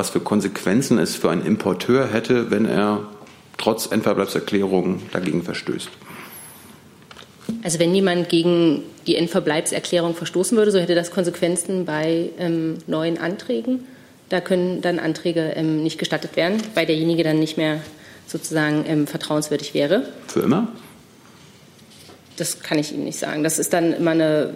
was 0.00 0.08
für 0.08 0.20
Konsequenzen 0.20 0.98
es 0.98 1.14
für 1.14 1.28
einen 1.28 1.44
Importeur 1.44 2.06
hätte, 2.10 2.50
wenn 2.50 2.64
er 2.64 3.06
trotz 3.58 3.84
Endverbleibserklärung 3.84 5.02
dagegen 5.12 5.42
verstößt. 5.42 5.90
Also 7.62 7.78
wenn 7.78 7.94
jemand 7.94 8.30
gegen 8.30 8.82
die 9.06 9.16
Endverbleibserklärung 9.16 10.14
verstoßen 10.14 10.56
würde, 10.56 10.70
so 10.70 10.78
hätte 10.78 10.94
das 10.94 11.10
Konsequenzen 11.10 11.84
bei 11.84 12.30
ähm, 12.38 12.78
neuen 12.86 13.18
Anträgen. 13.18 13.84
Da 14.30 14.40
können 14.40 14.80
dann 14.80 14.98
Anträge 14.98 15.52
ähm, 15.54 15.82
nicht 15.82 15.98
gestattet 15.98 16.34
werden, 16.34 16.62
weil 16.72 16.86
derjenige 16.86 17.22
dann 17.22 17.38
nicht 17.38 17.58
mehr 17.58 17.82
sozusagen 18.26 18.86
ähm, 18.86 19.06
vertrauenswürdig 19.06 19.74
wäre. 19.74 20.04
Für 20.28 20.40
immer? 20.40 20.68
Das 22.38 22.60
kann 22.60 22.78
ich 22.78 22.94
Ihnen 22.94 23.04
nicht 23.04 23.18
sagen. 23.18 23.42
Das 23.42 23.58
ist 23.58 23.74
dann 23.74 23.92
immer 23.92 24.12
eine 24.12 24.54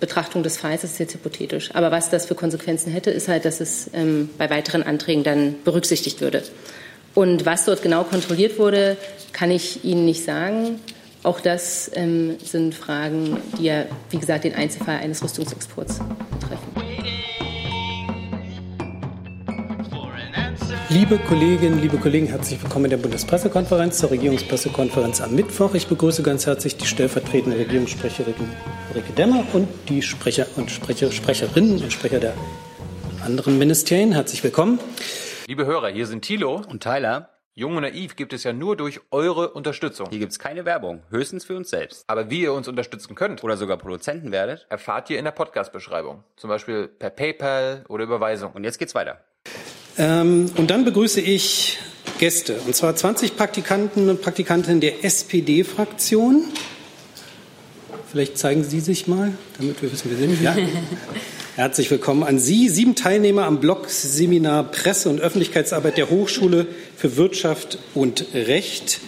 Betrachtung 0.00 0.42
des 0.42 0.58
Falls, 0.58 0.84
ist 0.84 0.98
jetzt 0.98 1.14
hypothetisch. 1.14 1.70
Aber 1.74 1.90
was 1.90 2.10
das 2.10 2.26
für 2.26 2.34
Konsequenzen 2.34 2.92
hätte, 2.92 3.10
ist 3.10 3.28
halt, 3.28 3.44
dass 3.44 3.60
es 3.60 3.90
ähm, 3.92 4.30
bei 4.38 4.50
weiteren 4.50 4.82
Anträgen 4.82 5.24
dann 5.24 5.56
berücksichtigt 5.64 6.20
würde. 6.20 6.42
Und 7.14 7.46
was 7.46 7.64
dort 7.64 7.82
genau 7.82 8.04
kontrolliert 8.04 8.58
wurde, 8.58 8.96
kann 9.32 9.50
ich 9.50 9.84
Ihnen 9.84 10.04
nicht 10.04 10.24
sagen. 10.24 10.80
Auch 11.22 11.40
das 11.40 11.90
ähm, 11.94 12.36
sind 12.44 12.74
Fragen, 12.74 13.38
die 13.58 13.64
ja, 13.64 13.86
wie 14.10 14.18
gesagt, 14.18 14.44
den 14.44 14.54
Einzelfall 14.54 14.98
eines 14.98 15.22
Rüstungsexports 15.22 16.00
betreffen. 16.38 17.23
Liebe 20.94 21.18
Kolleginnen, 21.18 21.82
liebe 21.82 21.98
Kollegen, 21.98 22.28
herzlich 22.28 22.62
willkommen 22.62 22.84
in 22.84 22.92
der 22.92 22.98
Bundespressekonferenz 22.98 23.98
zur 23.98 24.12
Regierungspressekonferenz 24.12 25.20
am 25.20 25.34
Mittwoch. 25.34 25.74
Ich 25.74 25.88
begrüße 25.88 26.22
ganz 26.22 26.46
herzlich 26.46 26.76
die 26.76 26.86
stellvertretende 26.86 27.58
Regierungssprecherin 27.58 28.36
Ulrike 28.90 29.12
Demmer 29.14 29.44
und 29.54 29.66
die 29.88 30.02
Sprecher 30.02 30.46
und 30.54 30.70
Sprecher, 30.70 31.10
Sprecherinnen 31.10 31.82
und 31.82 31.92
Sprecher 31.92 32.20
der 32.20 32.34
anderen 33.24 33.58
Ministerien. 33.58 34.12
Herzlich 34.12 34.44
willkommen. 34.44 34.78
Liebe 35.48 35.66
Hörer, 35.66 35.88
hier 35.88 36.06
sind 36.06 36.22
Thilo 36.22 36.62
und 36.68 36.84
Tyler. 36.84 37.30
Jung 37.54 37.74
und 37.74 37.82
Naiv 37.82 38.14
gibt 38.14 38.32
es 38.32 38.44
ja 38.44 38.52
nur 38.52 38.76
durch 38.76 39.00
eure 39.10 39.50
Unterstützung. 39.50 40.06
Hier 40.10 40.20
gibt 40.20 40.30
es 40.30 40.38
keine 40.38 40.64
Werbung, 40.64 41.02
höchstens 41.10 41.44
für 41.44 41.56
uns 41.56 41.70
selbst. 41.70 42.04
Aber 42.06 42.30
wie 42.30 42.42
ihr 42.42 42.52
uns 42.52 42.68
unterstützen 42.68 43.16
könnt 43.16 43.42
oder 43.42 43.56
sogar 43.56 43.78
Produzenten 43.78 44.30
werdet, 44.30 44.64
erfahrt 44.70 45.10
ihr 45.10 45.18
in 45.18 45.24
der 45.24 45.32
Podcast-Beschreibung. 45.32 46.22
Zum 46.36 46.50
Beispiel 46.50 46.86
per 46.86 47.10
PayPal 47.10 47.84
oder 47.88 48.04
Überweisung. 48.04 48.52
Und 48.52 48.62
jetzt 48.62 48.78
geht's 48.78 48.94
weiter. 48.94 49.18
Ähm, 49.96 50.50
und 50.56 50.70
dann 50.70 50.84
begrüße 50.84 51.20
ich 51.20 51.78
Gäste, 52.18 52.56
und 52.66 52.74
zwar 52.74 52.96
20 52.96 53.36
Praktikanten 53.36 54.08
und 54.08 54.20
Praktikantinnen 54.22 54.80
der 54.80 55.04
SPD-Fraktion. 55.04 56.44
Vielleicht 58.10 58.38
zeigen 58.38 58.64
Sie 58.64 58.80
sich 58.80 59.06
mal, 59.06 59.32
damit 59.58 59.82
wir 59.82 59.92
wissen, 59.92 60.10
wer 60.10 60.18
sind. 60.18 60.42
Ja. 60.42 60.56
Herzlich 61.56 61.90
willkommen 61.90 62.24
an 62.24 62.40
Sie, 62.40 62.68
sieben 62.68 62.96
Teilnehmer 62.96 63.44
am 63.44 63.60
Blog-Seminar 63.60 64.64
Presse- 64.72 65.08
und 65.08 65.20
Öffentlichkeitsarbeit 65.20 65.96
der 65.96 66.10
Hochschule 66.10 66.66
für 66.96 67.16
Wirtschaft 67.16 67.78
und 67.94 68.26
Recht 68.34 69.00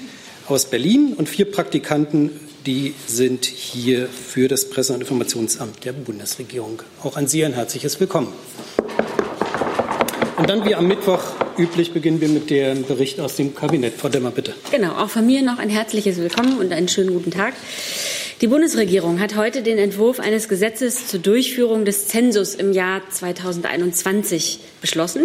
aus 0.47 0.67
Berlin 0.67 1.14
und 1.17 1.29
vier 1.29 1.51
Praktikanten, 1.51 2.31
die 2.64 2.95
sind 3.07 3.45
hier 3.45 4.07
für 4.09 4.47
das 4.47 4.70
Presse- 4.70 4.92
und 4.92 5.01
Informationsamt 5.01 5.84
der 5.84 5.92
Bundesregierung. 5.92 6.83
Auch 7.03 7.17
an 7.17 7.27
Sie 7.27 7.45
ein 7.45 7.55
herzliches 7.55 7.98
Willkommen. 7.98 8.33
Und 10.37 10.51
dann 10.51 10.67
wie 10.67 10.75
am 10.75 10.87
Mittwoch 10.87 11.23
üblich 11.56 11.92
beginnen 11.92 12.20
wir 12.20 12.29
mit 12.29 12.51
dem 12.51 12.83
Bericht 12.83 13.20
aus 13.20 13.37
dem 13.37 13.55
Kabinett. 13.55 13.95
Frau 13.95 14.11
Demmer, 14.11 14.31
bitte. 14.31 14.53
Genau, 14.70 14.92
auch 14.92 15.09
von 15.09 15.25
mir 15.25 15.41
noch 15.41 15.59
ein 15.59 15.70
herzliches 15.70 16.19
Willkommen 16.19 16.59
und 16.59 16.73
einen 16.73 16.89
schönen 16.89 17.15
guten 17.15 17.31
Tag. 17.31 17.55
Die 18.42 18.48
Bundesregierung 18.48 19.19
hat 19.19 19.34
heute 19.34 19.62
den 19.62 19.79
Entwurf 19.79 20.20
eines 20.20 20.51
Gesetzes 20.51 21.07
zur 21.07 21.20
Durchführung 21.20 21.87
des 21.87 22.09
Zensus 22.09 22.55
im 22.55 22.75
Jahr 22.75 23.01
2021 23.09 24.61
beschlossen. 24.83 25.25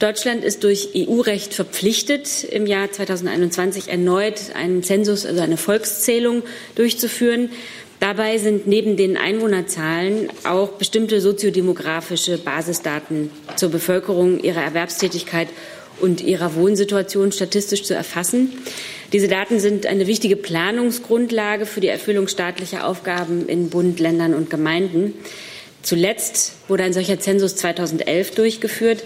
Deutschland 0.00 0.42
ist 0.42 0.64
durch 0.64 0.88
EU-Recht 0.96 1.54
verpflichtet, 1.54 2.42
im 2.42 2.66
Jahr 2.66 2.90
2021 2.90 3.88
erneut 3.88 4.40
einen 4.56 4.82
Zensus, 4.82 5.26
also 5.26 5.40
eine 5.42 5.58
Volkszählung 5.58 6.42
durchzuführen. 6.74 7.50
Dabei 8.00 8.38
sind 8.38 8.66
neben 8.66 8.96
den 8.96 9.18
Einwohnerzahlen 9.18 10.30
auch 10.44 10.70
bestimmte 10.70 11.20
soziodemografische 11.20 12.38
Basisdaten 12.38 13.30
zur 13.56 13.68
Bevölkerung, 13.68 14.40
ihrer 14.40 14.62
Erwerbstätigkeit 14.62 15.48
und 16.00 16.22
ihrer 16.22 16.54
Wohnsituation 16.54 17.30
statistisch 17.30 17.84
zu 17.84 17.94
erfassen. 17.94 18.52
Diese 19.12 19.28
Daten 19.28 19.60
sind 19.60 19.84
eine 19.84 20.06
wichtige 20.06 20.36
Planungsgrundlage 20.36 21.66
für 21.66 21.82
die 21.82 21.88
Erfüllung 21.88 22.26
staatlicher 22.26 22.86
Aufgaben 22.86 23.46
in 23.46 23.68
Bund, 23.68 24.00
Ländern 24.00 24.32
und 24.32 24.48
Gemeinden. 24.48 25.12
Zuletzt 25.82 26.54
wurde 26.68 26.84
ein 26.84 26.94
solcher 26.94 27.20
Zensus 27.20 27.56
2011 27.56 28.34
durchgeführt. 28.34 29.04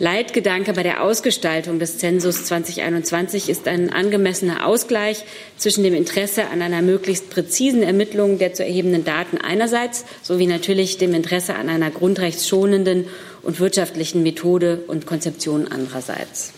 Leitgedanke 0.00 0.74
bei 0.74 0.84
der 0.84 1.02
Ausgestaltung 1.02 1.80
des 1.80 1.98
Zensus 1.98 2.44
2021 2.44 3.48
ist 3.48 3.66
ein 3.66 3.92
angemessener 3.92 4.64
Ausgleich 4.64 5.24
zwischen 5.56 5.82
dem 5.82 5.92
Interesse 5.92 6.46
an 6.46 6.62
einer 6.62 6.82
möglichst 6.82 7.30
präzisen 7.30 7.82
Ermittlung 7.82 8.38
der 8.38 8.54
zu 8.54 8.64
erhebenden 8.64 9.04
Daten 9.04 9.38
einerseits 9.38 10.04
sowie 10.22 10.46
natürlich 10.46 10.98
dem 10.98 11.14
Interesse 11.14 11.56
an 11.56 11.68
einer 11.68 11.90
grundrechtsschonenden 11.90 13.08
und 13.42 13.58
wirtschaftlichen 13.58 14.22
Methode 14.22 14.82
und 14.86 15.04
Konzeption 15.04 15.66
andererseits. 15.66 16.52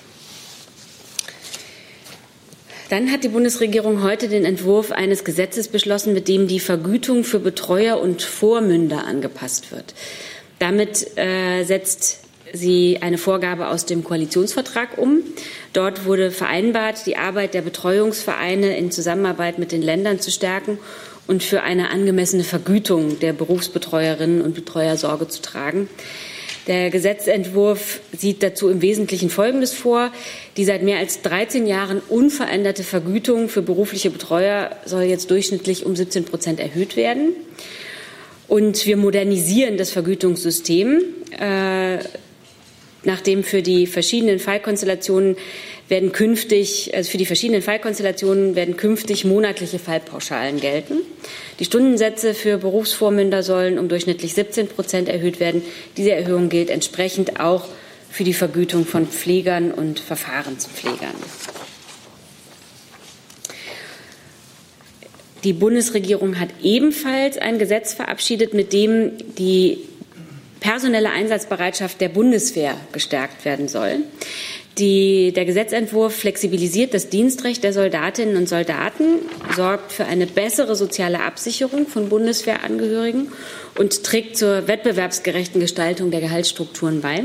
Dann 2.91 3.11
hat 3.11 3.25
die 3.25 3.29
Bundesregierung 3.29 4.03
heute 4.03 4.29
den 4.29 4.45
Entwurf 4.45 4.93
eines 4.93 5.25
Gesetzes 5.25 5.69
beschlossen, 5.69 6.13
mit 6.13 6.29
dem 6.29 6.47
die 6.47 6.61
Vergütung 6.61 7.25
für 7.25 7.39
Betreuer 7.39 8.01
und 8.01 8.21
Vormünder 8.21 9.07
angepasst 9.07 9.73
wird. 9.73 9.95
Damit 10.59 11.17
äh, 11.17 11.65
setzt 11.65 12.20
sie 12.53 12.99
eine 13.01 13.19
Vorgabe 13.19 13.69
aus 13.69 13.87
dem 13.87 14.05
Koalitionsvertrag 14.05 14.99
um. 14.99 15.23
Dort 15.73 16.05
wurde 16.05 16.31
vereinbart, 16.31 17.07
die 17.07 17.17
Arbeit 17.17 17.55
der 17.55 17.63
Betreuungsvereine 17.63 18.77
in 18.77 18.91
Zusammenarbeit 18.91 19.59
mit 19.59 19.73
den 19.73 19.83
Ländern 19.83 20.21
zu 20.21 20.31
stärken 20.31 20.79
und 21.27 21.43
für 21.43 21.63
eine 21.63 21.91
angemessene 21.91 22.45
Vergütung 22.45 23.21
der 23.21 23.33
Berufsbetreuerinnen 23.33 24.43
und 24.43 24.55
Betreuer 24.55 24.97
Sorge 24.97 25.29
zu 25.29 25.43
tragen. 25.43 25.89
Der 26.67 26.91
Gesetzentwurf 26.91 28.01
sieht 28.17 28.43
dazu 28.43 28.69
im 28.69 28.83
Wesentlichen 28.83 29.31
Folgendes 29.31 29.73
vor. 29.73 30.13
Die 30.57 30.65
seit 30.65 30.83
mehr 30.83 30.99
als 30.99 31.23
13 31.23 31.67
Jahren 31.67 32.01
unveränderte 32.09 32.85
Vergütung 32.85 33.49
für 33.49 33.63
berufliche 33.63 34.11
Betreuer 34.11 34.71
soll 34.85 35.03
jetzt 35.03 35.31
durchschnittlich 35.31 35.87
um 35.87 35.97
17 35.97 36.25
Prozent 36.25 36.61
erhöht 36.61 36.97
werden. 36.97 37.33
Und 38.47 38.85
wir 38.85 38.97
modernisieren 38.97 39.79
das 39.79 39.91
Vergütungssystem, 39.91 41.03
äh, 41.39 41.99
nachdem 43.05 43.45
für 43.45 43.63
die 43.63 43.87
verschiedenen 43.87 44.39
Fallkonstellationen 44.39 45.37
werden 45.89 46.13
künftig, 46.13 46.95
also 46.95 47.11
für 47.11 47.19
die 47.19 47.27
verschiedenen 47.27 47.63
Fallkonstellationen 47.63 48.55
werden 48.55 48.77
künftig 48.77 49.25
monatliche 49.25 49.79
Fallpauschalen 49.79 50.61
gelten. 50.61 50.99
Die 51.59 51.65
Stundensätze 51.65 52.35
für 52.35 52.59
Berufsvormünder 52.59 53.43
sollen 53.43 53.79
um 53.79 53.89
durchschnittlich 53.89 54.35
17 54.35 54.69
Prozent 54.69 55.09
erhöht 55.09 55.41
werden. 55.41 55.63
Diese 55.97 56.13
Erhöhung 56.13 56.49
gilt 56.49 56.71
entsprechend 56.71 57.41
auch 57.41 57.67
für 58.11 58.25
die 58.25 58.35
Vergütung 58.35 58.87
von 58.87 59.07
Pflegern 59.07 59.73
und 59.73 60.01
Verfahrenspflegern. 60.01 61.15
Die 65.45 65.53
Bundesregierung 65.55 66.39
hat 66.39 66.51
ebenfalls 66.63 67.39
ein 67.39 67.59
Gesetz 67.59 67.95
verabschiedet, 67.95 68.53
mit 68.53 68.75
dem 68.75 69.13
die 69.39 69.79
personelle 70.61 71.11
Einsatzbereitschaft 71.11 72.01
der 72.01 72.11
Bundeswehr 72.11 72.77
gestärkt 72.93 73.45
werden 73.45 73.69
soll. 73.69 74.01
Die, 74.79 75.33
der 75.33 75.45
Gesetzentwurf 75.45 76.15
flexibilisiert 76.15 76.95
das 76.95 77.09
Dienstrecht 77.09 77.65
der 77.65 77.73
Soldatinnen 77.73 78.37
und 78.37 78.49
Soldaten, 78.49 79.19
sorgt 79.55 79.93
für 79.93 80.07
eine 80.07 80.27
bessere 80.27 80.77
soziale 80.77 81.21
Absicherung 81.21 81.87
von 81.87 82.09
Bundeswehrangehörigen 82.09 83.33
und 83.77 84.05
trägt 84.05 84.39
zur 84.39 84.69
wettbewerbsgerechten 84.69 85.61
Gestaltung 85.61 86.11
der 86.11 86.21
Gehaltsstrukturen 86.21 87.01
bei. 87.01 87.25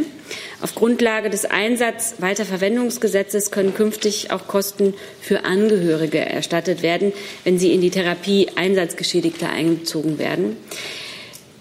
Auf 0.61 0.75
Grundlage 0.75 1.29
des 1.29 1.45
Einsatz-Weiterverwendungsgesetzes 1.45 3.51
können 3.51 3.75
künftig 3.75 4.31
auch 4.31 4.47
Kosten 4.47 4.93
für 5.21 5.45
Angehörige 5.45 6.19
erstattet 6.19 6.81
werden, 6.81 7.13
wenn 7.43 7.59
sie 7.59 7.73
in 7.73 7.79
die 7.79 7.91
Therapie 7.91 8.49
Einsatzgeschädigter 8.55 9.49
einbezogen 9.49 10.17
werden. 10.17 10.57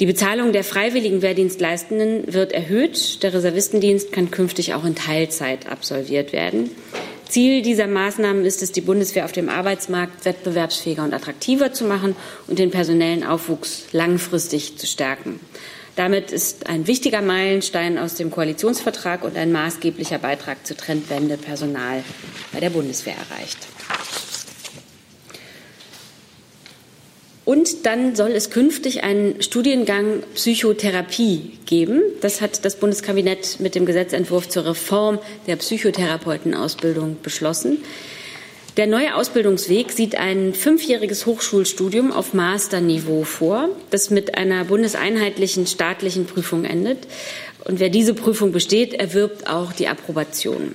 Die 0.00 0.06
Bezahlung 0.06 0.52
der 0.52 0.64
freiwilligen 0.64 1.22
Wehrdienstleistenden 1.22 2.32
wird 2.32 2.52
erhöht. 2.52 3.22
Der 3.22 3.32
Reservistendienst 3.32 4.10
kann 4.10 4.32
künftig 4.32 4.74
auch 4.74 4.84
in 4.84 4.96
Teilzeit 4.96 5.68
absolviert 5.68 6.32
werden. 6.32 6.70
Ziel 7.28 7.62
dieser 7.62 7.86
Maßnahmen 7.86 8.44
ist 8.44 8.60
es, 8.62 8.72
die 8.72 8.80
Bundeswehr 8.80 9.24
auf 9.24 9.32
dem 9.32 9.48
Arbeitsmarkt 9.48 10.24
wettbewerbsfähiger 10.24 11.04
und 11.04 11.14
attraktiver 11.14 11.72
zu 11.72 11.84
machen 11.84 12.16
und 12.48 12.58
den 12.58 12.70
personellen 12.70 13.24
Aufwuchs 13.24 13.84
langfristig 13.92 14.78
zu 14.78 14.86
stärken. 14.86 15.38
Damit 15.96 16.32
ist 16.32 16.66
ein 16.66 16.88
wichtiger 16.88 17.22
Meilenstein 17.22 17.98
aus 17.98 18.16
dem 18.16 18.32
Koalitionsvertrag 18.32 19.22
und 19.22 19.36
ein 19.36 19.52
maßgeblicher 19.52 20.18
Beitrag 20.18 20.66
zur 20.66 20.76
Trendwende 20.76 21.36
Personal 21.36 22.02
bei 22.52 22.58
der 22.58 22.70
Bundeswehr 22.70 23.14
erreicht. 23.14 23.58
Und 27.44 27.84
dann 27.84 28.16
soll 28.16 28.30
es 28.30 28.50
künftig 28.50 29.04
einen 29.04 29.42
Studiengang 29.42 30.22
Psychotherapie 30.34 31.52
geben. 31.66 32.00
Das 32.22 32.40
hat 32.40 32.64
das 32.64 32.76
Bundeskabinett 32.76 33.60
mit 33.60 33.74
dem 33.74 33.84
Gesetzentwurf 33.84 34.48
zur 34.48 34.64
Reform 34.64 35.18
der 35.46 35.56
Psychotherapeutenausbildung 35.56 37.18
beschlossen. 37.22 37.82
Der 38.78 38.86
neue 38.88 39.14
Ausbildungsweg 39.14 39.92
sieht 39.92 40.16
ein 40.16 40.52
fünfjähriges 40.52 41.26
Hochschulstudium 41.26 42.10
auf 42.10 42.34
Masterniveau 42.34 43.22
vor, 43.22 43.68
das 43.90 44.10
mit 44.10 44.36
einer 44.36 44.64
bundeseinheitlichen 44.64 45.66
staatlichen 45.66 46.24
Prüfung 46.26 46.64
endet. 46.64 47.06
Und 47.66 47.78
wer 47.78 47.88
diese 47.88 48.14
Prüfung 48.14 48.52
besteht, 48.52 48.94
erwirbt 48.94 49.46
auch 49.48 49.72
die 49.72 49.86
Approbation. 49.86 50.74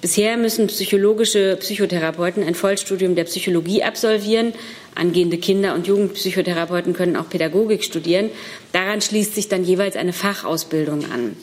Bisher 0.00 0.36
müssen 0.36 0.66
psychologische 0.66 1.56
Psychotherapeuten 1.56 2.44
ein 2.44 2.54
Vollstudium 2.54 3.14
der 3.14 3.24
Psychologie 3.24 3.82
absolvieren. 3.82 4.52
Angehende 4.94 5.38
Kinder- 5.38 5.74
und 5.74 5.86
Jugendpsychotherapeuten 5.86 6.92
können 6.92 7.16
auch 7.16 7.28
Pädagogik 7.28 7.82
studieren. 7.82 8.30
Daran 8.72 9.00
schließt 9.00 9.34
sich 9.34 9.48
dann 9.48 9.64
jeweils 9.64 9.96
eine 9.96 10.12
Fachausbildung 10.12 11.04
an. 11.10 11.36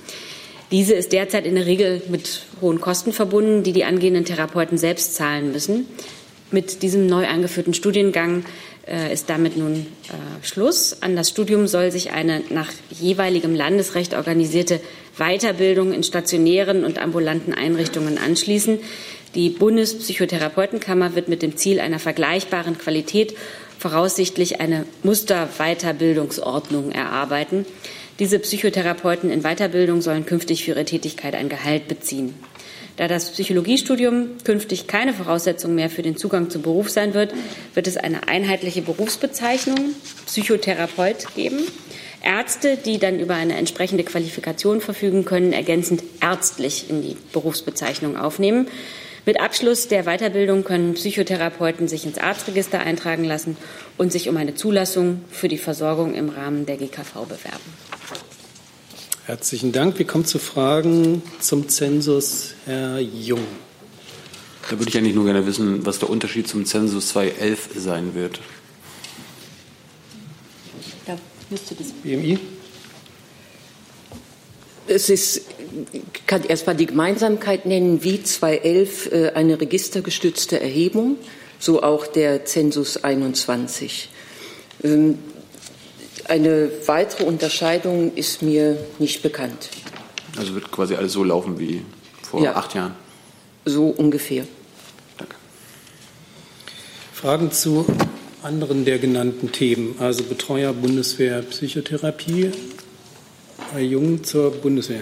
Diese 0.72 0.94
ist 0.94 1.14
derzeit 1.14 1.46
in 1.46 1.56
der 1.56 1.66
Regel 1.66 2.02
mit 2.10 2.44
hohen 2.62 2.80
Kosten 2.80 3.12
verbunden, 3.12 3.64
die 3.64 3.74
die 3.74 3.84
angehenden 3.84 4.26
Therapeuten 4.26 4.78
selbst 4.78 5.16
zahlen 5.16 5.52
müssen. 5.52 5.88
Mit 6.52 6.84
diesem 6.84 7.08
neu 7.08 7.28
angeführten 7.28 7.74
Studiengang 7.74 8.46
ist 9.14 9.30
damit 9.30 9.58
nun 9.58 9.76
äh, 9.76 10.46
Schluss. 10.46 10.98
An 11.02 11.16
das 11.16 11.30
Studium 11.30 11.68
soll 11.68 11.92
sich 11.92 12.12
eine 12.12 12.42
nach 12.50 12.70
jeweiligem 12.90 13.56
Landesrecht 13.56 14.14
organisierte 14.14 14.82
Weiterbildung 15.18 15.94
in 15.94 16.04
stationären 16.04 16.84
und 16.84 16.98
ambulanten 16.98 17.54
Einrichtungen 17.54 18.18
anschließen. 18.18 18.80
Die 19.36 19.50
Bundespsychotherapeutenkammer 19.50 21.16
wird 21.16 21.28
mit 21.28 21.42
dem 21.42 21.56
Ziel 21.58 21.80
einer 21.80 22.00
vergleichbaren 22.00 22.78
Qualität 22.78 23.36
voraussichtlich 23.80 24.60
eine 24.62 24.86
Musterweiterbildungsordnung 25.04 26.92
erarbeiten. 26.92 27.66
Diese 28.20 28.38
Psychotherapeuten 28.38 29.32
in 29.32 29.42
Weiterbildung 29.42 30.02
sollen 30.02 30.26
künftig 30.26 30.64
für 30.64 30.72
ihre 30.72 30.86
Tätigkeit 30.86 31.36
ein 31.36 31.50
Gehalt 31.50 31.88
beziehen. 31.88 32.36
Da 32.98 33.08
das 33.08 33.32
Psychologiestudium 33.32 34.38
künftig 34.44 34.86
keine 34.88 35.14
Voraussetzung 35.14 35.74
mehr 35.74 35.90
für 35.90 36.04
den 36.04 36.16
Zugang 36.16 36.50
zum 36.50 36.62
Beruf 36.62 36.90
sein 36.90 37.14
wird, 37.14 37.34
wird 37.74 37.88
es 37.88 37.98
eine 37.98 38.28
einheitliche 38.28 38.84
Berufsbezeichnung 38.84 39.96
Psychotherapeut 40.28 41.34
geben. 41.36 41.60
Ärzte, 42.24 42.78
die 42.78 43.00
dann 43.00 43.20
über 43.20 43.36
eine 43.36 43.58
entsprechende 43.58 44.04
Qualifikation 44.04 44.80
verfügen 44.80 45.26
können, 45.26 45.54
ergänzend 45.54 46.04
ärztlich 46.22 46.90
in 46.90 47.02
die 47.02 47.18
Berufsbezeichnung 47.34 48.16
aufnehmen. 48.16 48.68
Mit 49.26 49.40
Abschluss 49.40 49.88
der 49.88 50.04
Weiterbildung 50.04 50.64
können 50.64 50.94
Psychotherapeuten 50.94 51.88
sich 51.88 52.06
ins 52.06 52.18
Arztregister 52.18 52.80
eintragen 52.80 53.24
lassen 53.24 53.58
und 53.98 54.12
sich 54.12 54.30
um 54.30 54.38
eine 54.38 54.54
Zulassung 54.54 55.22
für 55.32 55.48
die 55.48 55.58
Versorgung 55.58 56.14
im 56.14 56.30
Rahmen 56.30 56.66
der 56.66 56.78
GKV 56.78 57.26
bewerben. 57.26 58.23
Herzlichen 59.26 59.72
Dank. 59.72 59.98
Wir 59.98 60.06
kommen 60.06 60.26
zu 60.26 60.38
Fragen 60.38 61.22
zum 61.40 61.70
Zensus. 61.70 62.56
Herr 62.66 63.00
Jung. 63.00 63.40
Da 64.70 64.78
würde 64.78 64.90
ich 64.90 64.98
eigentlich 64.98 65.16
nur 65.16 65.24
gerne 65.24 65.48
wissen, 65.48 65.86
was 65.86 66.00
der 66.00 66.10
Unterschied 66.10 66.46
zum 66.46 66.66
Zensus 66.66 67.08
2011 67.10 67.70
sein 67.78 68.16
wird. 68.16 68.42
Da 71.06 71.18
müsste 71.50 71.74
das 71.74 71.88
BMI. 72.04 72.38
Es 74.88 75.10
ist, 75.10 75.44
ich 75.94 76.02
kann 76.28 76.44
erstmal 76.44 76.76
die 76.76 76.88
Gemeinsamkeit 76.88 77.66
nennen, 77.66 78.04
wie 78.04 78.22
2011 78.22 79.12
äh, 79.14 79.32
eine 79.36 79.62
registergestützte 79.62 80.60
Erhebung, 80.60 81.16
so 81.60 81.82
auch 81.82 82.08
der 82.08 82.44
Zensus 82.44 83.06
21. 83.06 84.10
Eine 86.26 86.72
weitere 86.86 87.24
Unterscheidung 87.26 88.14
ist 88.16 88.42
mir 88.42 88.78
nicht 89.00 89.22
bekannt. 89.22 89.70
Also 90.38 90.56
wird 90.56 90.72
quasi 90.72 90.96
alles 90.96 91.14
so 91.14 91.24
laufen 91.24 91.60
wie 91.60 91.84
vor 92.22 92.42
ja, 92.42 92.56
acht 92.56 92.74
Jahren? 92.74 92.96
So 93.66 93.88
ungefähr. 93.88 94.46
Danke. 95.18 95.36
Fragen 97.14 97.52
zu 97.52 97.86
anderen 98.42 98.86
der 98.86 99.00
genannten 99.00 99.52
Themen, 99.52 99.96
also 100.00 100.24
Betreuer 100.24 100.74
Bundeswehr 100.74 101.42
Psychotherapie, 101.42 102.52
Herr 103.72 103.82
Jung 103.82 104.24
zur 104.24 104.52
Bundeswehr. 104.52 105.02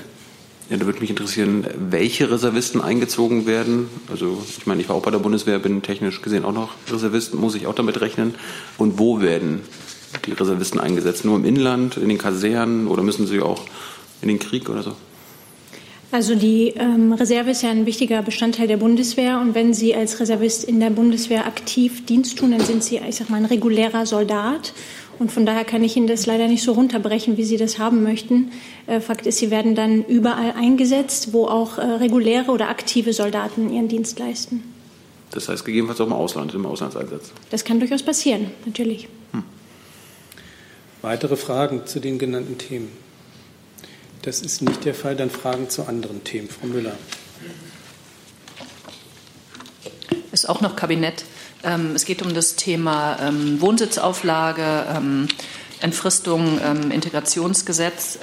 Ja, 0.70 0.78
da 0.78 0.86
würde 0.86 1.02
mich 1.02 1.10
interessieren, 1.10 1.68
welche 1.90 2.32
Reservisten 2.32 2.82
eingezogen 2.82 3.46
werden. 3.46 3.90
Also 4.10 4.42
ich 4.58 4.66
meine, 4.66 4.82
ich 4.82 4.88
war 4.88 4.96
auch 4.96 5.02
bei 5.02 5.12
der 5.12 5.20
Bundeswehr, 5.20 5.60
bin 5.60 5.82
technisch 5.82 6.22
gesehen 6.22 6.46
auch 6.46 6.54
noch 6.54 6.76
Reservist, 6.90 7.34
muss 7.34 7.56
ich 7.56 7.68
auch 7.68 7.76
damit 7.76 8.00
rechnen. 8.00 8.36
Und 8.78 8.98
wo 8.98 9.20
werden 9.20 9.62
die 10.26 10.32
Reservisten 10.34 10.80
eingesetzt? 10.80 11.26
Nur 11.26 11.38
im 11.38 11.46
Inland, 11.46 11.98
in 11.98 12.10
den 12.10 12.18
Kasernen 12.18 12.88
oder 12.88 13.04
müssen 13.04 13.28
sie 13.28 13.42
auch 13.42 13.64
in 14.22 14.28
den 14.28 14.40
Krieg 14.40 14.70
oder 14.70 14.84
so? 14.84 14.96
Also 16.14 16.36
die 16.36 16.74
ähm, 16.76 17.14
Reserve 17.14 17.52
ist 17.52 17.64
ja 17.64 17.70
ein 17.70 17.86
wichtiger 17.86 18.22
Bestandteil 18.22 18.68
der 18.68 18.76
Bundeswehr 18.76 19.40
und 19.40 19.56
wenn 19.56 19.74
Sie 19.74 19.96
als 19.96 20.20
Reservist 20.20 20.66
in 20.66 20.82
der 20.82 20.90
Bundeswehr 20.90 21.46
aktiv 21.46 22.06
Dienst 22.06 22.38
tun, 22.38 22.52
dann 22.52 22.60
sind 22.60 22.84
Sie, 22.84 22.98
ich 22.98 23.16
sag 23.16 23.30
mal, 23.30 23.38
ein 23.38 23.46
regulärer 23.46 24.06
Soldat 24.06 24.74
und 25.20 25.32
von 25.32 25.46
daher 25.46 25.64
kann 25.64 25.86
ich 25.86 25.96
Ihnen 25.96 26.08
das 26.08 26.26
leider 26.26 26.50
nicht 26.50 26.64
so 26.64 26.74
runterbrechen, 26.74 27.38
wie 27.38 27.46
Sie 27.46 27.56
das 27.56 27.80
haben 27.80 28.04
möchten. 28.04 28.52
Äh, 28.88 29.00
Fakt 29.00 29.26
ist, 29.26 29.38
Sie 29.38 29.52
werden 29.52 29.74
dann 29.74 30.04
überall 30.04 30.52
eingesetzt, 30.52 31.32
wo 31.32 31.46
auch 31.46 31.78
äh, 31.78 31.82
reguläre 31.82 32.52
oder 32.52 32.68
aktive 32.68 33.14
Soldaten 33.14 33.74
ihren 33.74 33.88
Dienst 33.88 34.20
leisten. 34.20 34.64
Das 35.32 35.48
heißt 35.48 35.64
gegebenenfalls 35.64 36.02
auch 36.02 36.08
im 36.08 36.14
Ausland, 36.14 36.54
im 36.54 36.66
Auslandseinsatz. 36.66 37.32
Das 37.52 37.64
kann 37.64 37.80
durchaus 37.80 38.04
passieren, 38.04 38.52
natürlich. 38.66 39.08
Weitere 41.02 41.36
Fragen 41.36 41.88
zu 41.88 42.00
den 42.00 42.20
genannten 42.20 42.60
Themen? 42.60 42.92
Das 44.22 44.42
ist 44.42 44.62
nicht 44.62 44.86
der 44.86 44.94
Fall. 44.94 45.16
Dann 45.16 45.32
Fragen 45.32 45.68
zu 45.68 45.88
anderen 45.88 46.24
Themen. 46.24 46.48
Frau 46.48 46.68
Müller. 46.68 46.96
Ist 50.32 50.48
auch 50.48 50.62
noch 50.62 50.76
Kabinett. 50.76 51.26
Ähm, 51.64 51.94
es 51.96 52.06
geht 52.06 52.22
um 52.22 52.36
das 52.36 52.56
Thema 52.56 53.18
ähm, 53.20 53.60
Wohnsitzauflage, 53.62 54.86
ähm, 54.96 55.28
Entfristung, 55.80 56.60
Integrationsgesetz. 56.92 58.20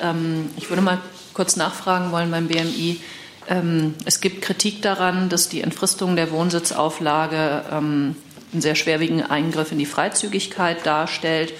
Ich 0.56 0.68
würde 0.68 0.80
mal 0.80 1.00
kurz 1.34 1.56
nachfragen 1.56 2.12
wollen 2.12 2.30
beim 2.30 2.46
BMI. 2.46 3.00
Es 4.04 4.20
gibt 4.20 4.42
Kritik 4.42 4.80
daran, 4.80 5.28
dass 5.28 5.48
die 5.48 5.62
Entfristung 5.62 6.14
der 6.14 6.30
Wohnsitzauflage 6.30 7.64
einen 7.72 8.14
sehr 8.52 8.76
schwerwiegenden 8.76 9.28
Eingriff 9.28 9.72
in 9.72 9.78
die 9.78 9.86
Freizügigkeit 9.86 10.86
darstellt. 10.86 11.52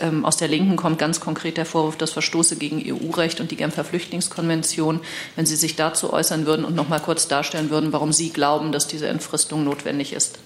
Ähm, 0.00 0.24
aus 0.24 0.36
der 0.36 0.48
Linken 0.48 0.76
kommt 0.76 0.98
ganz 0.98 1.20
konkret 1.20 1.56
der 1.56 1.66
Vorwurf, 1.66 1.96
das 1.96 2.12
verstoße 2.12 2.56
gegen 2.56 2.82
EU-Recht 2.84 3.40
und 3.40 3.50
die 3.50 3.56
Genfer 3.56 3.84
Flüchtlingskonvention. 3.84 5.00
Wenn 5.36 5.46
Sie 5.46 5.56
sich 5.56 5.76
dazu 5.76 6.12
äußern 6.12 6.46
würden 6.46 6.64
und 6.64 6.74
noch 6.74 6.88
mal 6.88 7.00
kurz 7.00 7.28
darstellen 7.28 7.70
würden, 7.70 7.92
warum 7.92 8.12
Sie 8.12 8.30
glauben, 8.30 8.72
dass 8.72 8.86
diese 8.86 9.08
Entfristung 9.08 9.64
notwendig 9.64 10.12
ist. 10.12 10.38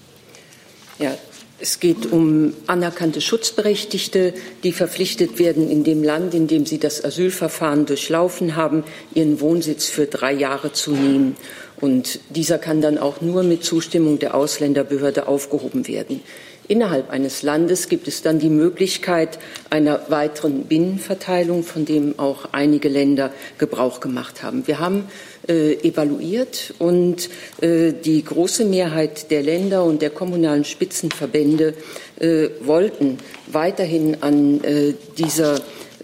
Ja, 0.99 1.15
es 1.59 1.79
geht 1.79 2.11
um 2.11 2.53
anerkannte 2.67 3.21
Schutzberechtigte, 3.21 4.33
die 4.63 4.73
verpflichtet 4.73 5.39
werden, 5.39 5.69
in 5.69 5.85
dem 5.85 6.03
Land, 6.03 6.33
in 6.33 6.47
dem 6.47 6.65
sie 6.65 6.77
das 6.77 7.05
Asylverfahren 7.05 7.85
durchlaufen 7.85 8.57
haben, 8.57 8.83
ihren 9.13 9.39
Wohnsitz 9.39 9.85
für 9.87 10.05
drei 10.05 10.33
Jahre 10.33 10.73
zu 10.73 10.91
nehmen. 10.91 11.37
Und 11.79 12.19
dieser 12.29 12.57
kann 12.57 12.81
dann 12.81 12.97
auch 12.97 13.21
nur 13.21 13.43
mit 13.43 13.63
Zustimmung 13.63 14.19
der 14.19 14.35
Ausländerbehörde 14.35 15.27
aufgehoben 15.27 15.87
werden. 15.87 16.21
Innerhalb 16.67 17.09
eines 17.09 17.43
Landes 17.43 17.89
gibt 17.89 18.07
es 18.07 18.21
dann 18.21 18.39
die 18.39 18.49
Möglichkeit 18.49 19.37
einer 19.69 20.09
weiteren 20.09 20.63
Binnenverteilung, 20.63 21.63
von 21.63 21.83
dem 21.83 22.17
auch 22.17 22.49
einige 22.53 22.87
Länder 22.87 23.31
Gebrauch 23.57 23.99
gemacht 23.99 24.43
haben. 24.43 24.65
Wir 24.65 24.79
haben 24.79 25.05
äh, 25.47 25.73
evaluiert 25.85 26.73
und 26.79 27.29
äh, 27.59 27.91
die 27.91 28.23
große 28.23 28.63
Mehrheit 28.63 29.29
der 29.29 29.43
Länder 29.43 29.83
und 29.83 30.01
der 30.01 30.09
kommunalen 30.09 30.63
Spitzenverbände 30.63 31.73
äh, 32.19 32.47
wollten 32.61 33.17
weiterhin 33.47 34.17
an 34.21 34.63
äh, 34.63 34.93
dieser 35.17 35.55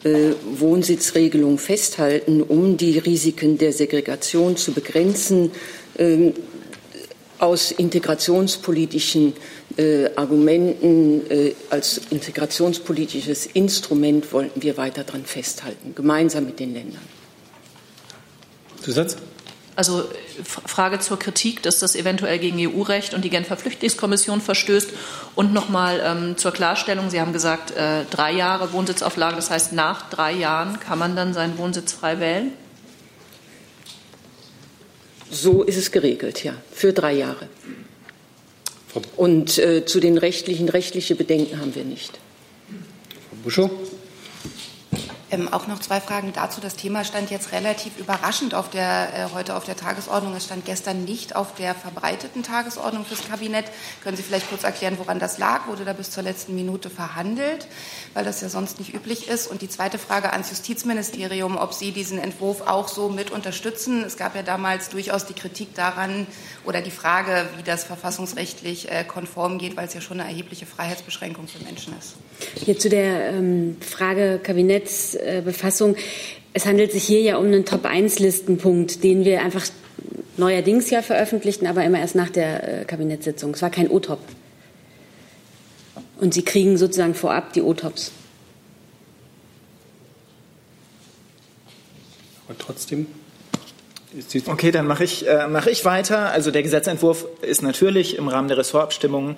äh, 0.04 0.34
Wohnsitzregelung 0.58 1.58
festhalten, 1.58 2.42
um 2.42 2.76
die 2.76 3.00
Risiken 3.00 3.58
der 3.58 3.72
Segregation 3.72 4.58
zu 4.58 4.74
begrenzen. 4.74 5.52
Ähm, 5.98 6.34
aus 7.40 7.72
integrationspolitischen 7.72 9.34
äh, 9.80 10.12
Argumenten 10.18 11.30
äh, 11.32 11.54
als 11.70 12.02
integrationspolitisches 12.10 13.46
Instrument 13.46 14.34
wollten 14.34 14.62
wir 14.62 14.76
weiter 14.76 15.06
daran 15.06 15.24
festhalten, 15.24 15.96
gemeinsam 15.96 16.46
mit 16.46 16.60
den 16.60 16.74
Ländern. 16.74 17.02
Zusatz? 18.82 19.16
Also 19.78 20.04
Frage 20.44 21.00
zur 21.00 21.18
Kritik, 21.18 21.64
dass 21.64 21.80
das 21.80 21.96
eventuell 21.96 22.38
gegen 22.40 22.58
EU-Recht 22.60 23.14
und 23.14 23.24
die 23.24 23.30
Genfer 23.30 23.56
Flüchtlingskommission 23.56 24.42
verstößt. 24.42 24.90
Und 25.36 25.54
nochmal 25.54 26.02
ähm, 26.04 26.38
zur 26.38 26.52
Klarstellung, 26.52 27.10
Sie 27.10 27.22
haben 27.22 27.32
gesagt, 27.32 27.72
äh, 27.72 28.04
drei 28.12 28.34
Jahre 28.34 28.74
Wohnsitzauflage, 28.74 29.38
das 29.38 29.50
heißt, 29.50 29.72
nach 29.72 30.10
drei 30.10 30.34
Jahren 30.34 30.82
kann 30.82 31.00
man 31.00 31.16
dann 31.16 31.34
seinen 31.34 31.58
Wohnsitz 31.58 31.94
frei 31.94 32.20
wählen? 32.20 32.52
So 35.32 35.64
ist 35.64 35.78
es 35.78 35.92
geregelt, 35.92 36.44
ja, 36.44 36.56
für 36.74 36.92
drei 36.92 37.14
Jahre. 37.14 37.48
Und 39.16 39.58
äh, 39.58 39.86
zu 39.86 40.00
den 40.00 40.18
rechtlichen, 40.18 40.70
rechtliche 40.70 41.16
Bedenken 41.16 41.60
haben 41.60 41.76
wir 41.76 41.84
nicht. 41.84 42.12
Frau 43.30 43.38
Buschow? 43.44 43.72
Ähm, 45.32 45.48
auch 45.54 45.68
noch 45.68 45.80
zwei 45.80 46.02
Fragen 46.02 46.34
dazu. 46.34 46.60
Das 46.60 46.76
Thema 46.76 47.04
stand 47.04 47.30
jetzt 47.30 47.52
relativ 47.52 48.00
überraschend 48.00 48.56
auf 48.56 48.70
der, 48.72 49.10
äh, 49.14 49.34
heute 49.34 49.56
auf 49.56 49.64
der 49.64 49.76
Tagesordnung. 49.76 50.36
Es 50.36 50.46
stand 50.46 50.66
gestern 50.66 51.06
nicht 51.06 51.36
auf 51.36 51.54
der 51.54 51.76
verbreiteten 51.76 52.42
Tagesordnung 52.42 53.06
fürs 53.06 53.28
Kabinett. 53.28 53.66
Können 54.04 54.18
Sie 54.18 54.24
vielleicht 54.24 54.50
kurz 54.50 54.64
erklären, 54.64 54.96
woran 54.98 55.20
das 55.20 55.38
lag? 55.38 55.68
Wurde 55.68 55.86
da 55.86 55.94
bis 55.94 56.10
zur 56.10 56.24
letzten 56.24 56.56
Minute 56.56 56.90
verhandelt, 56.90 57.68
weil 58.16 58.26
das 58.26 58.42
ja 58.42 58.50
sonst 58.50 58.80
nicht 58.80 58.94
üblich 58.96 59.28
ist? 59.28 59.46
Und 59.48 59.62
die 59.62 59.70
zweite 59.70 60.00
Frage 60.00 60.34
ans 60.34 60.50
Justizministerium, 60.50 61.58
ob 61.58 61.74
Sie 61.74 61.92
diesen 61.92 62.18
Entwurf 62.18 62.62
auch 62.62 62.88
so 62.88 63.10
mit 63.10 63.30
unterstützen. 63.30 64.04
Es 64.04 64.18
gab 64.18 64.36
ja 64.36 64.42
damals 64.42 64.90
durchaus 64.90 65.28
die 65.28 65.34
Kritik 65.34 65.76
daran 65.76 66.26
oder 66.66 66.82
die 66.82 66.92
Frage, 66.92 67.48
wie 67.58 67.64
das 67.64 67.84
verfassungsrechtlich 67.84 68.92
äh, 68.92 69.04
konform 69.04 69.60
geht, 69.60 69.78
weil 69.78 69.88
es 69.88 69.94
ja 69.94 70.02
schon 70.02 70.20
eine 70.20 70.30
erhebliche 70.30 70.66
Freiheitsbeschränkung 70.66 71.48
für 71.48 71.64
Menschen 71.64 71.94
ist. 72.00 72.16
Hier 72.56 72.80
zu 72.80 72.90
der 72.90 73.30
ähm, 73.30 73.78
Frage 73.82 74.40
Kabinettsbefassung. 75.20 75.96
es 76.54 76.66
handelt 76.66 76.92
sich 76.92 77.04
hier 77.04 77.22
ja 77.22 77.38
um 77.38 77.46
einen 77.46 77.66
Top-1-Listenpunkt, 77.66 79.04
den 79.04 79.26
wir 79.26 79.42
einfach 79.42 79.66
neuerdings 80.38 80.90
ja 80.90 81.02
veröffentlichten, 81.02 81.68
aber 81.68 81.84
immer 81.84 82.00
erst 82.00 82.16
nach 82.16 82.30
der 82.30 82.82
äh, 82.82 82.86
Kabinettssitzung. 82.86 83.54
Es 83.54 83.62
war 83.62 83.70
kein 83.70 83.90
O-Top. 83.90 84.20
Und 86.20 86.34
Sie 86.34 86.44
kriegen 86.44 86.78
sozusagen 86.78 87.14
vorab 87.14 87.54
die 87.54 87.62
O-Tops. 87.62 88.12
Aber 92.48 92.58
trotzdem 92.58 93.08
Okay, 94.48 94.72
dann 94.72 94.88
mache 94.88 95.04
ich, 95.04 95.28
äh, 95.28 95.48
mache 95.48 95.70
ich 95.70 95.86
weiter. 95.86 96.32
Also 96.32 96.50
der 96.50 96.64
Gesetzentwurf 96.64 97.28
ist 97.44 97.62
natürlich 97.62 98.18
im 98.18 98.28
Rahmen 98.28 98.48
der 98.48 98.58
Ressortabstimmung 98.58 99.38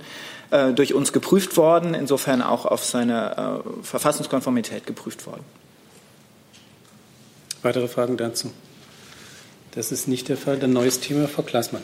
äh, 0.50 0.72
durch 0.72 0.94
uns 0.94 1.12
geprüft 1.12 1.58
worden, 1.58 1.94
insofern 1.94 2.42
auch 2.42 2.66
auf 2.66 2.86
seine 2.86 3.64
äh, 3.66 3.84
Verfassungskonformität 3.84 4.88
geprüft 4.88 5.26
worden. 5.26 5.44
Weitere 7.62 7.88
Fragen 7.88 8.18
dazu? 8.18 8.52
Das 9.72 9.92
ist 9.92 10.08
nicht 10.08 10.30
der 10.30 10.38
Fall. 10.38 10.58
Dann 10.58 10.74
neues 10.74 11.00
Thema, 11.00 11.28
Frau 11.28 11.44
Klaßmann. 11.44 11.84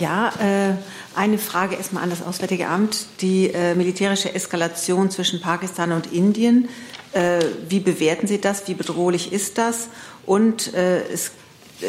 Ja, 0.00 0.32
äh, 0.40 0.74
eine 1.14 1.38
Frage 1.38 1.76
erstmal 1.76 2.02
an 2.02 2.10
das 2.10 2.22
Auswärtige 2.22 2.68
Amt. 2.68 3.06
Die 3.20 3.50
äh, 3.52 3.74
militärische 3.74 4.34
Eskalation 4.34 5.10
zwischen 5.10 5.40
Pakistan 5.40 5.92
und 5.92 6.12
Indien, 6.12 6.68
äh, 7.12 7.40
wie 7.68 7.80
bewerten 7.80 8.26
Sie 8.26 8.40
das? 8.40 8.66
Wie 8.68 8.74
bedrohlich 8.74 9.32
ist 9.32 9.58
das? 9.58 9.88
Und 10.24 10.72
äh, 10.74 11.02
es, 11.08 11.32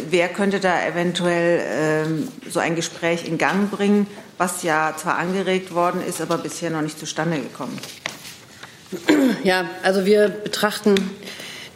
wer 0.10 0.28
könnte 0.30 0.60
da 0.60 0.86
eventuell 0.86 1.64
ähm, 1.66 2.28
so 2.50 2.60
ein 2.60 2.76
Gespräch 2.76 3.26
in 3.26 3.38
Gang 3.38 3.72
bringen, 3.72 4.08
was 4.38 4.64
ja 4.64 4.96
zwar 4.98 5.18
angeregt 5.18 5.74
worden 5.74 6.02
ist, 6.06 6.22
aber 6.22 6.38
bisher 6.38 6.70
noch 6.70 6.82
nicht 6.82 7.00
zustande 7.00 7.40
gekommen? 7.40 7.80
Ja, 9.44 9.70
also 9.82 10.06
wir 10.06 10.30
betrachten 10.30 10.96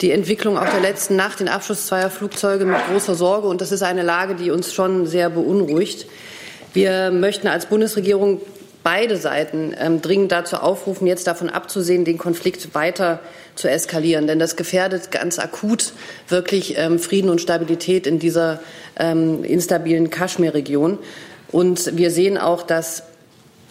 die 0.02 0.12
Entwicklung 0.12 0.58
auch 0.58 0.70
der 0.70 0.82
letzten 0.82 1.16
Nacht, 1.16 1.40
den 1.40 1.48
Abschuss 1.48 1.88
zweier 1.88 2.10
Flugzeuge 2.10 2.66
mit 2.66 2.78
großer 2.90 3.16
Sorge. 3.16 3.48
Und 3.48 3.62
das 3.62 3.72
ist 3.72 3.82
eine 3.82 4.04
Lage, 4.04 4.36
die 4.36 4.52
uns 4.52 4.74
schon 4.74 5.08
sehr 5.08 5.30
beunruhigt. 5.30 6.06
Wir 6.74 7.10
möchten 7.12 7.48
als 7.48 7.66
Bundesregierung 7.66 8.42
beide 8.84 9.18
Seiten 9.18 9.76
ähm, 9.78 10.02
dringend 10.02 10.32
dazu 10.32 10.58
aufrufen, 10.58 11.08
jetzt 11.08 11.28
davon 11.28 11.50
abzusehen, 11.50 12.06
den 12.06 12.18
Konflikt 12.18 12.74
weiter 12.74 13.20
zu 13.56 13.70
eskalieren. 13.70 14.28
Denn 14.28 14.40
das 14.40 14.56
gefährdet 14.56 15.12
ganz 15.12 15.40
akut 15.40 15.94
wirklich 16.30 16.78
ähm, 16.78 17.00
Frieden 17.00 17.30
und 17.30 17.42
Stabilität 17.42 18.08
in 18.08 18.20
dieser 18.20 18.62
ähm, 18.98 19.44
instabilen 19.44 20.10
Kaschmir-Region. 20.10 21.00
Und 21.52 21.98
wir 21.98 22.12
sehen 22.12 22.38
auch, 22.38 22.64
dass 22.64 23.04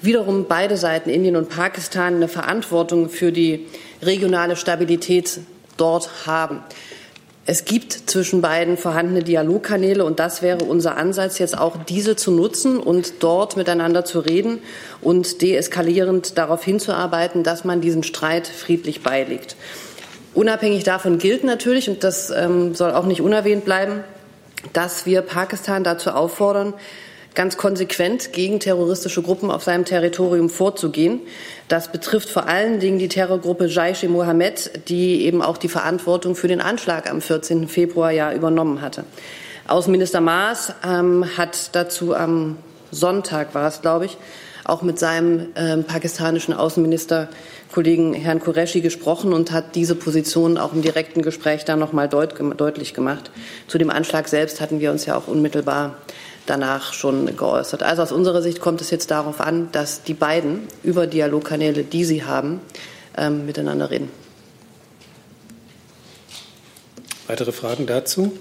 wiederum 0.03 0.47
beide 0.49 0.77
Seiten, 0.77 1.09
Indien 1.09 1.37
und 1.37 1.49
Pakistan, 1.49 2.17
eine 2.17 2.29
Verantwortung 2.29 3.09
für 3.09 3.33
die 3.33 3.67
regionale 4.03 4.57
Stabilität 4.57 5.41
dort 5.77 6.27
haben. 6.27 6.61
Es 7.49 7.65
gibt 7.65 7.93
zwischen 7.93 8.41
beiden 8.41 8.77
vorhandene 8.77 9.23
Dialogkanäle 9.23 10.05
und 10.05 10.19
das 10.19 10.43
wäre 10.43 10.65
unser 10.65 10.97
Ansatz, 10.97 11.39
jetzt 11.39 11.57
auch 11.57 11.77
diese 11.85 12.17
zu 12.17 12.33
nutzen 12.33 12.79
und 12.79 13.23
dort 13.23 13.57
miteinander 13.57 14.05
zu 14.05 14.19
reden 14.19 14.59
und 15.01 15.43
deeskalierend 15.43 16.37
darauf 16.39 16.65
hinzuarbeiten, 16.65 17.45
dass 17.45 17.65
man 17.65 17.81
diesen 17.81 18.03
Streit 18.03 18.49
friedlich 18.49 19.05
beilegt. 19.05 19.55
Unabhängig 20.35 20.83
davon 20.83 21.19
gilt 21.19 21.45
natürlich, 21.45 21.89
und 21.89 22.03
das 22.03 22.31
ähm, 22.31 22.75
soll 22.75 22.91
auch 22.91 23.07
nicht 23.07 23.21
unerwähnt 23.21 23.65
bleiben, 23.65 24.03
dass 24.73 25.07
wir 25.07 25.23
Pakistan 25.23 25.85
dazu 25.85 26.11
auffordern, 26.11 26.75
ganz 27.37 27.57
konsequent 27.57 28.33
gegen 28.33 28.59
terroristische 28.59 29.23
Gruppen 29.23 29.53
auf 29.53 29.63
seinem 29.63 29.85
Territorium 29.85 30.51
vorzugehen. 30.51 31.21
Das 31.69 31.93
betrifft 31.93 32.31
vor 32.31 32.49
allen 32.49 32.81
Dingen 32.81 32.99
die 32.99 33.09
Terrorgruppe 33.09 33.67
Jaish-e 33.67 34.09
Mohammed, 34.09 34.89
die 34.89 35.25
eben 35.25 35.43
auch 35.43 35.59
die 35.59 35.69
Verantwortung 35.69 36.35
für 36.35 36.49
den 36.49 36.61
Anschlag 36.61 37.09
am 37.09 37.21
14. 37.21 37.69
Februar 37.69 38.11
ja 38.11 38.33
übernommen 38.33 38.81
hatte. 38.81 39.05
Außenminister 39.69 40.21
Maas 40.21 40.73
ähm, 40.85 41.25
hat 41.37 41.75
dazu 41.77 42.15
am 42.15 42.57
Sonntag 42.91 43.55
war 43.55 43.69
es, 43.69 43.83
glaube 43.83 44.07
ich, 44.07 44.17
auch 44.65 44.83
mit 44.83 44.99
seinem 44.99 45.49
ähm, 45.57 45.85
pakistanischen 45.85 46.55
Außenminister 46.55 47.29
Kollegen 47.73 48.15
Herrn 48.15 48.41
Qureshi 48.41 48.81
gesprochen 48.81 49.33
und 49.33 49.53
hat 49.53 49.75
diese 49.75 49.95
Position 49.95 50.57
auch 50.57 50.73
im 50.73 50.83
direkten 50.83 51.21
Gespräch 51.21 51.65
dann 51.65 51.79
noch 51.79 51.93
mal 51.93 52.09
deut 52.09 52.35
deutlich 52.57 52.95
gemacht. 52.95 53.31
Zu 53.67 53.77
dem 53.77 53.91
Anschlag 53.91 54.29
selbst 54.29 54.61
hatten 54.61 54.81
wir 54.81 54.91
uns 54.91 55.05
ja 55.05 55.17
auch 55.17 55.27
unmittelbar 55.27 55.97
danach 56.47 56.93
schon 56.93 57.37
geäußert. 57.37 57.83
Also 57.83 58.03
aus 58.03 58.13
unserer 58.13 58.43
Sicht 58.43 58.61
kommt 58.61 58.81
es 58.81 58.91
jetzt 58.91 59.11
darauf 59.11 59.41
an, 59.41 59.71
dass 59.73 60.03
die 60.03 60.15
beiden 60.15 60.69
über 60.83 61.07
Dialogkanäle, 61.07 61.85
die 61.85 62.05
sie 62.05 62.25
haben, 62.25 62.61
ähm, 63.17 63.47
miteinander 63.47 63.91
reden. 63.91 64.09
Weitere 67.27 67.53
Fragen 67.53 67.87
dazu? 67.87 68.37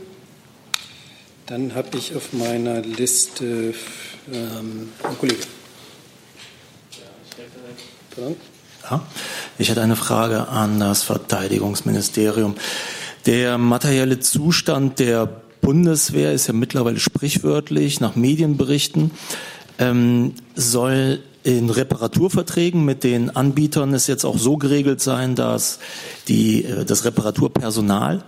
Dann 1.48 1.76
habe 1.76 1.98
ich 1.98 2.16
auf 2.16 2.34
meiner 2.34 2.82
Liste 2.82 3.74
ähm, 4.32 4.92
einen 5.04 5.20
Kollegen. 5.20 5.44
Ja, 8.90 9.02
ich 9.58 9.70
hätte 9.70 9.82
eine 9.82 9.96
Frage 9.96 10.48
an 10.48 10.80
das 10.80 11.04
Verteidigungsministerium. 11.04 12.56
Der 13.26 13.58
materielle 13.58 14.20
Zustand 14.20 15.00
der 15.00 15.42
Bundeswehr 15.66 16.32
ist 16.32 16.46
ja 16.46 16.54
mittlerweile 16.54 17.00
sprichwörtlich 17.00 18.00
nach 18.00 18.16
Medienberichten, 18.16 19.10
ähm, 19.80 20.34
soll 20.54 21.24
in 21.44 21.72
Reparaturverträgen 21.72 22.86
mit 22.86 23.04
den 23.04 23.36
Anbietern 23.36 23.92
es 23.96 24.06
jetzt 24.06 24.26
auch 24.26 24.38
so 24.38 24.58
geregelt 24.58 25.02
sein, 25.02 25.34
dass 25.34 25.80
die, 26.28 26.66
äh, 26.66 26.86
das 26.86 27.04
Reparaturpersonal 27.04 28.24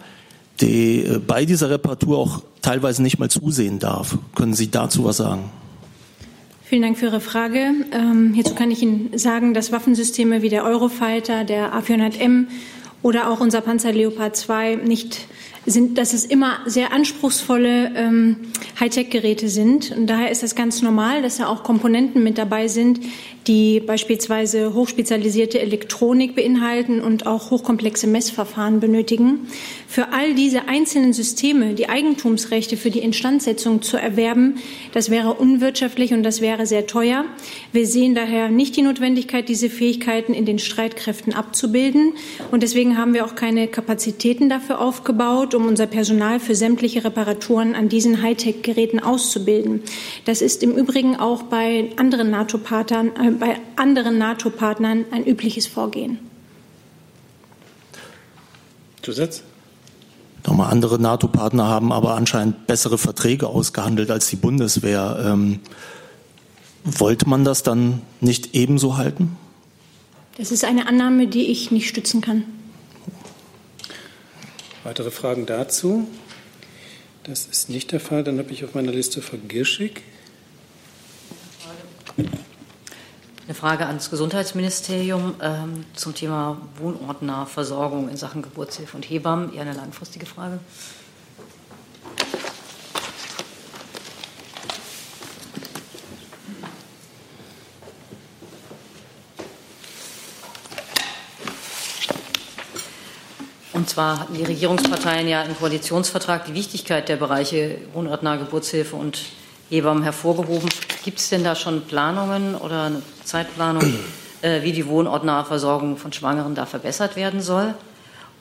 die 0.62 1.04
äh, 1.04 1.20
bei 1.20 1.46
dieser 1.46 1.70
Reparatur 1.70 2.18
auch 2.18 2.42
teilweise 2.64 3.04
nicht 3.04 3.20
mal 3.20 3.30
zusehen 3.30 3.78
darf. 3.78 4.18
Können 4.34 4.56
Sie 4.56 4.72
dazu 4.72 5.04
was 5.04 5.18
sagen? 5.18 5.52
Vielen 6.64 6.82
Dank 6.82 6.98
für 6.98 7.06
Ihre 7.06 7.22
Frage. 7.22 7.72
Ähm, 7.92 8.34
hierzu 8.34 8.56
kann 8.56 8.72
ich 8.72 8.82
Ihnen 8.82 9.16
sagen, 9.16 9.54
dass 9.54 9.72
Waffensysteme 9.72 10.42
wie 10.42 10.50
der 10.50 10.64
Eurofighter, 10.64 11.44
der 11.44 11.72
A400M 11.76 12.46
oder 13.04 13.30
auch 13.30 13.42
unser 13.42 13.62
Panzer 13.62 13.92
Leopard 13.92 14.36
2 14.36 14.78
nicht 14.78 15.28
sind, 15.68 15.98
dass 15.98 16.14
es 16.14 16.26
immer 16.26 16.60
sehr 16.66 16.94
anspruchsvolle 16.94 17.92
ähm, 17.96 18.38
Hightech-Geräte 18.80 19.50
sind. 19.50 19.92
Und 19.92 20.08
daher 20.08 20.32
ist 20.32 20.42
es 20.42 20.56
ganz 20.56 20.82
normal, 20.82 21.22
dass 21.22 21.38
da 21.38 21.48
auch 21.48 21.64
Komponenten 21.64 22.24
mit 22.24 22.38
dabei 22.38 22.68
sind, 22.68 23.02
die 23.48 23.80
beispielsweise 23.80 24.74
hochspezialisierte 24.74 25.60
Elektronik 25.60 26.36
beinhalten 26.36 27.02
und 27.02 27.26
auch 27.26 27.50
hochkomplexe 27.52 28.08
Messverfahren 28.08 28.80
benötigen. 28.80 29.48
Für 29.88 30.12
all 30.12 30.36
diese 30.36 30.68
einzelnen 30.68 31.14
Systeme 31.14 31.74
die 31.74 31.88
Eigentumsrechte 31.88 32.76
für 32.76 32.92
die 32.92 33.00
Instandsetzung 33.00 33.82
zu 33.82 33.98
erwerben, 33.98 34.58
das 34.94 35.10
wäre 35.10 35.34
unwirtschaftlich 35.34 36.14
und 36.14 36.24
das 36.24 36.42
wäre 36.42 36.66
sehr 36.66 36.88
teuer. 36.88 37.26
Wir 37.72 37.88
sehen 37.88 38.16
daher 38.16 38.50
nicht 38.50 38.76
die 38.76 38.82
Notwendigkeit, 38.82 39.48
diese 39.48 39.70
Fähigkeiten 39.70 40.34
in 40.34 40.46
den 40.46 40.60
Streitkräften 40.60 41.34
abzubilden. 41.34 42.14
Und 42.52 42.64
deswegen 42.64 42.98
haben 42.98 43.14
wir 43.14 43.26
auch 43.26 43.36
keine 43.36 43.68
Kapazitäten 43.68 44.50
dafür 44.50 44.82
aufgebaut, 44.82 45.56
um 45.56 45.68
unser 45.68 45.88
Personal 45.88 46.40
für 46.40 46.56
sämtliche 46.56 47.04
Reparaturen 47.06 47.76
an 47.76 47.88
diesen 47.88 48.22
Hightech-Geräten 48.22 49.00
auszubilden. 49.00 49.84
Das 50.26 50.42
ist 50.42 50.64
im 50.64 50.76
Übrigen 50.76 51.16
auch 51.16 51.44
bei 51.44 51.90
anderen 51.96 52.30
NATO-Partnern, 52.30 53.37
bei 53.38 53.60
anderen 53.76 54.18
NATO-Partnern 54.18 55.06
ein 55.12 55.26
übliches 55.26 55.68
Vorgehen. 55.68 56.20
Zusatz? 59.02 59.44
Nochmal 60.46 60.72
andere 60.72 61.00
NATO-Partner 61.00 61.68
haben 61.68 61.92
aber 61.92 62.16
anscheinend 62.16 62.68
bessere 62.68 62.98
Verträge 62.98 63.48
ausgehandelt 63.48 64.12
als 64.12 64.30
die 64.30 64.36
Bundeswehr. 64.36 65.22
Ähm, 65.26 65.60
wollte 66.84 67.28
man 67.28 67.44
das 67.44 67.64
dann 67.64 68.02
nicht 68.22 68.56
ebenso 68.56 68.98
halten? 68.98 69.36
Das 70.38 70.52
ist 70.52 70.64
eine 70.64 70.88
Annahme, 70.88 71.28
die 71.28 71.48
ich 71.48 71.72
nicht 71.72 71.90
stützen 71.90 72.22
kann. 72.22 72.44
Weitere 74.84 75.12
Fragen 75.12 75.46
dazu? 75.46 76.08
Das 77.24 77.46
ist 77.46 77.70
nicht 77.70 77.92
der 77.92 78.00
Fall. 78.00 78.24
Dann 78.24 78.38
habe 78.40 78.54
ich 78.54 78.64
auf 78.64 78.74
meiner 78.74 78.92
Liste 78.92 79.22
Frau 79.22 79.38
Girschig. 79.48 80.02
Eine 83.47 83.47
Frage 83.58 83.88
ans 83.88 84.12
Gesundheitsministerium 84.12 85.34
ähm, 85.42 85.84
zum 85.96 86.14
Thema 86.14 86.58
Wohnortnahversorgung 86.78 88.08
in 88.08 88.16
Sachen 88.16 88.44
Geburtshilfe 88.44 88.96
und 88.96 89.04
Hebammen. 89.10 89.52
Eher 89.52 89.64
eine 89.64 89.74
langfristige 89.74 90.28
Frage. 90.28 90.60
Und 103.74 103.90
zwar 103.90 104.20
hatten 104.20 104.36
die 104.36 104.44
Regierungsparteien 104.44 105.28
ja 105.28 105.42
im 105.42 105.58
Koalitionsvertrag 105.58 106.46
die 106.46 106.54
Wichtigkeit 106.54 107.10
der 107.10 107.16
Bereiche 107.16 107.80
wohnortnahe 107.94 108.38
Geburtshilfe 108.38 108.96
und 108.96 109.20
Hebammen 109.72 110.04
hervorgehoben. 110.04 110.70
Gibt 111.08 111.20
es 111.20 111.30
denn 111.30 111.46
da 111.46 111.56
schon 111.56 111.84
Planungen 111.84 112.54
oder 112.56 112.84
eine 112.84 113.02
Zeitplanung, 113.24 113.94
äh, 114.42 114.62
wie 114.64 114.74
die 114.74 114.88
wohnortnahe 114.88 115.46
Versorgung 115.46 115.96
von 115.96 116.12
Schwangeren 116.12 116.54
da 116.54 116.66
verbessert 116.66 117.16
werden 117.16 117.40
soll? 117.40 117.76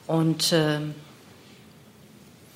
Und 0.09 0.53
äh, 0.53 0.81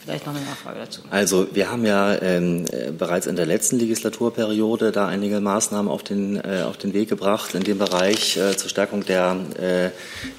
Vielleicht 0.00 0.26
noch 0.26 0.35
eine 0.35 0.45
Nachfrage 0.45 0.81
dazu. 0.81 1.02
Also 1.11 1.47
wir 1.52 1.71
haben 1.71 1.87
ja 1.87 2.21
ähm, 2.21 2.64
äh, 2.73 2.90
bereits 2.90 3.29
in 3.29 3.37
der 3.37 3.47
letzten 3.47 3.79
Legislaturperiode 3.79 4.90
da 4.90 5.07
einige 5.07 5.40
Maßnahmen 5.40 5.88
auf 5.93 6.02
den, 6.02 6.37
äh, 6.37 6.64
auf 6.67 6.76
den 6.76 6.93
Weg 6.93 7.09
gebracht 7.09 7.55
in 7.55 7.62
dem 7.62 7.79
Bereich 7.79 8.37
äh, 8.37 8.57
zur 8.57 8.69
Stärkung 8.69 9.05
der, 9.05 9.37
äh, 9.61 9.90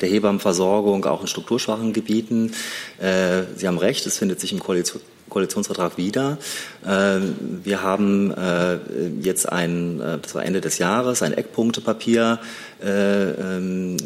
der 0.01 0.09
Hebammenversorgung, 0.09 1.05
auch 1.05 1.21
in 1.21 1.27
strukturschwachen 1.27 1.93
Gebieten. 1.93 2.53
Äh, 2.99 3.43
Sie 3.55 3.67
haben 3.69 3.77
recht, 3.77 4.05
es 4.05 4.17
findet 4.17 4.41
sich 4.41 4.51
im 4.51 4.59
Koalition 4.59 5.01
Koalitionsvertrag 5.31 5.97
wieder. 5.97 6.37
Ähm, 6.85 7.61
wir 7.63 7.81
haben 7.81 8.31
äh, 8.31 8.77
jetzt 9.21 9.51
ein, 9.51 9.99
das 10.21 10.35
war 10.35 10.45
Ende 10.45 10.61
des 10.61 10.77
Jahres, 10.77 11.23
ein 11.23 11.33
Eckpunktepapier 11.33 12.39
ähm, 12.83 13.97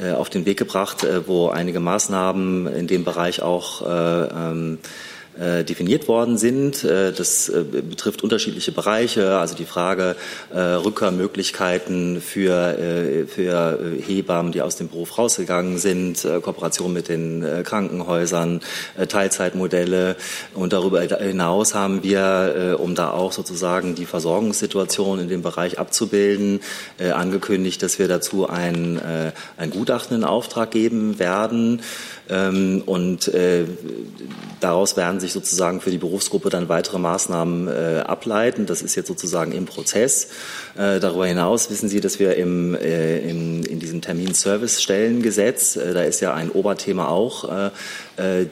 äh, 0.00 0.12
auf 0.12 0.30
den 0.30 0.46
Weg 0.46 0.58
gebracht, 0.58 1.04
äh, 1.04 1.26
wo 1.26 1.48
einige 1.48 1.80
Maßnahmen 1.80 2.66
in 2.66 2.86
dem 2.86 3.04
Bereich 3.04 3.42
auch 3.42 3.82
äh, 5.38 5.62
äh, 5.62 5.64
definiert 5.64 6.08
worden 6.08 6.36
sind. 6.36 6.84
Äh, 6.84 7.12
das 7.12 7.48
äh, 7.48 7.64
betrifft 7.64 8.22
unterschiedliche 8.22 8.70
Bereiche, 8.70 9.38
also 9.38 9.54
die 9.54 9.64
Frage 9.64 10.16
Rückkehrmöglichkeiten 10.52 12.20
für, 12.20 13.26
für 13.28 13.78
Hebammen, 14.06 14.52
die 14.52 14.60
aus 14.60 14.76
dem 14.76 14.88
Beruf 14.88 15.16
rausgegangen 15.16 15.78
sind, 15.78 16.26
Kooperation 16.42 16.92
mit 16.92 17.08
den 17.08 17.44
Krankenhäusern, 17.64 18.60
Teilzeitmodelle. 19.08 20.16
Und 20.54 20.72
darüber 20.72 21.00
hinaus 21.00 21.74
haben 21.74 22.02
wir, 22.02 22.76
um 22.78 22.94
da 22.94 23.10
auch 23.10 23.32
sozusagen 23.32 23.94
die 23.94 24.04
Versorgungssituation 24.04 25.20
in 25.20 25.28
dem 25.28 25.42
Bereich 25.42 25.78
abzubilden, 25.78 26.60
angekündigt, 26.98 27.82
dass 27.82 27.98
wir 27.98 28.08
dazu 28.08 28.48
ein, 28.48 29.00
ein 29.56 29.70
Gutachten 29.70 30.16
in 30.16 30.24
Auftrag 30.24 30.70
geben 30.70 31.18
werden. 31.18 31.80
Ähm, 32.28 32.82
und 32.86 33.28
äh, 33.28 33.64
daraus 34.60 34.96
werden 34.96 35.20
sich 35.22 35.32
sozusagen 35.32 35.80
für 35.80 35.90
die 35.90 35.98
Berufsgruppe 35.98 36.50
dann 36.50 36.68
weitere 36.68 36.98
Maßnahmen 36.98 37.68
äh, 37.68 38.00
ableiten. 38.00 38.66
Das 38.66 38.82
ist 38.82 38.94
jetzt 38.94 39.08
sozusagen 39.08 39.52
im 39.52 39.64
Prozess. 39.64 40.28
Äh, 40.76 41.00
darüber 41.00 41.26
hinaus 41.26 41.70
wissen 41.70 41.88
Sie, 41.88 42.00
dass 42.00 42.18
wir 42.18 42.36
im, 42.36 42.74
im 42.74 43.62
in 43.64 43.80
diesem 43.80 44.02
Terminservice-Stellengesetz, 44.02 45.74
da 45.74 46.02
ist 46.02 46.20
ja 46.20 46.34
ein 46.34 46.50
Oberthema 46.50 47.08
auch, 47.08 47.48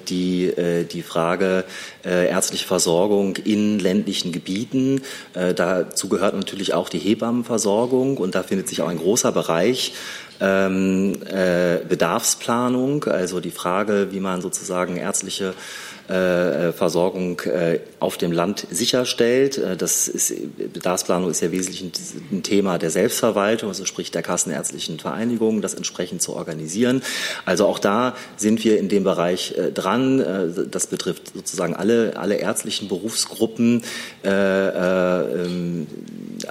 die, 0.08 0.52
die 0.90 1.02
Frage 1.02 1.64
ärztliche 2.02 2.66
Versorgung 2.66 3.36
in 3.36 3.78
ländlichen 3.78 4.32
Gebieten. 4.32 5.02
dazu 5.34 6.08
gehört 6.08 6.34
natürlich 6.34 6.72
auch 6.72 6.88
die 6.88 6.98
Hebammenversorgung 6.98 8.16
und 8.16 8.34
da 8.34 8.42
findet 8.42 8.68
sich 8.68 8.80
auch 8.82 8.88
ein 8.88 8.98
großer 8.98 9.32
Bereich 9.32 9.92
ähm, 10.40 11.16
äh, 11.26 11.78
Bedarfsplanung, 11.86 13.04
also 13.04 13.40
die 13.40 13.50
Frage, 13.50 14.08
wie 14.10 14.20
man 14.20 14.40
sozusagen 14.40 14.96
ärztliche 14.96 15.50
äh, 15.50 15.52
Versorgung 16.10 17.38
äh, 17.40 17.78
auf 18.00 18.16
dem 18.16 18.32
Land 18.32 18.66
sicherstellt. 18.70 19.58
Äh, 19.58 19.76
das 19.76 20.08
ist, 20.08 20.34
Bedarfsplanung 20.72 21.30
ist 21.30 21.40
ja 21.40 21.52
wesentlich 21.52 21.84
ein 22.32 22.42
Thema 22.42 22.78
der 22.78 22.90
Selbstverwaltung, 22.90 23.68
also 23.68 23.84
sprich 23.84 24.10
der 24.10 24.22
kassenärztlichen 24.22 24.98
Vereinigung, 24.98 25.62
das 25.62 25.74
entsprechend 25.74 26.20
zu 26.20 26.34
organisieren. 26.34 27.02
Also 27.44 27.66
auch 27.66 27.78
da 27.78 28.16
sind 28.36 28.64
wir 28.64 28.78
in 28.78 28.88
dem 28.88 29.04
Bereich 29.04 29.54
dran. 29.74 30.68
Das 30.70 30.88
betrifft 30.88 31.32
sozusagen 31.34 31.74
alle, 31.74 32.16
alle 32.16 32.36
ärztlichen 32.36 32.88
Berufsgruppen, 32.88 33.82
ähm, 34.24 35.86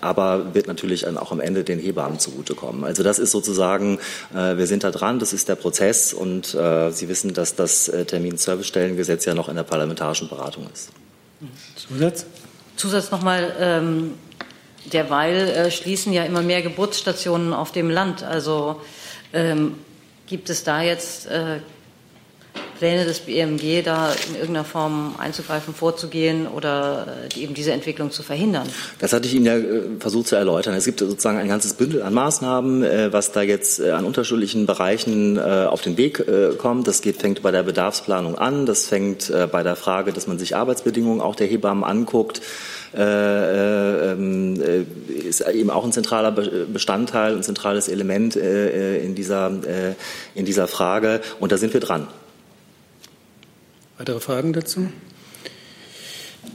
aber 0.02 0.54
wird 0.54 0.68
natürlich 0.68 1.06
auch 1.08 1.32
am 1.32 1.40
Ende 1.40 1.64
den 1.64 1.80
Hebammen 1.80 2.20
zugutekommen. 2.20 2.84
Also 2.84 3.04
das 3.04 3.20
ist 3.20 3.32
sozusagen, 3.32 4.00
wir 4.32 4.68
sind 4.68 4.84
da 4.84 4.92
dran, 4.92 5.20
das 5.20 5.34
ist 5.34 5.50
der 5.50 5.56
Prozess 5.56 6.14
und 6.14 6.56
Sie 6.92 7.10
wissen, 7.10 7.34
dass 7.34 7.56
das 7.56 7.92
Terminservicestellengesetz 8.08 9.26
ja 9.26 9.34
noch 9.34 9.49
in 9.50 9.56
der 9.56 9.64
parlamentarischen 9.64 10.30
Beratung 10.30 10.68
ist. 10.74 10.90
Zusatz? 11.76 12.26
Zusatz 12.76 13.12
nochmal. 13.12 13.56
Ähm, 13.60 14.14
derweil 14.92 15.50
äh, 15.50 15.72
schließen 15.72 16.14
ja 16.14 16.24
immer 16.24 16.42
mehr 16.42 16.62
Geburtsstationen 16.62 17.54
auf 17.54 17.72
dem 17.72 17.90
Land. 17.90 18.24
Also 18.24 18.82
ähm, 19.34 19.76
gibt 20.28 20.50
es 20.50 20.64
da 20.64 20.82
jetzt 20.82 21.28
äh, 21.28 21.60
Pläne 22.80 23.04
des 23.04 23.20
BMG, 23.20 23.84
da 23.84 24.14
in 24.30 24.36
irgendeiner 24.36 24.64
Form 24.64 25.16
einzugreifen, 25.18 25.76
vorzugehen 25.76 26.48
oder 26.48 27.08
äh, 27.36 27.40
eben 27.40 27.54
diese 27.54 27.74
Entwicklung 27.74 28.10
zu 28.10 28.24
verhindern? 28.24 28.68
Das 29.00 29.12
hatte 29.12 29.28
ich 29.28 29.36
Ihnen 29.36 29.46
ja 29.46 29.58
äh, 29.58 29.82
versucht 30.00 30.28
zu 30.28 30.38
erläutern. 30.38 30.74
Es 30.76 30.86
gibt 30.86 31.00
sozusagen 31.00 31.38
ein 31.38 31.50
ganzes 31.50 31.74
Bündel 31.74 32.02
an 32.02 32.14
Maßnahmen, 32.14 32.84
äh, 32.84 33.12
was 33.12 33.34
da 33.34 33.42
jetzt 33.42 33.82
an 33.82 34.06
unterschiedlichen 34.06 34.66
Bereichen 34.66 35.40
auf 35.40 35.82
den 35.82 35.98
Weg 35.98 36.24
kommt. 36.58 36.88
Das 36.88 37.02
geht, 37.02 37.18
fängt 37.18 37.42
bei 37.42 37.52
der 37.52 37.64
Bedarfsplanung 37.64 38.38
an. 38.38 38.66
Das 38.66 38.88
fängt 38.88 39.32
bei 39.52 39.64
der 39.64 39.76
Frage, 39.76 40.14
dass 40.14 40.28
man 40.28 40.40
sich 40.40 40.56
Arbeitsbedingungen 40.56 41.22
auch 41.22 41.36
der 41.36 41.48
Hebammen 41.48 41.84
anguckt. 41.84 42.42
Äh, 42.96 44.12
ähm, 44.12 44.60
äh, 44.62 44.82
ist 45.28 45.42
eben 45.42 45.70
auch 45.70 45.86
ein 45.86 45.92
zentraler 45.92 46.32
Bestandteil, 46.32 47.36
ein 47.36 47.44
zentrales 47.44 47.88
Element 47.88 48.36
äh, 48.36 48.98
in, 49.00 49.14
dieser, 49.14 49.52
in 50.34 50.46
dieser 50.46 50.68
Frage. 50.68 51.22
Und 51.40 51.52
da 51.52 51.58
sind 51.58 51.74
wir 51.74 51.82
dran. 51.82 52.08
Weitere 54.00 54.22
Fragen 54.22 54.54
dazu? 54.54 54.88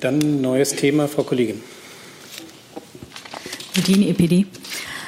Dann 0.00 0.40
neues 0.40 0.76
Thema, 0.76 1.08
Frau 1.08 1.24
Kollegin. 1.24 1.62
Bedien, 3.74 4.02
EPD. 4.02 4.46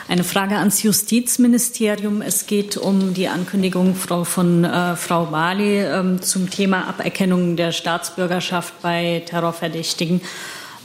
Eine 0.07 0.23
Frage 0.23 0.59
ans 0.59 0.83
Justizministerium. 0.83 2.21
Es 2.21 2.47
geht 2.47 2.77
um 2.77 3.15
die 3.15 3.29
Ankündigung 3.29 3.95
von 3.95 4.65
äh, 4.65 4.97
Frau 4.97 5.25
Bali 5.25 5.81
äh, 5.81 6.21
zum 6.21 6.51
Thema 6.51 6.87
Aberkennung 6.89 7.57
der 7.57 7.73
Staatsbürgerschaft 7.73 8.83
bei 8.83 9.23
Terrorverdächtigen. 9.25 10.21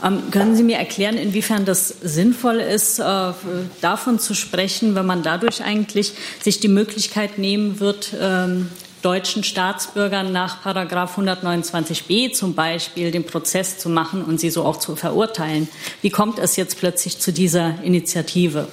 Ähm, 0.02 0.30
können 0.30 0.56
Sie 0.56 0.62
mir 0.62 0.78
erklären, 0.78 1.18
inwiefern 1.18 1.66
das 1.66 1.88
sinnvoll 1.88 2.60
ist, 2.60 2.98
äh, 2.98 3.04
davon 3.82 4.18
zu 4.18 4.32
sprechen, 4.32 4.94
wenn 4.94 5.04
man 5.04 5.22
dadurch 5.22 5.62
eigentlich 5.62 6.14
sich 6.40 6.60
die 6.60 6.68
Möglichkeit 6.68 7.36
nehmen 7.36 7.78
wird, 7.78 8.14
ähm, 8.18 8.70
deutschen 9.02 9.44
Staatsbürgern 9.44 10.32
nach 10.32 10.62
Paragraph 10.62 11.18
129b 11.18 12.32
zum 12.32 12.54
Beispiel 12.54 13.10
den 13.10 13.24
Prozess 13.24 13.78
zu 13.78 13.88
machen 13.88 14.22
und 14.22 14.40
sie 14.40 14.50
so 14.50 14.64
auch 14.64 14.78
zu 14.78 14.96
verurteilen. 14.96 15.68
Wie 16.00 16.10
kommt 16.10 16.38
es 16.38 16.56
jetzt 16.56 16.78
plötzlich 16.78 17.18
zu 17.18 17.32
dieser 17.32 17.82
Initiative? 17.82 18.68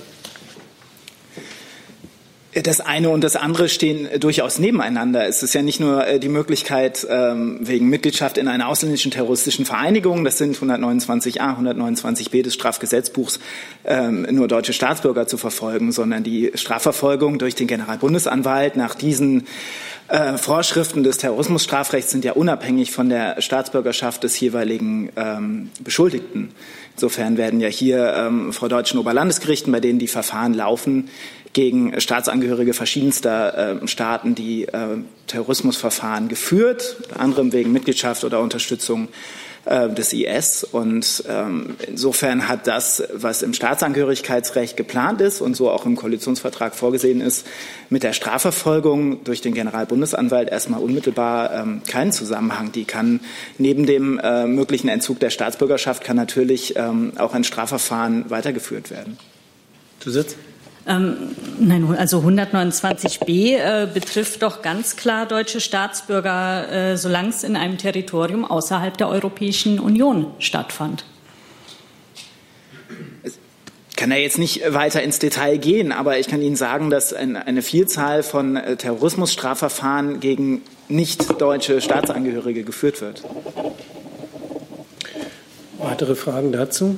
Das 2.51 2.81
eine 2.81 3.11
und 3.11 3.23
das 3.23 3.35
andere 3.35 3.69
stehen 3.69 4.09
durchaus 4.19 4.57
nebeneinander. 4.57 5.27
Es 5.27 5.43
ist 5.43 5.53
ja 5.53 5.61
nicht 5.61 5.79
nur 5.79 6.07
äh, 6.07 6.19
die 6.19 6.29
Möglichkeit 6.29 7.05
ähm, 7.07 7.59
wegen 7.61 7.89
Mitgliedschaft 7.89 8.39
in 8.39 8.47
einer 8.47 8.67
ausländischen 8.67 9.11
terroristischen 9.11 9.65
Vereinigung, 9.65 10.23
das 10.23 10.39
sind 10.39 10.57
129a, 10.57 11.59
129b 11.59 12.41
des 12.41 12.55
Strafgesetzbuchs, 12.55 13.39
ähm, 13.85 14.25
nur 14.31 14.47
deutsche 14.47 14.73
Staatsbürger 14.73 15.27
zu 15.27 15.37
verfolgen, 15.37 15.91
sondern 15.91 16.23
die 16.23 16.51
Strafverfolgung 16.55 17.37
durch 17.37 17.53
den 17.53 17.67
Generalbundesanwalt 17.67 18.75
nach 18.77 18.95
diesen 18.95 19.45
äh, 20.09 20.37
Vorschriften 20.37 21.03
des 21.03 21.17
Terrorismusstrafrechts 21.17 22.11
sind 22.11 22.25
ja 22.25 22.33
unabhängig 22.33 22.91
von 22.91 23.09
der 23.09 23.41
Staatsbürgerschaft 23.41 24.23
des 24.23 24.39
jeweiligen 24.39 25.11
ähm, 25.15 25.71
Beschuldigten. 25.79 26.51
Insofern 26.95 27.37
werden 27.37 27.61
ja 27.61 27.69
hier 27.69 28.13
ähm, 28.15 28.51
vor 28.51 28.67
deutschen 28.67 28.99
Oberlandesgerichten, 28.99 29.71
bei 29.71 29.79
denen 29.79 29.99
die 29.99 30.07
Verfahren 30.07 30.53
laufen, 30.53 31.09
gegen 31.53 31.99
Staatsangehörige 31.99 32.73
verschiedenster 32.73 33.81
äh, 33.81 33.87
Staaten 33.87 34.35
die 34.35 34.65
äh, 34.65 34.97
Terrorismusverfahren 35.27 36.27
geführt, 36.27 36.97
unter 37.03 37.19
anderem 37.19 37.51
wegen 37.53 37.71
Mitgliedschaft 37.71 38.23
oder 38.23 38.39
Unterstützung 38.39 39.07
äh, 39.65 39.89
des 39.89 40.13
IS. 40.13 40.63
Und 40.63 41.23
ähm, 41.27 41.75
insofern 41.87 42.47
hat 42.47 42.67
das, 42.67 43.03
was 43.13 43.41
im 43.41 43.53
Staatsangehörigkeitsrecht 43.53 44.77
geplant 44.77 45.21
ist 45.21 45.41
und 45.41 45.55
so 45.55 45.69
auch 45.69 45.85
im 45.85 45.95
Koalitionsvertrag 45.95 46.75
vorgesehen 46.75 47.19
ist, 47.19 47.45
mit 47.89 48.03
der 48.03 48.13
Strafverfolgung 48.13 49.23
durch 49.23 49.41
den 49.41 49.53
Generalbundesanwalt 49.53 50.49
erstmal 50.49 50.81
unmittelbar 50.81 51.53
ähm, 51.53 51.81
keinen 51.87 52.11
Zusammenhang. 52.11 52.71
Die 52.71 52.85
kann 52.85 53.19
neben 53.57 53.85
dem 53.85 54.19
äh, 54.19 54.45
möglichen 54.45 54.87
Entzug 54.87 55.19
der 55.19 55.29
Staatsbürgerschaft 55.29 56.03
kann 56.03 56.15
natürlich 56.15 56.75
ähm, 56.75 57.13
auch 57.17 57.33
ein 57.33 57.43
Strafverfahren 57.43 58.29
weitergeführt 58.29 58.91
werden. 58.91 59.17
Zusatz? 59.99 60.35
Ähm, 60.87 61.35
nein, 61.59 61.87
also 61.97 62.19
129b 62.19 63.57
äh, 63.57 63.87
betrifft 63.93 64.41
doch 64.41 64.61
ganz 64.61 64.95
klar 64.95 65.25
deutsche 65.25 65.59
Staatsbürger, 65.59 66.71
äh, 66.71 66.97
solange 66.97 67.29
es 67.29 67.43
in 67.43 67.55
einem 67.55 67.77
Territorium 67.77 68.45
außerhalb 68.45 68.97
der 68.97 69.09
Europäischen 69.09 69.79
Union 69.79 70.27
stattfand. 70.39 71.03
Ich 73.23 73.95
kann 73.95 74.09
da 74.09 74.15
jetzt 74.15 74.39
nicht 74.39 74.61
weiter 74.73 75.03
ins 75.03 75.19
Detail 75.19 75.57
gehen, 75.57 75.91
aber 75.91 76.19
ich 76.19 76.27
kann 76.27 76.41
Ihnen 76.41 76.55
sagen, 76.55 76.89
dass 76.89 77.13
eine 77.13 77.61
Vielzahl 77.61 78.23
von 78.23 78.55
äh, 78.55 78.77
Terrorismusstrafverfahren 78.77 80.21
gegen 80.21 80.61
nicht 80.87 81.39
deutsche 81.41 81.81
Staatsangehörige 81.81 82.63
geführt 82.63 83.01
wird. 83.01 83.23
Weitere 85.77 86.15
Fragen 86.15 86.51
dazu? 86.51 86.97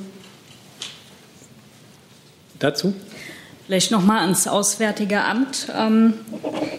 Dazu? 2.58 2.94
Vielleicht 3.66 3.90
noch 3.90 4.02
mal 4.02 4.20
ans 4.20 4.48
Auswärtige 4.48 5.22
Amt. 5.22 5.68
Ähm, 5.74 6.14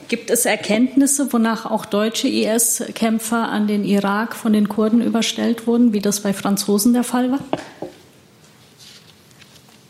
gibt 0.10 0.30
es 0.30 0.46
Erkenntnisse, 0.46 1.32
wonach 1.32 1.66
auch 1.66 1.86
deutsche 1.86 2.28
IS-Kämpfer 2.28 3.50
an 3.50 3.68
den 3.68 3.86
Irak 3.86 4.36
von 4.36 4.54
den 4.54 4.68
Kurden 4.68 5.02
überstellt 5.02 5.66
wurden, 5.66 5.94
wie 5.94 6.02
das 6.02 6.20
bei 6.20 6.34
Franzosen 6.34 6.94
der 6.94 7.04
Fall 7.04 7.32
war? 7.32 7.40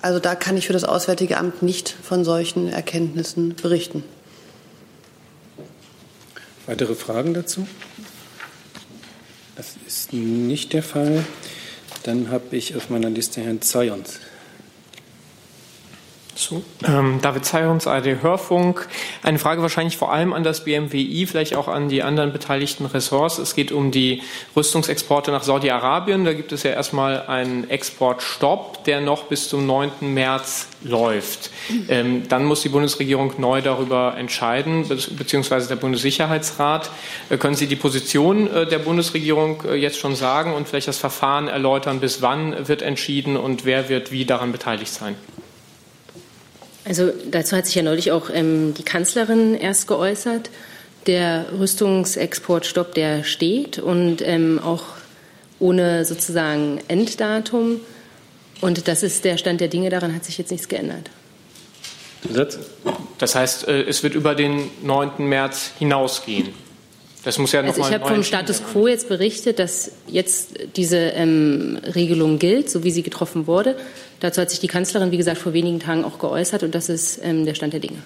Also 0.01 0.19
da 0.19 0.35
kann 0.35 0.57
ich 0.57 0.67
für 0.67 0.73
das 0.73 0.83
Auswärtige 0.83 1.37
Amt 1.37 1.63
nicht 1.63 1.89
von 1.89 2.25
solchen 2.25 2.67
Erkenntnissen 2.67 3.55
berichten. 3.55 4.03
Weitere 6.65 6.93
Fragen 6.93 7.33
dazu? 7.33 7.67
Das 9.55 9.75
ist 9.87 10.13
nicht 10.13 10.73
der 10.73 10.83
Fall. 10.83 11.25
Dann 12.03 12.29
habe 12.29 12.55
ich 12.55 12.75
auf 12.75 12.89
meiner 12.89 13.09
Liste 13.09 13.41
Herrn 13.41 13.61
Zayons. 13.61 14.19
So, 16.35 16.63
ähm, 16.85 17.19
David 17.21 17.45
Zayons, 17.45 17.85
ARD 17.85 18.21
Hörfunk. 18.21 18.87
Eine 19.21 19.37
Frage 19.37 19.61
wahrscheinlich 19.61 19.97
vor 19.97 20.11
allem 20.11 20.33
an 20.33 20.43
das 20.43 20.63
BMWI, 20.63 21.27
vielleicht 21.27 21.55
auch 21.55 21.67
an 21.67 21.89
die 21.89 22.01
anderen 22.01 22.33
beteiligten 22.33 22.85
Ressorts. 22.87 23.37
Es 23.37 23.53
geht 23.53 23.71
um 23.71 23.91
die 23.91 24.23
Rüstungsexporte 24.55 25.31
nach 25.31 25.43
Saudi-Arabien. 25.43 26.25
Da 26.25 26.33
gibt 26.33 26.51
es 26.51 26.63
ja 26.63 26.71
erstmal 26.71 27.27
einen 27.27 27.69
Exportstopp, 27.69 28.83
der 28.85 29.01
noch 29.01 29.25
bis 29.25 29.47
zum 29.47 29.67
9. 29.67 29.91
März 30.01 30.67
läuft. 30.83 31.51
Ähm, 31.87 32.27
dann 32.27 32.45
muss 32.45 32.61
die 32.61 32.69
Bundesregierung 32.69 33.33
neu 33.37 33.61
darüber 33.61 34.15
entscheiden, 34.17 34.87
be 34.87 34.97
beziehungsweise 35.17 35.67
der 35.67 35.75
Bundessicherheitsrat. 35.75 36.89
Äh, 37.29 37.37
können 37.37 37.55
Sie 37.55 37.67
die 37.67 37.75
Position 37.75 38.51
äh, 38.51 38.65
der 38.65 38.79
Bundesregierung 38.79 39.63
äh, 39.65 39.75
jetzt 39.75 39.99
schon 39.99 40.15
sagen 40.15 40.53
und 40.53 40.67
vielleicht 40.67 40.87
das 40.87 40.97
Verfahren 40.97 41.47
erläutern, 41.47 41.99
bis 41.99 42.21
wann 42.21 42.67
wird 42.67 42.81
entschieden 42.81 43.37
und 43.37 43.65
wer 43.65 43.87
wird 43.87 44.11
wie 44.11 44.25
daran 44.25 44.51
beteiligt 44.51 44.91
sein? 44.91 45.15
Also 46.85 47.11
dazu 47.29 47.55
hat 47.55 47.65
sich 47.65 47.75
ja 47.75 47.81
neulich 47.81 48.11
auch 48.11 48.29
ähm, 48.31 48.73
die 48.73 48.83
Kanzlerin 48.83 49.55
erst 49.55 49.87
geäußert. 49.87 50.49
Der 51.07 51.45
Rüstungsexportstopp, 51.57 52.93
der 52.93 53.23
steht 53.23 53.79
und 53.79 54.21
ähm, 54.21 54.59
auch 54.59 54.83
ohne 55.59 56.05
sozusagen 56.05 56.79
Enddatum. 56.87 57.81
Und 58.61 58.87
das 58.87 59.03
ist 59.03 59.25
der 59.25 59.37
Stand 59.37 59.61
der 59.61 59.67
Dinge. 59.67 59.89
Daran 59.89 60.13
hat 60.15 60.23
sich 60.23 60.37
jetzt 60.37 60.51
nichts 60.51 60.69
geändert. 60.69 61.09
Das 63.17 63.35
heißt, 63.35 63.67
äh, 63.67 63.83
es 63.83 64.03
wird 64.03 64.15
über 64.15 64.35
den 64.35 64.69
9. 64.81 65.27
März 65.27 65.71
hinausgehen. 65.77 66.49
Das 67.23 67.37
muss 67.37 67.53
ja 67.53 67.61
noch 67.61 67.69
also 67.69 67.81
mal 67.81 67.87
ich 67.89 67.93
habe 67.93 68.07
vom 68.07 68.23
Status 68.23 68.61
quo 68.63 68.87
jetzt 68.87 69.07
berichtet, 69.07 69.59
dass 69.59 69.91
jetzt 70.07 70.59
diese 70.75 70.97
ähm, 70.97 71.79
Regelung 71.95 72.37
gilt, 72.37 72.69
so 72.69 72.83
wie 72.83 72.91
sie 72.91 73.03
getroffen 73.03 73.47
wurde. 73.47 73.77
Dazu 74.19 74.41
hat 74.41 74.49
sich 74.49 74.59
die 74.59 74.67
Kanzlerin, 74.67 75.11
wie 75.11 75.17
gesagt, 75.17 75.37
vor 75.37 75.53
wenigen 75.53 75.79
Tagen 75.79 76.03
auch 76.03 76.19
geäußert 76.19 76.63
und 76.63 76.75
das 76.75 76.89
ist 76.89 77.19
ähm, 77.23 77.45
der 77.45 77.55
Stand 77.55 77.73
der 77.73 77.79
Dinge. 77.79 77.97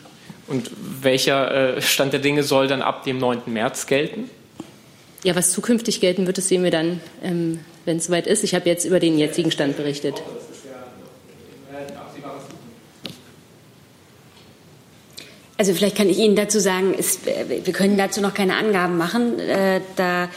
Und 0.48 0.70
welcher 1.02 1.78
äh, 1.78 1.82
Stand 1.82 2.14
der 2.14 2.20
Dinge 2.20 2.44
soll 2.44 2.68
dann 2.68 2.82
ab 2.82 3.04
dem 3.04 3.18
9. 3.18 3.42
März 3.48 3.88
gelten? 3.88 4.30
Ja, 5.24 5.36
was 5.36 5.52
zukünftig 5.52 6.00
gelten 6.00 6.26
wird, 6.28 6.38
das 6.38 6.48
sehen 6.48 6.64
wir 6.64 6.72
dann, 6.72 7.02
ähm, 7.24 7.60
wenn 7.86 7.98
es 7.98 8.06
soweit 8.06 8.28
ist. 8.28 8.44
Ich 8.44 8.54
habe 8.56 8.70
jetzt 8.70 8.86
über 8.86 9.00
den 9.00 9.18
jetzigen 9.18 9.52
Stand 9.52 9.78
berichtet. 9.78 10.22
Also 15.58 15.74
vielleicht 15.74 15.98
kann 15.98 16.10
ich 16.10 16.20
Ihnen 16.20 16.36
dazu 16.36 16.60
sagen, 16.60 16.94
es, 16.98 17.20
wir 17.26 17.74
können 17.74 17.98
dazu 17.98 18.22
noch 18.22 18.34
keine 18.34 18.56
Angaben 18.56 18.98
machen, 18.98 19.40
äh, 19.40 19.82
da 19.96 20.30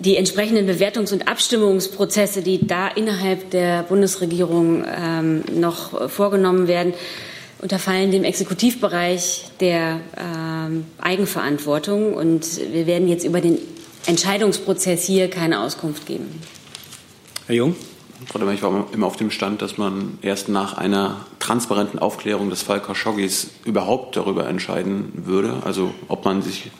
die 0.00 0.16
entsprechenden 0.16 0.66
Bewertungs- 0.68 1.12
und 1.12 1.28
Abstimmungsprozesse, 1.28 2.42
die 2.42 2.66
da 2.66 2.88
innerhalb 2.88 3.50
der 3.50 3.84
Bundesregierung 3.84 4.84
ähm, 4.84 5.44
noch 5.54 6.10
vorgenommen 6.10 6.66
werden, 6.66 6.94
unterfallen 7.60 8.10
dem 8.10 8.24
Exekutivbereich 8.24 9.44
der 9.60 10.00
ähm, 10.16 10.84
Eigenverantwortung. 11.00 12.12
Und 12.14 12.44
wir 12.72 12.86
werden 12.86 13.08
jetzt 13.08 13.24
über 13.24 13.40
den 13.40 13.58
Entscheidungsprozess 14.06 15.04
hier 15.04 15.30
keine 15.30 15.60
Auskunft 15.60 16.06
geben. 16.06 16.40
Herr 17.46 17.54
Jung? 17.54 17.76
Frau 18.26 18.48
ich 18.48 18.62
war 18.62 18.86
immer 18.92 19.06
auf 19.06 19.16
dem 19.16 19.30
Stand, 19.30 19.62
dass 19.62 19.78
man 19.78 20.18
erst 20.22 20.48
nach 20.48 20.76
einer 20.76 21.26
transparenten 21.38 21.98
Aufklärung 21.98 22.50
des 22.50 22.62
Fall 22.62 22.80
Khashoggis 22.80 23.50
überhaupt 23.64 24.16
darüber 24.16 24.48
entscheiden 24.48 25.12
würde, 25.26 25.62
also 25.64 25.92
ob 26.08 26.24
man 26.24 26.42
sich 26.42 26.70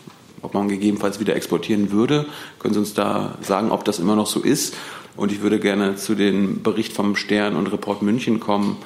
ob 0.43 0.53
man 0.53 0.69
gegebenenfalls 0.69 1.21
wieder 1.21 1.35
exportieren 1.35 1.91
würde. 1.91 2.27
Können 2.59 2.75
Sie 2.75 2.81
uns 2.81 2.93
da 2.93 3.39
sagen, 3.41 3.71
ob 3.71 3.85
das 3.87 3.99
immer 3.99 4.15
noch 4.15 4.27
so 4.27 4.41
ist? 4.41 4.75
Und 5.17 5.33
ich 5.33 5.41
würde 5.41 5.59
gerne 5.59 5.97
zu 5.97 6.15
dem 6.15 6.63
Bericht 6.63 6.93
vom 6.93 7.17
Stern 7.17 7.57
und 7.57 7.73
Report 7.73 8.03
München 8.03 8.41
kommen, 8.41 8.77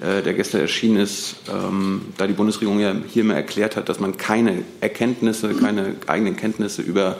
äh, 0.00 0.22
der 0.22 0.34
gestern 0.34 0.60
erschienen 0.60 0.98
ist, 0.98 1.36
ähm, 1.48 2.02
da 2.18 2.28
die 2.28 2.34
Bundesregierung 2.34 2.78
ja 2.78 2.94
hier 3.08 3.24
mal 3.24 3.34
erklärt 3.34 3.74
hat, 3.74 3.88
dass 3.88 3.98
man 3.98 4.16
keine 4.16 4.62
Erkenntnisse, 4.80 5.54
keine 5.54 5.96
eigenen 6.06 6.36
Kenntnisse 6.36 6.82
über 6.82 7.16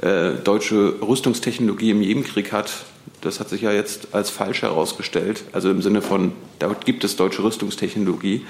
äh, 0.00 0.32
deutsche 0.42 0.94
Rüstungstechnologie 1.02 1.90
im 1.90 2.02
Jemenkrieg 2.02 2.52
hat. 2.52 2.84
Das 3.20 3.40
hat 3.40 3.48
sich 3.48 3.62
ja 3.62 3.72
jetzt 3.72 4.14
als 4.14 4.30
falsch 4.30 4.62
herausgestellt. 4.62 5.44
Also 5.52 5.70
im 5.70 5.82
Sinne 5.82 6.02
von, 6.02 6.32
da 6.58 6.74
gibt 6.84 7.04
es 7.04 7.16
deutsche 7.16 7.42
Rüstungstechnologie. 7.42 8.46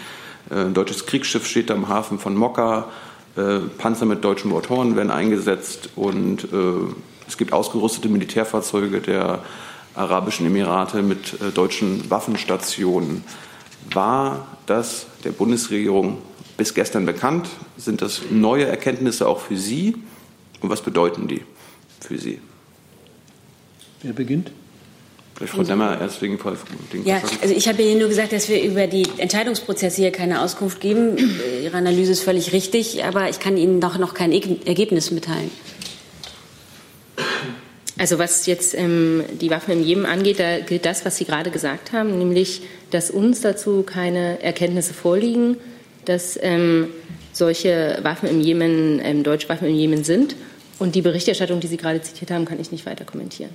Äh, 0.51 0.55
ein 0.55 0.75
deutsches 0.75 1.07
Kriegsschiff 1.07 1.47
steht 1.47 1.71
am 1.71 1.89
Hafen 1.89 2.19
von 2.19 2.37
Mokka. 2.37 2.89
Äh, 3.37 3.61
Panzer 3.79 4.07
mit 4.07 4.25
deutschen 4.25 4.51
Motoren 4.51 4.95
werden 4.97 5.11
eingesetzt 5.11 5.91
und 5.97 6.45
äh, 6.45 6.57
es 7.27 7.39
gibt 7.39 7.53
ausgerüstete 7.53 8.09
Militärfahrzeuge 8.09 9.01
der 9.01 9.41
Arabischen 9.95 10.47
Emirate 10.47 11.03
mit 11.03 11.41
äh, 11.41 11.51
deutschen 11.51 12.11
Waffenstationen. 12.11 13.25
War 13.93 14.47
das 14.67 15.07
der 15.25 15.33
Bundesregierung 15.33 16.19
bis 16.57 16.75
gestern 16.75 17.07
bekannt? 17.07 17.49
Sind 17.77 18.03
das 18.03 18.23
neue 18.31 18.67
Erkenntnisse 18.67 19.27
auch 19.27 19.41
für 19.41 19.57
Sie? 19.57 19.97
Und 20.63 20.71
was 20.71 20.81
bedeuten 20.81 21.29
die 21.29 21.43
für 22.01 22.17
Sie? 22.17 22.41
Wer 24.03 24.13
beginnt? 24.13 24.53
Vielleicht 25.35 25.55
Frau 25.55 25.63
Demmer 25.65 26.01
erst 26.01 26.23
wegen 26.23 26.39
den 26.93 27.05
Ja, 27.05 27.21
also 27.41 27.55
ich 27.55 27.67
habe 27.67 27.83
Ihnen 27.83 27.99
nur 27.99 28.09
gesagt, 28.09 28.33
dass 28.33 28.49
wir 28.49 28.63
über 28.63 28.87
die 28.87 29.07
Entscheidungsprozesse 29.17 30.03
hier 30.03 30.13
keine 30.13 30.43
Auskunft 30.43 30.81
geben. 30.81 31.17
Ihre 31.63 31.77
Analyse 31.77 32.13
ist 32.13 32.23
völlig 32.23 32.53
richtig, 32.53 33.03
aber 33.05 33.29
ich 33.29 33.41
kann 33.41 33.57
Ihnen 33.57 33.81
doch 33.81 33.99
noch 33.99 34.15
kein 34.15 34.31
Ergebnis 34.33 35.11
mitteilen. 35.11 35.51
Also 37.99 38.19
was 38.19 38.47
jetzt 38.47 38.75
ähm, 38.75 39.25
die 39.41 39.51
Waffen 39.51 39.73
im 39.73 39.83
Jemen 39.83 40.07
angeht, 40.07 40.39
da 40.39 40.61
gilt 40.61 40.85
das, 40.87 41.05
was 41.05 41.17
Sie 41.17 41.25
gerade 41.25 41.51
gesagt 41.51 41.93
haben, 41.93 42.19
nämlich, 42.19 42.63
dass 42.91 43.11
uns 43.11 43.41
dazu 43.41 43.83
keine 43.83 44.43
Erkenntnisse 44.43 44.93
vorliegen, 44.95 45.57
dass 46.05 46.39
ähm, 46.43 46.89
solche 47.33 47.99
Waffen 48.03 48.29
im 48.29 48.41
Jemen, 48.41 49.01
ähm, 49.03 49.23
deutsche 49.23 49.49
Waffen 49.49 49.69
im 49.69 49.75
Jemen 49.75 50.05
sind. 50.05 50.37
Und 50.83 50.97
die 50.97 51.03
Berichterstattung, 51.03 51.61
die 51.61 51.69
Sie 51.69 51.77
gerade 51.77 52.03
zitiert 52.03 52.33
haben, 52.33 52.45
kann 52.45 52.59
ich 52.59 52.73
nicht 52.73 52.87
weiter 52.87 53.05
kommentieren. 53.05 53.51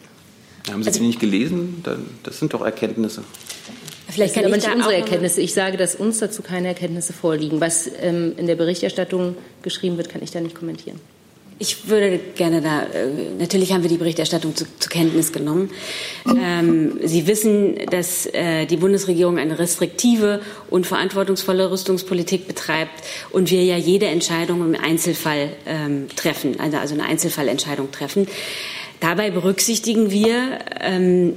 Haben 0.71 0.81
Sie 0.81 0.87
also, 0.87 1.01
die 1.01 1.07
nicht 1.07 1.19
gelesen? 1.19 1.83
Das 2.23 2.39
sind 2.39 2.53
doch 2.53 2.61
Erkenntnisse. 2.61 3.21
Vielleicht 4.07 4.33
kann 4.33 4.45
aber 4.45 4.55
nicht 4.55 4.73
unsere 4.73 4.95
Erkenntnisse. 4.95 5.41
Ich 5.41 5.53
sage, 5.53 5.75
dass 5.75 5.95
uns 5.95 6.19
dazu 6.19 6.41
keine 6.41 6.69
Erkenntnisse 6.69 7.11
vorliegen. 7.11 7.59
Was 7.59 7.89
ähm, 7.99 8.31
in 8.37 8.47
der 8.47 8.55
Berichterstattung 8.55 9.35
geschrieben 9.61 9.97
wird, 9.97 10.07
kann 10.07 10.23
ich 10.23 10.31
da 10.31 10.39
nicht 10.39 10.55
kommentieren. 10.55 11.01
Ich 11.59 11.89
würde 11.89 12.19
gerne 12.35 12.61
da, 12.61 12.83
äh, 12.83 13.07
natürlich 13.39 13.73
haben 13.73 13.81
wir 13.81 13.89
die 13.89 13.97
Berichterstattung 13.97 14.55
zu, 14.55 14.65
zur 14.77 14.91
Kenntnis 14.91 15.33
genommen. 15.33 15.71
Ähm, 16.27 16.99
Sie 17.03 17.25
wissen, 17.25 17.77
dass 17.89 18.27
äh, 18.27 18.67
die 18.67 18.77
Bundesregierung 18.77 19.39
eine 19.39 19.57
restriktive 19.57 20.41
und 20.69 20.85
verantwortungsvolle 20.85 21.71
Rüstungspolitik 21.71 22.47
betreibt 22.47 22.91
und 23.31 23.49
wir 23.49 23.63
ja 23.63 23.75
jede 23.75 24.05
Entscheidung 24.05 24.61
im 24.61 24.79
Einzelfall 24.79 25.49
ähm, 25.65 26.07
treffen, 26.15 26.59
also, 26.59 26.77
also 26.77 26.93
eine 26.93 27.05
Einzelfallentscheidung 27.05 27.91
treffen. 27.91 28.27
Dabei 28.99 29.31
berücksichtigen 29.31 30.11
wir 30.11 30.59
ähm, 30.79 31.33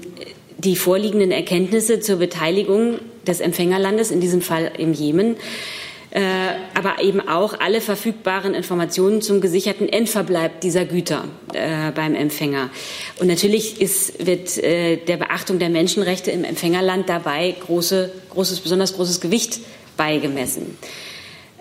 die 0.59 0.77
vorliegenden 0.77 1.31
Erkenntnisse 1.31 2.01
zur 2.01 2.17
Beteiligung 2.17 2.99
des 3.27 3.41
Empfängerlandes, 3.41 4.11
in 4.11 4.21
diesem 4.21 4.43
Fall 4.43 4.73
im 4.77 4.93
Jemen, 4.93 5.37
aber 6.75 7.03
eben 7.03 7.21
auch 7.29 7.61
alle 7.61 7.81
verfügbaren 7.81 8.55
Informationen 8.55 9.23
zum 9.23 9.41
gesicherten 9.41 9.89
Endverbleib 9.89 10.61
dieser 10.61 10.85
Güter 10.85 11.25
äh, 11.53 11.93
beim 11.93 12.17
Empfänger. 12.17 12.71
Und 13.21 13.29
natürlich 13.29 13.81
ist, 13.81 14.27
wird 14.27 14.59
äh, 14.59 14.97
der 14.97 15.19
Beachtung 15.19 15.61
der 15.61 15.71
Menschenrechte 15.71 16.33
im 16.33 16.43
Empfängerland 16.43 17.09
dabei 17.09 17.55
große, 17.65 18.11
großes, 18.31 18.61
besonders 18.61 18.95
großes 18.97 19.21
Gewicht 19.21 19.61
beigemessen. 19.97 20.77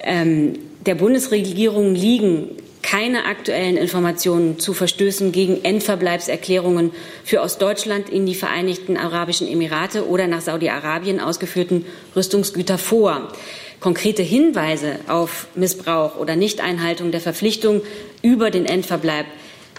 Ähm, 0.02 0.54
der 0.86 0.96
Bundesregierung 0.96 1.94
liegen 1.94 2.56
keine 2.82 3.26
aktuellen 3.26 3.78
Informationen 3.78 4.58
zu 4.58 4.74
Verstößen 4.74 5.32
gegen 5.32 5.64
Endverbleibserklärungen 5.64 6.92
für 7.24 7.42
aus 7.42 7.58
Deutschland 7.58 8.10
in 8.10 8.26
die 8.26 8.36
Vereinigten 8.36 8.98
Arabischen 8.98 9.48
Emirate 9.48 10.08
oder 10.08 10.28
nach 10.28 10.42
Saudi-Arabien 10.42 11.20
ausgeführten 11.20 11.86
Rüstungsgüter 12.16 12.78
vor. 12.78 13.34
Konkrete 13.80 14.24
Hinweise 14.24 15.00
auf 15.08 15.48
Missbrauch 15.56 16.18
oder 16.18 16.36
Nichteinhaltung 16.36 17.12
der 17.12 17.22
Verpflichtung 17.22 17.82
über 18.22 18.52
den 18.52 18.66
Endverbleib 18.66 19.26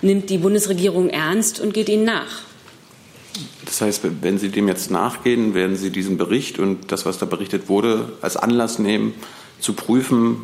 nimmt 0.00 0.30
die 0.30 0.38
Bundesregierung 0.38 1.10
ernst 1.10 1.60
und 1.60 1.74
geht 1.74 1.88
ihnen 1.90 2.04
nach. 2.04 2.42
Das 3.66 3.82
heißt, 3.82 4.02
wenn 4.22 4.38
Sie 4.38 4.48
dem 4.48 4.68
jetzt 4.68 4.90
nachgehen, 4.90 5.54
werden 5.54 5.76
Sie 5.76 5.90
diesen 5.90 6.16
Bericht 6.16 6.58
und 6.58 6.90
das, 6.90 7.04
was 7.04 7.18
da 7.18 7.26
berichtet 7.26 7.68
wurde, 7.68 8.12
als 8.22 8.36
Anlass 8.36 8.78
nehmen, 8.78 9.14
zu 9.60 9.74
prüfen, 9.74 10.38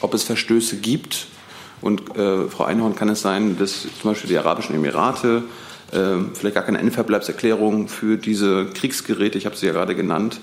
ob 0.00 0.12
es 0.14 0.22
Verstöße 0.22 0.76
gibt. 0.76 1.26
Und 1.80 2.16
äh, 2.16 2.48
Frau 2.48 2.64
Einhorn, 2.64 2.94
kann 2.94 3.08
es 3.08 3.22
sein, 3.22 3.56
dass 3.58 3.82
zum 3.82 4.10
Beispiel 4.10 4.28
die 4.28 4.38
Arabischen 4.38 4.74
Emirate 4.74 5.42
äh, 5.90 5.96
vielleicht 6.34 6.54
gar 6.54 6.64
keine 6.64 6.78
Endverbleibserklärung 6.78 7.88
für 7.88 8.16
diese 8.16 8.66
Kriegsgeräte, 8.66 9.38
ich 9.38 9.46
habe 9.46 9.56
sie 9.56 9.66
ja 9.66 9.72
gerade 9.72 9.96
genannt, 9.96 10.40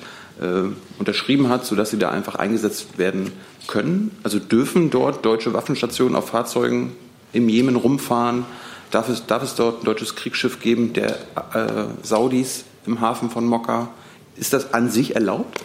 unterschrieben 0.97 1.49
hat, 1.49 1.65
sodass 1.65 1.91
sie 1.91 1.97
da 1.97 2.09
einfach 2.11 2.35
eingesetzt 2.35 2.97
werden 2.97 3.31
können? 3.67 4.11
Also 4.23 4.39
dürfen 4.39 4.89
dort 4.89 5.25
deutsche 5.25 5.53
Waffenstationen 5.53 6.15
auf 6.15 6.29
Fahrzeugen 6.29 6.95
im 7.33 7.49
Jemen 7.49 7.75
rumfahren? 7.75 8.45
Darf 8.91 9.09
es, 9.09 9.25
darf 9.25 9.43
es 9.43 9.55
dort 9.55 9.83
ein 9.83 9.85
deutsches 9.85 10.15
Kriegsschiff 10.15 10.59
geben 10.59 10.93
der 10.93 11.11
äh, 11.53 11.85
Saudis 12.03 12.63
im 12.85 13.01
Hafen 13.01 13.29
von 13.29 13.45
Mokka? 13.45 13.89
Ist 14.35 14.53
das 14.53 14.73
an 14.73 14.89
sich 14.89 15.15
erlaubt? 15.15 15.59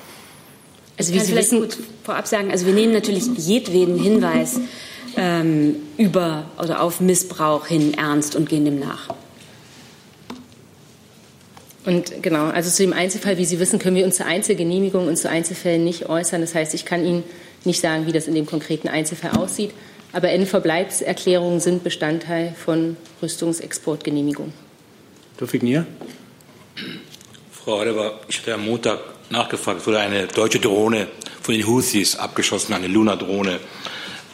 Also 0.98 1.14
wie 1.14 1.20
Sie 1.20 1.34
wissen, 1.34 1.66
vorab 2.04 2.26
sagen, 2.26 2.50
also 2.50 2.66
wir 2.66 2.72
nehmen 2.72 2.92
natürlich 2.92 3.24
jedweden 3.36 3.98
Hinweis 3.98 4.60
ähm, 5.16 5.76
über 5.96 6.44
oder 6.62 6.82
auf 6.82 7.00
Missbrauch 7.00 7.66
hin 7.66 7.94
ernst 7.94 8.36
und 8.36 8.48
gehen 8.48 8.64
dem 8.64 8.78
nach. 8.78 9.08
Und 11.84 12.22
genau, 12.22 12.46
also 12.46 12.70
zu 12.70 12.82
dem 12.82 12.92
Einzelfall, 12.92 13.36
wie 13.36 13.44
Sie 13.44 13.58
wissen, 13.60 13.78
können 13.78 13.96
wir 13.96 14.04
uns 14.04 14.16
zur 14.16 14.26
Einzelgenehmigung 14.26 15.06
und 15.06 15.16
zu 15.16 15.28
Einzelfällen 15.28 15.84
nicht 15.84 16.08
äußern. 16.08 16.40
Das 16.40 16.54
heißt, 16.54 16.72
ich 16.74 16.84
kann 16.84 17.04
Ihnen 17.04 17.24
nicht 17.64 17.80
sagen, 17.80 18.06
wie 18.06 18.12
das 18.12 18.26
in 18.26 18.34
dem 18.34 18.46
konkreten 18.46 18.88
Einzelfall 18.88 19.32
aussieht. 19.32 19.72
Aber 20.12 20.30
Endverbleibserklärungen 20.30 21.60
sind 21.60 21.84
Bestandteil 21.84 22.54
von 22.54 22.96
Rüstungsexportgenehmigungen. 23.20 24.52
Dufik 25.36 25.62
Nier? 25.62 25.86
Frau 27.50 27.80
Adebar, 27.80 28.20
ich 28.28 28.38
hatte 28.38 28.54
am 28.54 28.64
Montag 28.64 29.00
nachgefragt, 29.30 29.80
es 29.80 29.86
wurde 29.86 29.98
eine 29.98 30.26
deutsche 30.26 30.60
Drohne 30.60 31.08
von 31.42 31.54
den 31.54 31.66
Houthis 31.66 32.16
abgeschossen, 32.16 32.74
eine 32.74 32.86
Luna-Drohne. 32.86 33.58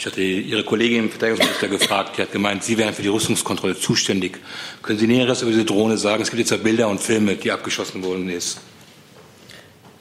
Ich 0.01 0.07
hatte 0.07 0.23
Ihre 0.23 0.65
Kollegin, 0.65 1.03
den 1.03 1.11
Verteidigungsminister, 1.11 1.69
gefragt. 1.69 2.17
Die 2.17 2.23
hat 2.23 2.33
gemeint, 2.33 2.65
Sie 2.65 2.79
wären 2.79 2.95
für 2.95 3.03
die 3.03 3.09
Rüstungskontrolle 3.09 3.79
zuständig. 3.79 4.39
Können 4.81 4.99
Sie 4.99 5.07
Näheres 5.07 5.43
über 5.43 5.51
diese 5.51 5.67
Drohne 5.67 5.99
sagen? 5.99 6.23
Es 6.23 6.31
gibt 6.31 6.41
jetzt 6.41 6.53
ja 6.53 6.57
Bilder 6.57 6.89
und 6.89 7.03
Filme, 7.03 7.37
die 7.37 7.53
abgeschossen 7.53 8.03
worden 8.03 8.31
ist. 8.31 8.61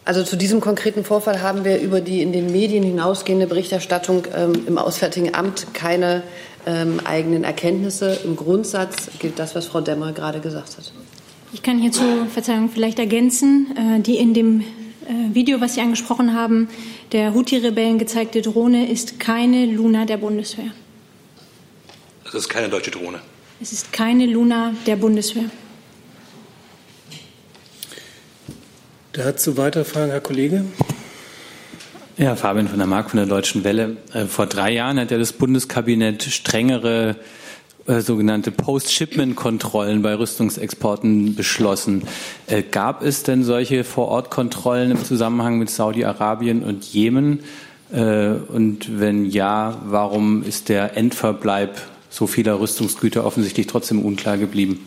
Also 0.05 0.23
zu 0.23 0.38
diesem 0.38 0.62
konkreten 0.62 1.03
Vorfall 1.03 1.41
haben 1.41 1.65
wir 1.65 1.81
über 1.81 1.99
die 1.99 2.21
in 2.21 2.31
den 2.31 2.49
Medien 2.49 2.81
hinausgehende 2.81 3.45
Berichterstattung 3.45 4.25
ähm, 4.33 4.53
im 4.67 4.77
Auswärtigen 4.77 5.35
Amt 5.35 5.73
keine 5.73 6.23
ähm, 6.65 7.01
eigenen 7.03 7.43
Erkenntnisse. 7.43 8.21
Im 8.23 8.38
Grundsatz 8.38 9.09
gilt 9.19 9.38
das, 9.38 9.53
was 9.53 9.65
Frau 9.65 9.81
Demmer 9.81 10.13
gerade 10.13 10.39
gesagt 10.39 10.77
hat. 10.77 10.93
Ich 11.51 11.62
kann 11.62 11.77
hierzu, 11.77 12.03
Verzeihung, 12.33 12.69
vielleicht 12.73 12.99
ergänzen, 12.99 13.75
äh, 13.75 13.99
die 13.99 14.15
in 14.15 14.33
dem 14.33 14.62
äh, 14.62 15.33
Video, 15.33 15.59
was 15.59 15.73
Sie 15.73 15.81
angesprochen 15.81 16.33
haben, 16.33 16.69
der 17.12 17.34
Houthi-Rebellen 17.34 17.98
gezeigte 17.98 18.41
Drohne 18.41 18.89
ist 18.89 19.19
keine 19.19 19.65
Luna 19.65 20.06
der 20.06 20.17
Bundeswehr. 20.17 20.72
Das 22.24 22.34
ist 22.36 22.50
keine 22.50 22.69
deutsche 22.69 22.91
Drohne. 22.91 23.19
Es 23.62 23.74
ist 23.74 23.91
keine 23.91 24.26
Luna 24.26 24.74
der 24.86 24.95
Bundeswehr. 24.95 25.45
Dazu 29.13 29.58
weitere 29.58 29.84
Fragen, 29.84 30.12
Herr 30.12 30.22
Kollege? 30.22 30.65
Ja, 32.17 32.36
Fabian 32.36 32.67
von 32.67 32.78
der 32.78 32.88
Mark 32.88 33.10
von 33.10 33.17
der 33.17 33.26
Deutschen 33.26 33.63
Welle. 33.63 33.98
Äh, 34.13 34.26
vor 34.26 34.45
drei 34.45 34.72
Jahren 34.72 35.00
hat 35.00 35.10
ja 35.10 35.17
das 35.17 35.34
Bundeskabinett 35.34 36.24
strengere 36.24 37.15
äh, 37.89 38.02
sogenannte 38.02 38.52
Post-Shipment-Kontrollen 38.52 40.04
bei 40.04 40.13
Rüstungsexporten 40.13 41.34
beschlossen. 41.34 42.04
Äh, 42.45 42.62
gab 42.62 43.02
es 43.02 43.23
denn 43.23 43.43
solche 43.43 43.84
Vor-Ort-Kontrollen 43.84 44.91
im 44.91 45.04
Zusammenhang 45.04 45.58
mit 45.58 45.71
Saudi-Arabien 45.71 46.63
und 46.63 46.86
Jemen? 46.86 47.39
Äh, 47.91 48.30
und 48.30 48.99
wenn 48.99 49.25
ja, 49.25 49.82
warum 49.86 50.43
ist 50.43 50.69
der 50.69 50.97
Endverbleib 50.97 51.82
so 52.12 52.28
vieler 52.28 52.60
Rüstungsgüter 52.60 53.25
offensichtlich 53.25 53.65
trotzdem 53.65 54.06
unklar 54.06 54.38
geblieben? 54.38 54.86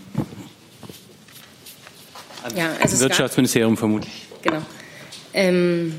Ja, 2.56 2.70
also 2.80 3.00
Wirtschaftsministerium 3.00 3.76
vermutlich. 3.76 4.28
Genau. 4.42 4.62
Ähm, 5.34 5.94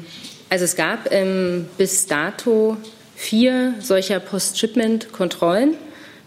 also 0.50 0.64
es 0.64 0.78
gab 0.78 1.12
ähm, 1.12 1.66
bis 1.78 2.08
dato 2.08 2.78
vier 3.18 3.74
solcher 3.82 4.22
Post-Shipment-Kontrollen. 4.22 5.76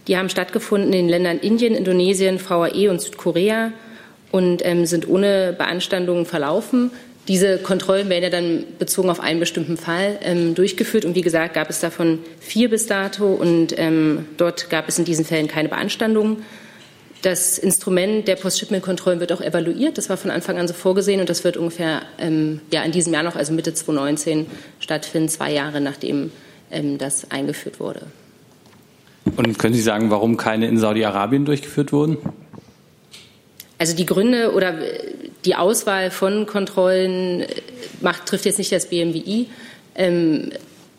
Die 0.08 0.16
haben 0.16 0.28
stattgefunden 0.28 0.92
in 0.92 0.92
den 0.92 1.08
Ländern 1.08 1.38
Indien, 1.38 1.74
Indonesien, 1.74 2.38
VAE 2.40 2.90
und 2.90 3.00
Südkorea 3.00 3.72
und 4.30 4.64
ähm, 4.64 4.86
sind 4.86 5.08
ohne 5.08 5.54
Beanstandungen 5.56 6.26
verlaufen. 6.26 6.90
Diese 7.28 7.58
Kontrollen 7.58 8.08
werden 8.08 8.22
ja 8.22 8.30
dann 8.30 8.64
bezogen 8.78 9.10
auf 9.10 9.18
einen 9.18 9.40
bestimmten 9.40 9.76
Fall 9.76 10.18
ähm, 10.22 10.54
durchgeführt. 10.54 11.04
Und 11.04 11.16
wie 11.16 11.22
gesagt, 11.22 11.54
gab 11.54 11.68
es 11.70 11.80
davon 11.80 12.20
vier 12.38 12.70
bis 12.70 12.86
dato 12.86 13.32
und 13.32 13.76
ähm, 13.78 14.26
dort 14.36 14.70
gab 14.70 14.88
es 14.88 14.98
in 14.98 15.04
diesen 15.04 15.24
Fällen 15.24 15.48
keine 15.48 15.68
Beanstandungen. 15.68 16.44
Das 17.22 17.58
Instrument 17.58 18.28
der 18.28 18.36
Post-Shipment-Kontrollen 18.36 19.18
wird 19.18 19.32
auch 19.32 19.40
evaluiert. 19.40 19.98
Das 19.98 20.08
war 20.08 20.16
von 20.16 20.30
Anfang 20.30 20.58
an 20.58 20.68
so 20.68 20.74
vorgesehen 20.74 21.18
und 21.18 21.28
das 21.28 21.42
wird 21.42 21.56
ungefähr 21.56 22.02
ähm, 22.18 22.60
ja, 22.70 22.84
in 22.84 22.92
diesem 22.92 23.12
Jahr 23.12 23.24
noch, 23.24 23.34
also 23.34 23.52
Mitte 23.52 23.74
2019, 23.74 24.46
stattfinden, 24.78 25.28
zwei 25.28 25.52
Jahre 25.52 25.80
nachdem 25.80 26.30
ähm, 26.70 26.98
das 26.98 27.28
eingeführt 27.32 27.80
wurde. 27.80 28.02
Und 29.36 29.58
können 29.58 29.74
Sie 29.74 29.82
sagen, 29.82 30.10
warum 30.10 30.36
keine 30.36 30.68
in 30.68 30.78
Saudi-Arabien 30.78 31.44
durchgeführt 31.44 31.92
wurden? 31.92 32.18
Also 33.78 33.94
die 33.94 34.06
Gründe 34.06 34.52
oder 34.52 34.74
die 35.44 35.54
Auswahl 35.54 36.10
von 36.10 36.46
Kontrollen 36.46 37.44
macht, 38.00 38.26
trifft 38.26 38.46
jetzt 38.46 38.58
nicht 38.58 38.72
das 38.72 38.86
BMWI. 38.86 39.48
Ähm, 39.94 40.50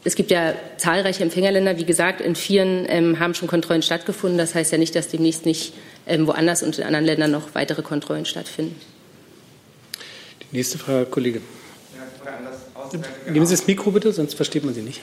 es 0.03 0.15
gibt 0.15 0.31
ja 0.31 0.53
zahlreiche 0.77 1.23
Empfängerländer. 1.23 1.77
Wie 1.77 1.85
gesagt, 1.85 2.21
in 2.21 2.35
vielen 2.35 2.85
ähm, 2.87 3.19
haben 3.19 3.33
schon 3.33 3.47
Kontrollen 3.47 3.81
stattgefunden. 3.81 4.37
Das 4.37 4.55
heißt 4.55 4.71
ja 4.71 4.77
nicht, 4.77 4.95
dass 4.95 5.07
demnächst 5.07 5.45
nicht 5.45 5.73
ähm, 6.05 6.27
woanders 6.27 6.63
und 6.63 6.77
in 6.77 6.85
anderen 6.85 7.05
Ländern 7.05 7.31
noch 7.31 7.55
weitere 7.55 7.81
Kontrollen 7.81 8.25
stattfinden. 8.25 8.75
Die 10.51 10.55
nächste 10.55 10.77
Frage, 10.77 10.99
Herr 10.99 11.05
Kollege. 11.05 11.41
Nehmen 13.29 13.45
Sie 13.45 13.55
das 13.55 13.67
Mikro 13.67 13.91
bitte, 13.91 14.13
sonst 14.13 14.35
versteht 14.35 14.63
man 14.63 14.73
Sie 14.73 14.81
nicht. 14.81 15.01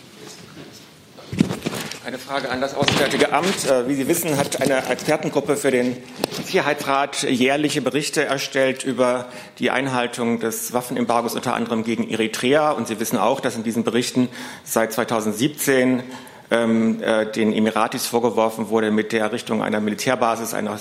Eine 2.06 2.18
Frage 2.18 2.50
an 2.50 2.60
das 2.60 2.74
Auswärtige 2.74 3.32
Amt. 3.32 3.66
Äh, 3.66 3.88
wie 3.88 3.94
Sie 3.94 4.06
wissen, 4.06 4.36
hat 4.36 4.60
eine 4.60 4.86
Expertengruppe 4.90 5.56
für 5.56 5.70
den 5.70 5.96
Sicherheitsrat 6.44 7.22
jährliche 7.22 7.80
Berichte 7.80 8.26
erstellt 8.26 8.84
über 8.84 9.30
die 9.58 9.70
Einhaltung 9.70 10.38
des 10.38 10.74
Waffenembargos 10.74 11.34
unter 11.34 11.54
anderem 11.54 11.82
gegen 11.82 12.10
Eritrea. 12.10 12.72
Und 12.72 12.88
Sie 12.88 13.00
wissen 13.00 13.16
auch, 13.16 13.40
dass 13.40 13.56
in 13.56 13.62
diesen 13.62 13.84
Berichten 13.84 14.28
seit 14.64 14.92
2017 14.92 16.02
ähm, 16.50 17.02
äh, 17.02 17.24
den 17.24 17.54
Emiratis 17.54 18.06
vorgeworfen 18.06 18.68
wurde, 18.68 18.90
mit 18.90 19.12
der 19.12 19.20
Errichtung 19.20 19.62
einer 19.62 19.80
Militärbasis, 19.80 20.52
einer 20.52 20.78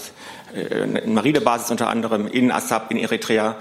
äh, 0.54 1.08
Marinebasis 1.08 1.72
unter 1.72 1.88
anderem 1.88 2.28
in 2.28 2.52
Assab 2.52 2.92
in 2.92 2.98
Eritrea 2.98 3.56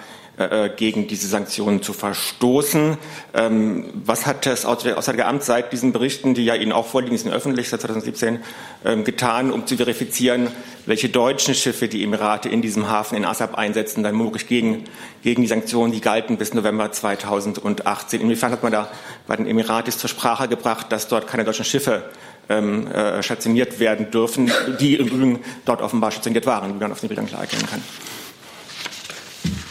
äh, 0.51 0.71
gegen 0.75 1.07
diese 1.07 1.29
Sanktionen 1.29 1.83
zu 1.83 1.93
verstoßen. 1.93 2.97
Ähm, 3.35 3.85
was 4.05 4.27
hat 4.27 4.47
das 4.47 4.65
Auswärtige 4.65 5.27
Amt 5.27 5.43
seit 5.43 5.73
diesen 5.73 5.93
Berichten, 5.93 6.35
die 6.35 6.45
ja 6.45 6.55
Ihnen 6.55 6.73
auch 6.73 6.87
vorliegen, 6.87 7.17
sind 7.17 7.33
öffentlich 7.33 7.69
seit 7.69 7.81
2017, 7.83 8.41
ähm, 8.85 9.05
getan, 9.05 9.53
um 9.53 9.67
zu 9.67 9.77
verifizieren, 9.77 10.49
welche 10.87 11.09
deutschen 11.09 11.55
Schiffe 11.55 11.89
die 11.89 12.03
Emirate 12.03 12.49
in 12.49 12.63
diesem 12.63 12.89
Hafen 12.89 13.17
in 13.17 13.25
Assab 13.25 13.57
einsetzen, 13.57 14.03
dann 14.03 14.17
möglich 14.17 14.49
gegen, 14.49 14.85
gegen 15.23 15.43
die 15.43 15.49
Sanktionen, 15.49 15.93
die 15.93 16.01
galten 16.01 16.37
bis 16.37 16.55
November 16.55 16.91
2018? 16.91 18.21
Inwiefern 18.21 18.53
hat 18.53 18.63
man 18.63 18.73
da 18.73 18.89
bei 19.27 19.37
den 19.37 19.47
Emiratis 19.47 19.99
zur 19.99 20.09
Sprache 20.09 20.49
gebracht, 20.49 20.87
dass 20.91 21.09
dort 21.09 21.27
keine 21.27 21.45
deutschen 21.45 21.65
Schiffe 21.65 22.05
ähm, 22.49 22.87
äh, 22.89 23.23
stationiert 23.23 23.81
werden 23.81 24.11
dürfen, 24.11 24.51
die 24.81 24.97
im 24.97 25.07
Übrigen 25.07 25.41
dort 25.65 25.81
offenbar 25.81 26.11
stationiert 26.11 26.47
waren, 26.47 26.75
wie 26.75 26.79
man 26.79 26.93
auf 26.93 27.01
den 27.01 27.09
Bildern 27.09 27.27
klar 27.27 27.43
erkennen 27.43 27.67
kann? 27.71 27.83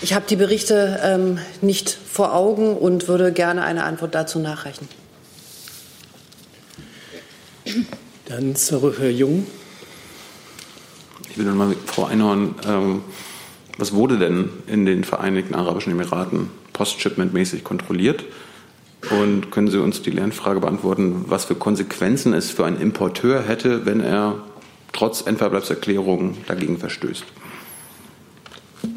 Ich 0.03 0.13
habe 0.13 0.25
die 0.27 0.35
Berichte 0.35 0.99
ähm, 1.03 1.37
nicht 1.61 1.89
vor 1.89 2.33
Augen 2.33 2.75
und 2.75 3.07
würde 3.07 3.31
gerne 3.31 3.63
eine 3.63 3.83
Antwort 3.83 4.15
dazu 4.15 4.39
nachreichen. 4.39 4.87
Dann 8.25 8.55
zurück, 8.55 8.95
Herr 8.99 9.11
Jung. 9.11 9.45
Ich 11.29 11.37
will 11.37 11.45
noch 11.45 11.53
mal 11.53 11.75
Frau 11.85 12.05
Einhorn, 12.05 12.55
ähm, 12.67 13.03
was 13.77 13.93
wurde 13.93 14.17
denn 14.17 14.49
in 14.65 14.85
den 14.85 15.03
Vereinigten 15.03 15.53
Arabischen 15.53 15.91
Emiraten 15.91 16.49
postshipmentmäßig 16.73 17.63
kontrolliert? 17.63 18.23
Und 19.11 19.51
können 19.51 19.69
Sie 19.69 19.79
uns 19.79 20.01
die 20.01 20.11
Lernfrage 20.11 20.59
beantworten, 20.59 21.25
was 21.27 21.45
für 21.45 21.55
Konsequenzen 21.55 22.33
es 22.33 22.49
für 22.49 22.65
einen 22.65 22.81
Importeur 22.81 23.43
hätte, 23.43 23.85
wenn 23.85 23.99
er 23.99 24.35
trotz 24.93 25.21
Endverbleibserklärung 25.21 26.37
dagegen 26.47 26.79
verstößt? 26.79 27.23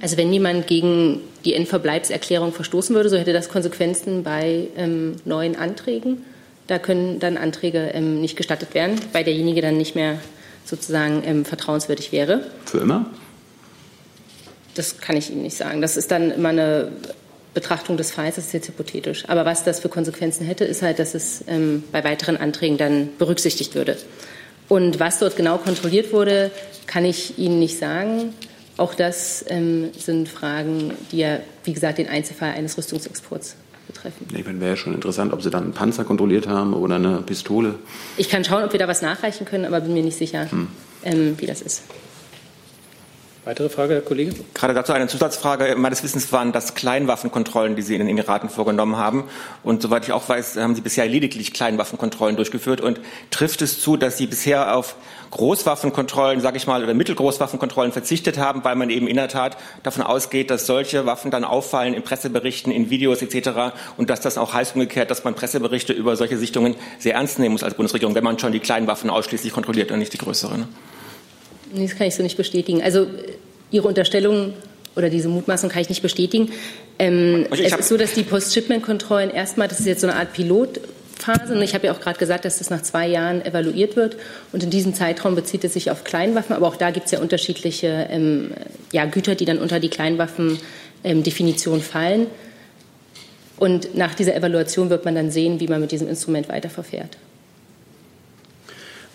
Also 0.01 0.17
wenn 0.17 0.33
jemand 0.33 0.67
gegen 0.67 1.21
die 1.45 1.55
Endverbleibserklärung 1.55 2.53
verstoßen 2.53 2.95
würde, 2.95 3.09
so 3.09 3.17
hätte 3.17 3.33
das 3.33 3.49
Konsequenzen 3.49 4.23
bei 4.23 4.69
ähm, 4.77 5.17
neuen 5.25 5.57
Anträgen. 5.57 6.25
Da 6.67 6.79
können 6.79 7.19
dann 7.21 7.37
Anträge 7.37 7.91
ähm, 7.93 8.21
nicht 8.21 8.37
gestattet 8.37 8.75
werden, 8.75 8.99
weil 9.13 9.25
derjenige 9.25 9.61
dann 9.61 9.77
nicht 9.77 9.95
mehr 9.95 10.19
sozusagen 10.65 11.23
ähm, 11.27 11.45
vertrauenswürdig 11.45 12.13
wäre. 12.13 12.47
Für 12.65 12.79
immer? 12.79 13.11
Das 14.75 14.99
kann 14.99 15.17
ich 15.17 15.31
Ihnen 15.31 15.43
nicht 15.43 15.57
sagen. 15.57 15.83
Das 15.83 15.97
ist 15.97 16.11
dann 16.11 16.31
immer 16.31 16.49
eine 16.49 16.91
Betrachtung 17.53 17.97
des 17.97 18.11
Falls, 18.11 18.37
das 18.37 18.47
ist 18.47 18.53
jetzt 18.53 18.69
hypothetisch. 18.69 19.25
Aber 19.29 19.45
was 19.45 19.63
das 19.63 19.81
für 19.81 19.89
Konsequenzen 19.89 20.45
hätte, 20.45 20.65
ist 20.65 20.83
halt, 20.83 20.99
dass 20.99 21.15
es 21.15 21.45
ähm, 21.47 21.85
bei 21.93 22.03
weiteren 22.03 22.37
Anträgen 22.37 22.77
dann 22.79 23.11
berücksichtigt 23.19 23.75
würde. 23.75 23.97
Und 24.69 24.99
was 24.99 25.19
dort 25.19 25.37
genau 25.37 25.59
kontrolliert 25.59 26.13
wurde, 26.13 26.51
kann 26.87 27.05
ich 27.05 27.39
Ihnen 27.39 27.59
nicht 27.59 27.79
sagen. 27.79 28.33
Auch 28.77 28.95
das 28.95 29.45
ähm, 29.49 29.91
sind 29.97 30.29
Fragen, 30.29 30.93
die 31.13 31.19
ja, 31.19 31.39
wie 31.63 31.73
gesagt, 31.73 31.99
den 31.99 32.09
Einzelfall 32.09 32.53
eines 32.53 32.77
Rüstungsexports 32.77 33.57
betreffen. 33.87 34.27
Ich 34.35 34.45
meine, 34.45 34.61
wäre 34.61 34.71
ja 34.71 34.77
schon 34.77 34.95
interessant, 34.95 35.33
ob 35.33 35.43
Sie 35.43 35.51
dann 35.51 35.65
einen 35.65 35.73
Panzer 35.73 36.05
kontrolliert 36.05 36.49
haben 36.49 36.75
oder 36.75 36.97
eine 36.97 37.19
Pistole. 37.19 37.77
Ich 38.17 38.29
kann 38.29 38.45
schauen, 38.45 38.65
ob 38.65 38.73
wir 38.73 38.81
da 38.81 38.89
was 38.89 39.03
nachreichen 39.03 39.45
können, 39.45 39.65
aber 39.65 39.81
bin 39.81 39.95
mir 39.95 40.03
nicht 40.03 40.17
sicher, 40.17 40.51
hm. 40.51 40.69
ähm, 41.05 41.35
wie 41.39 41.47
das 41.47 41.63
ist. 41.63 41.83
Weitere 43.47 43.69
Frage, 43.69 43.93
Herr 43.93 44.01
Kollege? 44.01 44.35
Gerade 44.55 44.73
dazu 44.73 44.95
eine 44.95 45.07
Zusatzfrage. 45.07 45.77
Meines 45.77 46.03
Wissens 46.03 46.33
waren 46.33 46.53
das 46.53 46.75
Kleinwaffenkontrollen, 46.75 47.77
die 47.77 47.83
Sie 47.83 47.95
in 47.95 47.99
den 47.99 48.09
Emiraten 48.09 48.49
vorgenommen 48.49 48.97
haben. 48.97 49.25
Und 49.63 49.83
soweit 49.83 50.05
ich 50.05 50.13
auch 50.13 50.27
weiß, 50.27 50.57
haben 50.57 50.75
Sie 50.75 50.81
bisher 50.81 51.07
lediglich 51.07 51.53
Kleinwaffenkontrollen 51.53 52.37
durchgeführt. 52.37 52.81
Und 52.81 53.01
trifft 53.31 53.61
es 53.61 53.83
zu, 53.83 53.99
dass 53.99 54.17
Sie 54.17 54.27
bisher 54.27 54.75
auf 54.75 54.97
Großwaffenkontrollen, 55.31 56.41
sage 56.41 56.57
ich 56.57 56.67
mal, 56.67 56.83
oder 56.83 56.95
Mittelgroßwaffenkontrollen 56.95 57.93
verzichtet 57.93 58.39
haben, 58.39 58.65
weil 58.65 58.77
man 58.77 58.89
eben 58.89 59.07
in 59.07 59.17
der 59.17 59.29
Tat 59.29 59.59
davon 59.83 60.03
ausgeht, 60.03 60.51
dass 60.51 60.65
solche 60.65 61.05
Waffen 61.05 61.31
dann 61.31 61.45
auffallen 61.45 61.93
in 61.93 62.03
Presseberichten, 62.03 62.73
in 62.73 62.89
Videos 62.89 63.21
etc. 63.21 63.75
Und 63.99 64.09
dass 64.09 64.23
das 64.23 64.39
auch 64.39 64.55
heißt 64.55 64.75
umgekehrt, 64.75 65.11
dass 65.11 65.23
man 65.23 65.35
Presseberichte 65.35 65.93
über 65.93 66.17
solche 66.17 66.39
Sichtungen 66.39 66.77
sehr 66.99 67.17
ernst 67.17 67.39
nehmen 67.39 67.53
muss 67.53 67.63
als 67.63 67.75
Bundesregierung, 67.75 68.15
wenn 68.15 68.25
man 68.25 68.39
schon 68.39 68.53
die 68.53 68.61
kleinen 68.61 68.87
Waffen 68.87 69.11
ausschließlich 69.11 69.53
kontrolliert 69.53 69.91
und 69.93 69.99
nicht 69.99 70.15
die 70.15 70.19
größeren. 70.19 70.67
Nee, 71.75 71.87
das 71.87 71.97
kann 71.97 72.07
ich 72.07 72.15
so 72.15 72.23
nicht 72.23 72.37
bestätigen. 72.37 72.83
Also 72.83 73.07
Ihre 73.71 73.89
Unterstellung 73.89 74.55
oder 74.97 75.11
diese 75.11 75.29
Mutmaßung 75.29 75.71
kann 75.71 75.83
ich 75.83 75.89
nicht 75.89 76.03
bestätigen. 76.03 76.53
Ähm, 76.99 77.47
es 77.51 77.61
ist 77.61 77.89
so, 77.89 77.97
dass 77.97 78.15
die 78.15 78.23
Post-Shipment-Kontrollen 78.23 79.31
erstmal, 79.31 79.67
das 79.67 79.81
ist 79.81 79.87
jetzt 79.87 80.01
so 80.01 80.07
eine 80.07 80.17
Art 80.17 80.33
Pilotphase, 80.33 81.55
und 81.55 81.63
ich 81.63 81.75
habe 81.75 81.87
ja 81.87 81.93
auch 81.93 82.01
gerade 82.01 82.19
gesagt, 82.19 82.45
dass 82.45 82.59
das 82.59 82.71
nach 82.71 82.83
zwei 82.83 83.09
Jahren 83.09 83.45
evaluiert 83.45 83.97
wird. 83.97 84.17
Und 84.53 84.63
in 84.63 84.71
diesem 84.71 84.95
Zeitraum 84.95 85.35
bezieht 85.35 85.65
es 85.65 85.73
sich 85.73 85.91
auf 85.91 86.05
Kleinwaffen, 86.05 86.55
aber 86.55 86.69
auch 86.69 86.77
da 86.77 86.93
gibt 86.93 87.07
es 87.07 87.13
ja 87.13 87.19
unterschiedliche 87.19 88.07
ähm, 88.11 88.53
ja, 88.93 89.05
Güter, 89.07 89.35
die 89.35 89.45
dann 89.45 89.59
unter 89.59 89.81
die 89.81 89.89
Kleinwaffen-Definition 89.89 91.77
ähm, 91.77 91.83
fallen. 91.83 92.27
Und 93.57 93.97
nach 93.97 94.15
dieser 94.15 94.37
Evaluation 94.37 94.91
wird 94.91 95.05
man 95.05 95.15
dann 95.15 95.31
sehen, 95.31 95.59
wie 95.59 95.69
man 95.69 95.81
mit 95.81 95.91
diesem 95.91 96.09
Instrument 96.09 96.49
weiterverfährt. 96.49 97.17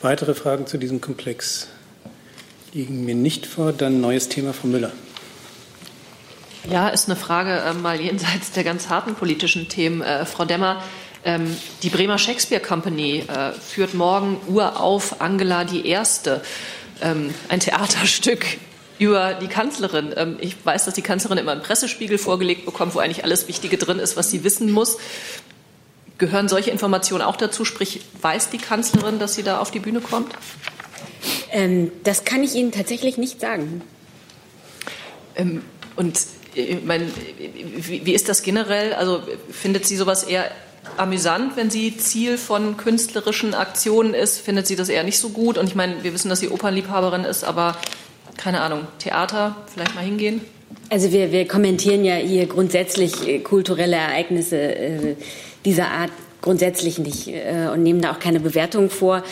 Weitere 0.01 0.33
Fragen 0.33 0.65
zu 0.65 0.77
diesem 0.77 1.01
Komplex? 1.01 1.67
Liegen 2.73 3.05
mir 3.05 3.15
nicht 3.15 3.45
vor. 3.45 3.73
Dann 3.73 4.01
neues 4.01 4.29
Thema, 4.29 4.53
Frau 4.53 4.67
Müller. 4.67 4.91
Ja, 6.69 6.89
ist 6.89 7.07
eine 7.07 7.15
Frage 7.15 7.57
äh, 7.57 7.73
mal 7.73 7.99
jenseits 7.99 8.51
der 8.51 8.63
ganz 8.63 8.89
harten 8.89 9.15
politischen 9.15 9.69
Themen. 9.69 10.01
Äh, 10.01 10.25
Frau 10.25 10.45
Demmer, 10.45 10.83
ähm, 11.23 11.55
die 11.83 11.89
Bremer 11.89 12.17
Shakespeare 12.17 12.61
Company 12.61 13.23
äh, 13.27 13.51
führt 13.53 13.93
morgen 13.93 14.37
Urauf 14.47 15.21
Angela 15.21 15.63
die 15.63 15.87
Erste, 15.87 16.41
ähm, 17.01 17.33
ein 17.47 17.59
Theaterstück 17.59 18.45
über 18.99 19.33
die 19.33 19.47
Kanzlerin. 19.47 20.13
Ähm, 20.15 20.37
ich 20.39 20.55
weiß, 20.63 20.85
dass 20.85 20.93
die 20.93 21.01
Kanzlerin 21.01 21.37
immer 21.37 21.53
einen 21.53 21.61
Pressespiegel 21.61 22.17
vorgelegt 22.17 22.65
bekommt, 22.65 22.93
wo 22.93 22.99
eigentlich 22.99 23.23
alles 23.23 23.47
Wichtige 23.47 23.77
drin 23.77 23.99
ist, 23.99 24.17
was 24.17 24.29
sie 24.29 24.43
wissen 24.43 24.71
muss. 24.71 24.97
Gehören 26.17 26.49
solche 26.49 26.69
Informationen 26.69 27.21
auch 27.21 27.37
dazu? 27.37 27.63
Sprich, 27.63 28.01
weiß 28.21 28.49
die 28.49 28.57
Kanzlerin, 28.57 29.19
dass 29.19 29.35
sie 29.35 29.43
da 29.43 29.59
auf 29.59 29.71
die 29.71 29.79
Bühne 29.79 30.01
kommt? 30.01 30.33
Ähm, 31.51 31.91
das 32.03 32.23
kann 32.25 32.43
ich 32.43 32.55
Ihnen 32.55 32.71
tatsächlich 32.71 33.17
nicht 33.17 33.39
sagen. 33.39 33.81
Ähm, 35.35 35.61
und 35.95 36.19
äh, 36.55 36.61
ich 36.61 36.83
meine, 36.83 37.07
wie, 37.77 38.05
wie 38.05 38.13
ist 38.13 38.29
das 38.29 38.41
generell? 38.41 38.93
Also 38.93 39.21
findet 39.51 39.85
sie 39.85 39.95
sowas 39.95 40.23
eher 40.23 40.51
amüsant, 40.97 41.55
wenn 41.55 41.69
sie 41.69 41.97
Ziel 41.97 42.37
von 42.37 42.77
künstlerischen 42.77 43.53
Aktionen 43.53 44.13
ist? 44.13 44.39
Findet 44.39 44.67
sie 44.67 44.75
das 44.75 44.89
eher 44.89 45.03
nicht 45.03 45.19
so 45.19 45.29
gut? 45.29 45.57
Und 45.57 45.67
ich 45.67 45.75
meine, 45.75 46.03
wir 46.03 46.13
wissen, 46.13 46.29
dass 46.29 46.39
sie 46.39 46.49
Opernliebhaberin 46.49 47.23
ist, 47.23 47.43
aber 47.43 47.77
keine 48.37 48.61
Ahnung, 48.61 48.87
Theater, 48.99 49.55
vielleicht 49.71 49.95
mal 49.95 50.03
hingehen? 50.03 50.41
Also 50.89 51.11
wir, 51.11 51.31
wir 51.31 51.47
kommentieren 51.47 52.05
ja 52.05 52.15
hier 52.15 52.47
grundsätzlich 52.47 53.27
äh, 53.27 53.39
kulturelle 53.39 53.95
Ereignisse 53.95 54.57
äh, 54.57 55.15
dieser 55.65 55.89
Art 55.89 56.11
grundsätzlich 56.41 56.99
nicht 56.99 57.27
äh, 57.27 57.69
und 57.71 57.83
nehmen 57.83 58.01
da 58.01 58.11
auch 58.11 58.19
keine 58.19 58.39
Bewertung 58.39 58.89
vor. 58.89 59.23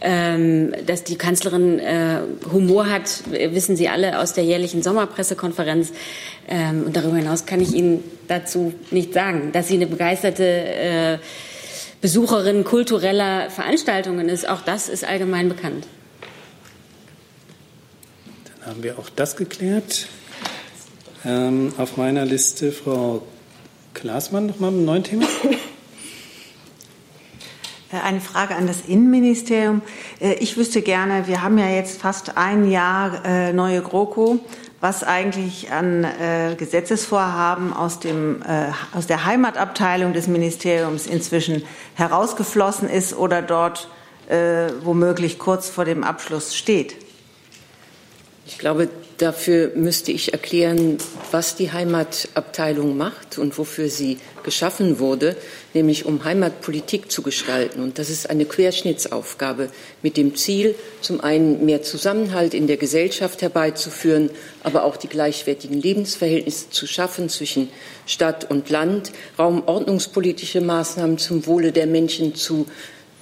Ähm, 0.00 0.72
dass 0.86 1.04
die 1.04 1.16
Kanzlerin 1.16 1.78
äh, 1.78 2.22
Humor 2.50 2.90
hat, 2.90 3.22
wissen 3.30 3.76
Sie 3.76 3.88
alle 3.88 4.18
aus 4.18 4.32
der 4.32 4.44
jährlichen 4.44 4.82
Sommerpressekonferenz. 4.82 5.92
Ähm, 6.48 6.84
und 6.86 6.96
darüber 6.96 7.16
hinaus 7.16 7.46
kann 7.46 7.60
ich 7.60 7.72
Ihnen 7.72 8.02
dazu 8.26 8.74
nicht 8.90 9.14
sagen. 9.14 9.52
Dass 9.52 9.68
sie 9.68 9.74
eine 9.74 9.86
begeisterte 9.86 10.44
äh, 10.44 11.18
Besucherin 12.00 12.64
kultureller 12.64 13.48
Veranstaltungen 13.48 14.28
ist, 14.28 14.48
auch 14.48 14.62
das 14.62 14.88
ist 14.88 15.04
allgemein 15.04 15.48
bekannt. 15.48 15.86
Dann 18.44 18.70
haben 18.70 18.82
wir 18.82 18.98
auch 18.98 19.08
das 19.08 19.36
geklärt. 19.36 20.08
Ähm, 21.24 21.72
auf 21.78 21.96
meiner 21.96 22.24
Liste 22.24 22.72
Frau 22.72 23.22
Klaasmann 23.94 24.46
noch 24.46 24.58
mal 24.58 24.72
ein 24.72 24.84
neues 24.84 25.04
Thema. 25.04 25.26
Äh, 27.92 28.00
eine 28.04 28.20
Frage 28.20 28.54
an 28.56 28.66
das 28.66 28.82
Innenministerium. 28.86 29.82
Äh, 30.20 30.34
ich 30.34 30.56
wüsste 30.56 30.82
gerne, 30.82 31.26
wir 31.26 31.42
haben 31.42 31.58
ja 31.58 31.68
jetzt 31.68 32.00
fast 32.00 32.36
ein 32.36 32.70
Jahr 32.70 33.24
äh, 33.24 33.52
neue 33.52 33.82
GroKo, 33.82 34.40
was 34.80 35.04
eigentlich 35.04 35.70
an 35.70 36.04
Gesetzesvorhaben 36.58 37.72
aus, 37.72 38.00
dem, 38.00 38.42
aus 38.92 39.06
der 39.06 39.26
Heimatabteilung 39.26 40.12
des 40.12 40.26
Ministeriums 40.26 41.06
inzwischen 41.06 41.62
herausgeflossen 41.94 42.88
ist 42.88 43.16
oder 43.16 43.42
dort 43.42 43.88
womöglich 44.82 45.38
kurz 45.38 45.68
vor 45.68 45.84
dem 45.84 46.02
Abschluss 46.02 46.56
steht. 46.56 46.96
Ich 48.44 48.58
glaube, 48.58 48.88
dafür 49.22 49.70
müsste 49.76 50.10
ich 50.10 50.32
erklären, 50.32 50.98
was 51.30 51.54
die 51.54 51.70
Heimatabteilung 51.70 52.96
macht 52.96 53.38
und 53.38 53.56
wofür 53.56 53.88
sie 53.88 54.18
geschaffen 54.42 54.98
wurde, 54.98 55.36
nämlich 55.74 56.06
um 56.06 56.24
Heimatpolitik 56.24 57.10
zu 57.10 57.22
gestalten. 57.22 57.82
Und 57.82 58.00
das 58.00 58.10
ist 58.10 58.28
eine 58.28 58.44
Querschnittsaufgabe 58.44 59.70
mit 60.02 60.16
dem 60.16 60.34
Ziel, 60.34 60.74
zum 61.00 61.20
einen 61.20 61.64
mehr 61.64 61.82
Zusammenhalt 61.82 62.52
in 62.52 62.66
der 62.66 62.76
Gesellschaft 62.76 63.42
herbeizuführen, 63.42 64.30
aber 64.64 64.82
auch 64.82 64.96
die 64.96 65.08
gleichwertigen 65.08 65.80
Lebensverhältnisse 65.80 66.70
zu 66.70 66.88
schaffen 66.88 67.28
zwischen 67.28 67.68
Stadt 68.06 68.50
und 68.50 68.70
Land, 68.70 69.12
raumordnungspolitische 69.38 70.60
Maßnahmen 70.60 71.18
zum 71.18 71.46
Wohle 71.46 71.70
der 71.70 71.86
Menschen 71.86 72.34
zu 72.34 72.66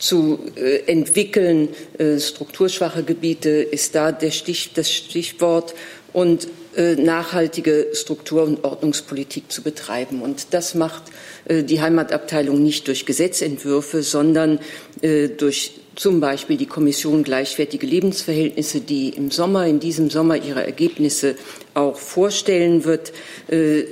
zu 0.00 0.40
äh, 0.56 0.90
entwickeln. 0.90 1.68
Äh, 1.98 2.18
strukturschwache 2.18 3.04
Gebiete 3.04 3.50
ist 3.50 3.94
da 3.94 4.10
der 4.10 4.32
Stich, 4.32 4.72
das 4.74 4.90
Stichwort 4.90 5.74
und 6.12 6.48
äh, 6.76 6.94
nachhaltige 6.96 7.88
Struktur- 7.92 8.42
und 8.42 8.64
Ordnungspolitik 8.64 9.50
zu 9.52 9.62
betreiben. 9.62 10.22
Und 10.22 10.48
das 10.52 10.74
macht 10.74 11.02
äh, 11.44 11.62
die 11.62 11.80
Heimatabteilung 11.80 12.62
nicht 12.62 12.88
durch 12.88 13.06
Gesetzentwürfe, 13.06 14.02
sondern 14.02 14.58
äh, 15.02 15.28
durch 15.28 15.72
zum 15.96 16.20
Beispiel 16.20 16.56
die 16.56 16.66
Kommission 16.66 17.24
Gleichwertige 17.24 17.86
Lebensverhältnisse, 17.86 18.80
die 18.80 19.10
im 19.10 19.30
Sommer, 19.30 19.66
in 19.66 19.80
diesem 19.80 20.08
Sommer 20.08 20.36
ihre 20.36 20.64
Ergebnisse 20.64 21.34
auch 21.74 21.98
vorstellen 21.98 22.84
wird. 22.84 23.12
Äh, 23.48 23.82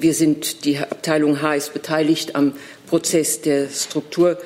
wir 0.00 0.14
sind, 0.14 0.64
die 0.64 0.78
Abteilung 0.78 1.42
H 1.42 1.54
ist 1.54 1.72
beteiligt 1.72 2.36
am 2.36 2.52
Prozess 2.86 3.40
der 3.40 3.68
Struktur 3.68 4.38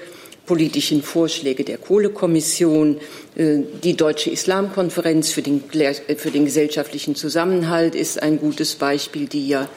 politischen 0.48 1.02
Vorschläge 1.02 1.62
der 1.62 1.76
Kohlekommission, 1.76 2.96
äh, 3.36 3.58
die 3.84 3.96
Deutsche 3.96 4.30
Islamkonferenz 4.30 5.30
für 5.30 5.42
den, 5.42 5.62
äh, 5.74 6.16
für 6.16 6.30
den 6.30 6.46
gesellschaftlichen 6.46 7.14
Zusammenhalt 7.14 7.94
ist 7.94 8.20
ein 8.22 8.40
gutes 8.40 8.74
Beispiel, 8.74 9.28
die 9.28 9.46
ja 9.46 9.68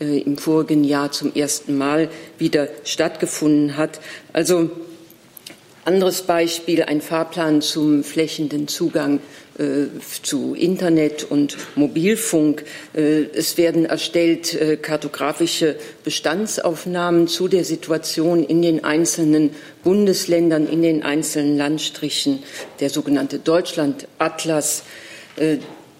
äh, 0.00 0.20
im 0.20 0.36
vorigen 0.36 0.84
Jahr 0.84 1.10
zum 1.10 1.34
ersten 1.34 1.78
Mal 1.78 2.10
wieder 2.38 2.68
stattgefunden 2.84 3.78
hat. 3.78 4.00
Also 4.34 4.70
anderes 5.86 6.22
Beispiel, 6.22 6.82
ein 6.82 7.00
Fahrplan 7.00 7.62
zum 7.62 8.04
flächenden 8.04 8.68
Zugang 8.68 9.20
zu 10.22 10.54
Internet 10.54 11.24
und 11.24 11.56
Mobilfunk. 11.74 12.64
Äh, 12.94 13.24
es 13.34 13.58
werden 13.58 13.86
erstellt 13.86 14.54
äh, 14.54 14.76
kartografische 14.76 15.76
Bestandsaufnahmen 16.04 17.26
zu 17.26 17.48
der 17.48 17.64
Situation 17.64 18.44
in 18.44 18.62
den 18.62 18.84
einzelnen 18.84 19.50
Bundesländern, 19.82 20.68
in 20.68 20.82
den 20.82 21.02
einzelnen 21.02 21.56
Landstrichen, 21.56 22.42
der 22.80 22.90
sogenannte 22.90 23.38
Deutschland-Atlas. 23.38 24.82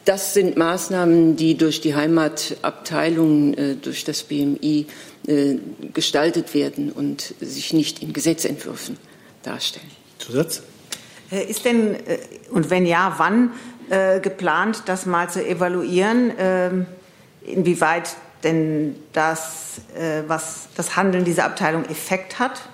Das 0.04 0.34
sind 0.34 0.56
Maßnahmen, 0.56 1.36
die 1.36 1.56
durch 1.56 1.80
die 1.80 1.94
Heimatabteilung, 1.94 3.54
durch 3.80 4.04
das 4.04 4.24
BMI 4.24 4.86
gestaltet 5.94 6.54
werden 6.54 6.90
und 6.90 7.34
sich 7.40 7.72
nicht 7.72 8.02
in 8.02 8.12
Gesetzentwürfen 8.12 8.96
darstellen. 9.44 9.86
Zusatz? 10.18 10.62
Äh, 11.30 11.44
ist 11.44 11.64
denn, 11.64 11.94
äh, 11.94 12.18
und 12.50 12.70
wenn 12.70 12.86
ja, 12.86 13.14
wann 13.18 13.52
äh, 13.90 14.20
geplant, 14.20 14.84
das 14.86 15.06
mal 15.06 15.28
zu 15.28 15.44
evaluieren, 15.44 16.32
ähm, 16.38 16.86
inwieweit 17.44 18.16
denn 18.44 18.94
das, 19.12 19.80
was 20.28 20.68
das 20.76 20.94
Handeln 20.94 21.24
dieser 21.24 21.44
Abteilung 21.44 21.84
Effekt 21.86 22.38
hat? 22.38 22.68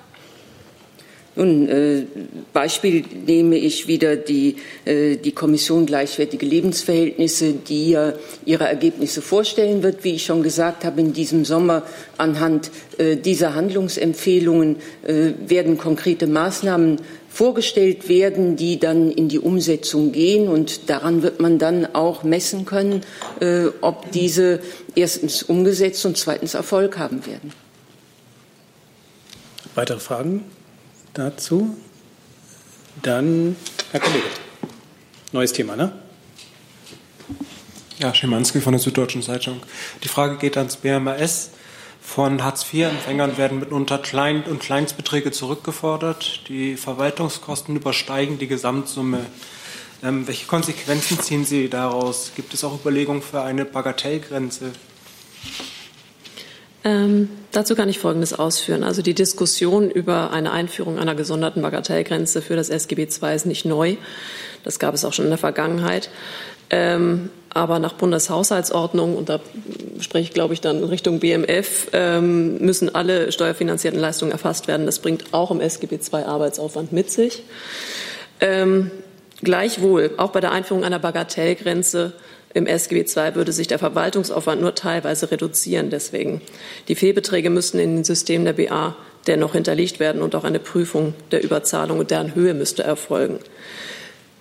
Nun, 1.36 1.68
äh, 1.68 2.04
Beispiel 2.52 3.04
nehme 3.26 3.56
ich 3.56 3.88
wieder 3.88 4.14
die, 4.14 4.56
äh, 4.84 5.16
die 5.16 5.32
Kommission 5.32 5.84
Gleichwertige 5.84 6.46
Lebensverhältnisse, 6.46 7.54
die 7.54 7.90
ja 7.90 8.12
ihre 8.44 8.68
Ergebnisse 8.68 9.20
vorstellen 9.20 9.82
wird, 9.82 10.04
wie 10.04 10.14
ich 10.14 10.26
schon 10.26 10.44
gesagt 10.44 10.84
habe, 10.84 11.00
in 11.00 11.12
diesem 11.12 11.44
Sommer 11.44 11.82
anhand 12.18 12.70
äh, 12.98 13.16
dieser 13.16 13.56
Handlungsempfehlungen 13.56 14.76
äh, 15.02 15.32
werden 15.48 15.76
konkrete 15.76 16.28
Maßnahmen 16.28 17.00
vorgestellt 17.34 18.08
werden, 18.08 18.54
die 18.54 18.78
dann 18.78 19.10
in 19.10 19.28
die 19.28 19.40
Umsetzung 19.40 20.12
gehen. 20.12 20.48
Und 20.48 20.88
daran 20.88 21.22
wird 21.22 21.40
man 21.40 21.58
dann 21.58 21.92
auch 21.94 22.22
messen 22.22 22.64
können, 22.64 23.02
äh, 23.40 23.66
ob 23.80 24.12
diese 24.12 24.60
erstens 24.94 25.42
umgesetzt 25.42 26.06
und 26.06 26.16
zweitens 26.16 26.54
Erfolg 26.54 26.96
haben 26.96 27.26
werden. 27.26 27.52
Weitere 29.74 29.98
Fragen 29.98 30.44
dazu? 31.12 31.76
Dann 33.02 33.56
Herr 33.90 33.98
Kollege. 33.98 34.26
Neues 35.32 35.52
Thema, 35.52 35.74
ne? 35.74 35.90
Ja, 37.98 38.14
Schimanski 38.14 38.60
von 38.60 38.74
der 38.74 38.80
Süddeutschen 38.80 39.22
Zeitung. 39.22 39.60
Die 40.04 40.08
Frage 40.08 40.36
geht 40.38 40.56
ans 40.56 40.76
BMAS. 40.76 41.50
Von 42.04 42.44
Hartz-IV-Empfängern 42.44 43.38
werden 43.38 43.58
mitunter 43.58 43.98
Klein- 43.98 44.44
und 44.44 44.60
Kleinstbeträge 44.60 45.32
zurückgefordert. 45.32 46.48
Die 46.48 46.76
Verwaltungskosten 46.76 47.74
übersteigen 47.74 48.38
die 48.38 48.46
Gesamtsumme. 48.46 49.26
Ähm, 50.00 50.24
welche 50.28 50.46
Konsequenzen 50.46 51.18
ziehen 51.18 51.44
Sie 51.44 51.68
daraus? 51.68 52.30
Gibt 52.36 52.54
es 52.54 52.62
auch 52.62 52.74
Überlegungen 52.78 53.20
für 53.20 53.42
eine 53.42 53.64
Bagatellgrenze? 53.64 54.72
Ähm, 56.84 57.30
dazu 57.50 57.74
kann 57.74 57.88
ich 57.88 57.98
Folgendes 57.98 58.32
ausführen. 58.32 58.84
Also 58.84 59.02
die 59.02 59.14
Diskussion 59.14 59.90
über 59.90 60.30
eine 60.30 60.52
Einführung 60.52 60.98
einer 61.00 61.16
gesonderten 61.16 61.62
Bagatellgrenze 61.62 62.42
für 62.42 62.54
das 62.54 62.68
SGB 62.68 63.08
II 63.08 63.34
ist 63.34 63.46
nicht 63.46 63.64
neu. 63.64 63.96
Das 64.62 64.78
gab 64.78 64.94
es 64.94 65.04
auch 65.04 65.14
schon 65.14 65.24
in 65.24 65.30
der 65.30 65.38
Vergangenheit. 65.38 66.10
Ähm, 66.70 67.30
aber 67.54 67.78
nach 67.78 67.94
Bundeshaushaltsordnung, 67.94 69.16
und 69.16 69.28
da 69.28 69.40
spreche 70.00 70.28
ich, 70.28 70.34
glaube 70.34 70.54
ich, 70.54 70.60
dann 70.60 70.78
in 70.78 70.84
Richtung 70.84 71.20
BMF, 71.20 71.88
ähm, 71.92 72.58
müssen 72.58 72.94
alle 72.94 73.30
steuerfinanzierten 73.30 74.00
Leistungen 74.00 74.32
erfasst 74.32 74.66
werden. 74.66 74.86
Das 74.86 74.98
bringt 74.98 75.32
auch 75.32 75.50
im 75.50 75.60
SGB 75.60 75.94
II 75.94 76.24
Arbeitsaufwand 76.24 76.92
mit 76.92 77.10
sich. 77.10 77.44
Ähm, 78.40 78.90
gleichwohl, 79.42 80.10
auch 80.16 80.32
bei 80.32 80.40
der 80.40 80.50
Einführung 80.52 80.84
einer 80.84 80.98
Bagatellgrenze 80.98 82.12
im 82.54 82.66
SGB 82.66 83.00
II 83.02 83.34
würde 83.34 83.52
sich 83.52 83.68
der 83.68 83.78
Verwaltungsaufwand 83.78 84.60
nur 84.60 84.74
teilweise 84.74 85.30
reduzieren. 85.30 85.90
Deswegen. 85.90 86.40
Die 86.88 86.94
Fehlbeträge 86.94 87.50
müssten 87.50 87.78
in 87.78 87.96
den 87.96 88.04
Systemen 88.04 88.44
der 88.44 88.52
BA 88.52 88.96
dennoch 89.26 89.52
hinterlegt 89.52 90.00
werden 90.00 90.22
und 90.22 90.34
auch 90.34 90.44
eine 90.44 90.58
Prüfung 90.58 91.14
der 91.30 91.42
Überzahlung 91.42 91.98
und 91.98 92.10
deren 92.10 92.34
Höhe 92.34 92.54
müsste 92.54 92.82
erfolgen. 92.82 93.38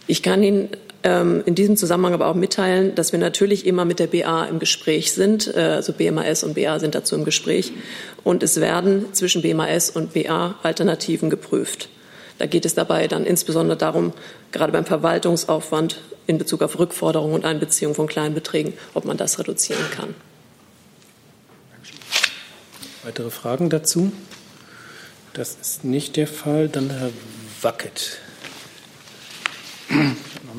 Ich 0.07 0.21
kann 0.21 0.43
Ihnen 0.43 0.69
in 1.03 1.55
diesem 1.55 1.75
Zusammenhang 1.75 2.13
aber 2.13 2.27
auch 2.27 2.35
mitteilen, 2.35 2.95
dass 2.95 3.11
wir 3.11 3.19
natürlich 3.19 3.65
immer 3.65 3.83
mit 3.83 3.99
der 3.99 4.07
BA 4.07 4.45
im 4.45 4.59
Gespräch 4.59 5.11
sind. 5.11 5.53
Äh, 5.53 5.59
also 5.59 5.93
BMAS 5.93 6.43
und 6.43 6.55
BA 6.55 6.79
sind 6.79 6.95
dazu 6.95 7.15
im 7.15 7.25
Gespräch. 7.25 7.73
Und 8.23 8.41
es 8.41 8.61
werden 8.61 9.13
zwischen 9.13 9.41
BMAS 9.41 9.89
und 9.89 10.13
BA 10.13 10.55
Alternativen 10.63 11.29
geprüft. 11.29 11.89
Da 12.39 12.45
geht 12.45 12.65
es 12.65 12.73
dabei 12.73 13.07
dann 13.07 13.25
insbesondere 13.25 13.77
darum, 13.77 14.13
gerade 14.51 14.71
beim 14.71 14.85
Verwaltungsaufwand 14.85 16.01
in 16.25 16.37
Bezug 16.37 16.61
auf 16.61 16.79
Rückforderungen 16.79 17.35
und 17.35 17.45
Einbeziehung 17.45 17.95
von 17.95 18.07
kleinen 18.07 18.33
Beträgen, 18.33 18.73
ob 18.93 19.05
man 19.05 19.17
das 19.17 19.39
reduzieren 19.39 19.83
kann. 19.91 20.15
Weitere 23.03 23.29
Fragen 23.29 23.69
dazu? 23.69 24.13
Das 25.33 25.57
ist 25.61 25.83
nicht 25.83 26.15
der 26.15 26.27
Fall. 26.27 26.69
Dann 26.69 26.89
Herr 26.89 27.09
Wackett. 27.61 28.19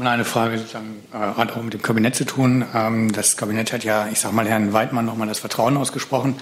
Eine 0.00 0.24
Frage, 0.24 0.56
äh, 0.56 1.16
hat 1.16 1.52
auch 1.52 1.62
mit 1.62 1.72
dem 1.72 1.82
Kabinett 1.82 2.16
zu 2.16 2.24
tun. 2.24 2.64
Ähm, 2.74 3.12
das 3.12 3.36
Kabinett 3.36 3.72
hat 3.72 3.84
ja, 3.84 4.08
ich 4.10 4.18
sage 4.18 4.34
mal, 4.34 4.46
Herrn 4.48 4.72
Weidmann 4.72 5.04
nochmal 5.04 5.28
das 5.28 5.38
Vertrauen 5.38 5.76
ausgesprochen. 5.76 6.34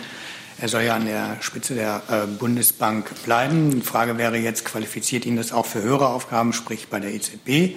Er 0.61 0.69
soll 0.69 0.83
ja 0.83 0.97
an 0.97 1.07
der 1.07 1.37
Spitze 1.41 1.75
der 1.75 2.03
äh, 2.09 2.27
Bundesbank 2.27 3.11
bleiben. 3.25 3.71
Die 3.71 3.81
Frage 3.83 4.17
wäre 4.17 4.39
jetzt, 4.39 4.65
qualifiziert 4.65 5.27
ihn 5.27 5.37
das 5.37 5.53
auch 5.53 5.67
für 5.67 5.83
höhere 5.83 6.09
Aufgaben, 6.09 6.53
sprich 6.53 6.89
bei 6.89 6.99
der 6.99 7.13
EZB? 7.13 7.77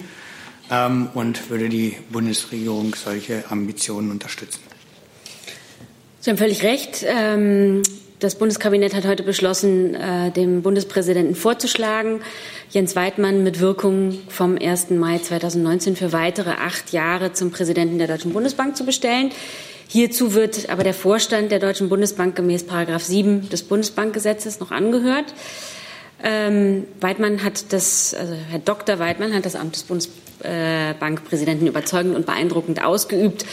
Ähm, 0.70 1.08
und 1.14 1.50
würde 1.50 1.68
die 1.68 1.96
Bundesregierung 2.10 2.94
solche 2.94 3.44
Ambitionen 3.50 4.10
unterstützen? 4.10 4.60
Sie 6.20 6.30
haben 6.30 6.38
völlig 6.38 6.62
recht. 6.62 7.04
Ähm, 7.06 7.82
das 8.18 8.36
Bundeskabinett 8.36 8.94
hat 8.94 9.06
heute 9.06 9.22
beschlossen, 9.22 9.94
äh, 9.94 10.30
dem 10.30 10.62
Bundespräsidenten 10.62 11.34
vorzuschlagen, 11.34 12.20
Jens 12.70 12.96
Weidmann 12.96 13.42
mit 13.42 13.60
Wirkung 13.60 14.18
vom 14.28 14.56
1. 14.56 14.98
Mai 14.98 15.18
2019 15.18 15.96
für 15.96 16.12
weitere 16.12 16.50
acht 16.50 16.92
Jahre 16.92 17.32
zum 17.32 17.50
Präsidenten 17.50 17.98
der 17.98 18.08
Deutschen 18.08 18.32
Bundesbank 18.32 18.76
zu 18.76 18.84
bestellen. 18.84 19.30
Hierzu 19.88 20.34
wird 20.34 20.68
aber 20.70 20.82
der 20.82 20.94
Vorstand 20.94 21.52
der 21.52 21.58
Deutschen 21.58 21.88
Bundesbank 21.88 22.34
gemäß 22.34 22.64
Paragraph 22.64 23.04
7 23.04 23.48
des 23.50 23.62
Bundesbankgesetzes 23.62 24.60
noch 24.60 24.70
angehört. 24.70 25.26
Ähm, 26.24 26.84
Weidmann 27.00 27.44
hat 27.44 27.72
das, 27.72 28.14
also 28.14 28.32
Herr 28.50 28.58
Dr. 28.58 28.98
Weidmann 28.98 29.34
hat 29.34 29.44
das 29.44 29.54
Amt 29.54 29.76
des 29.76 29.82
Bundesbankpräsidenten 29.84 31.66
überzeugend 31.66 32.16
und 32.16 32.24
beeindruckend 32.24 32.82
ausgeübt 32.82 33.44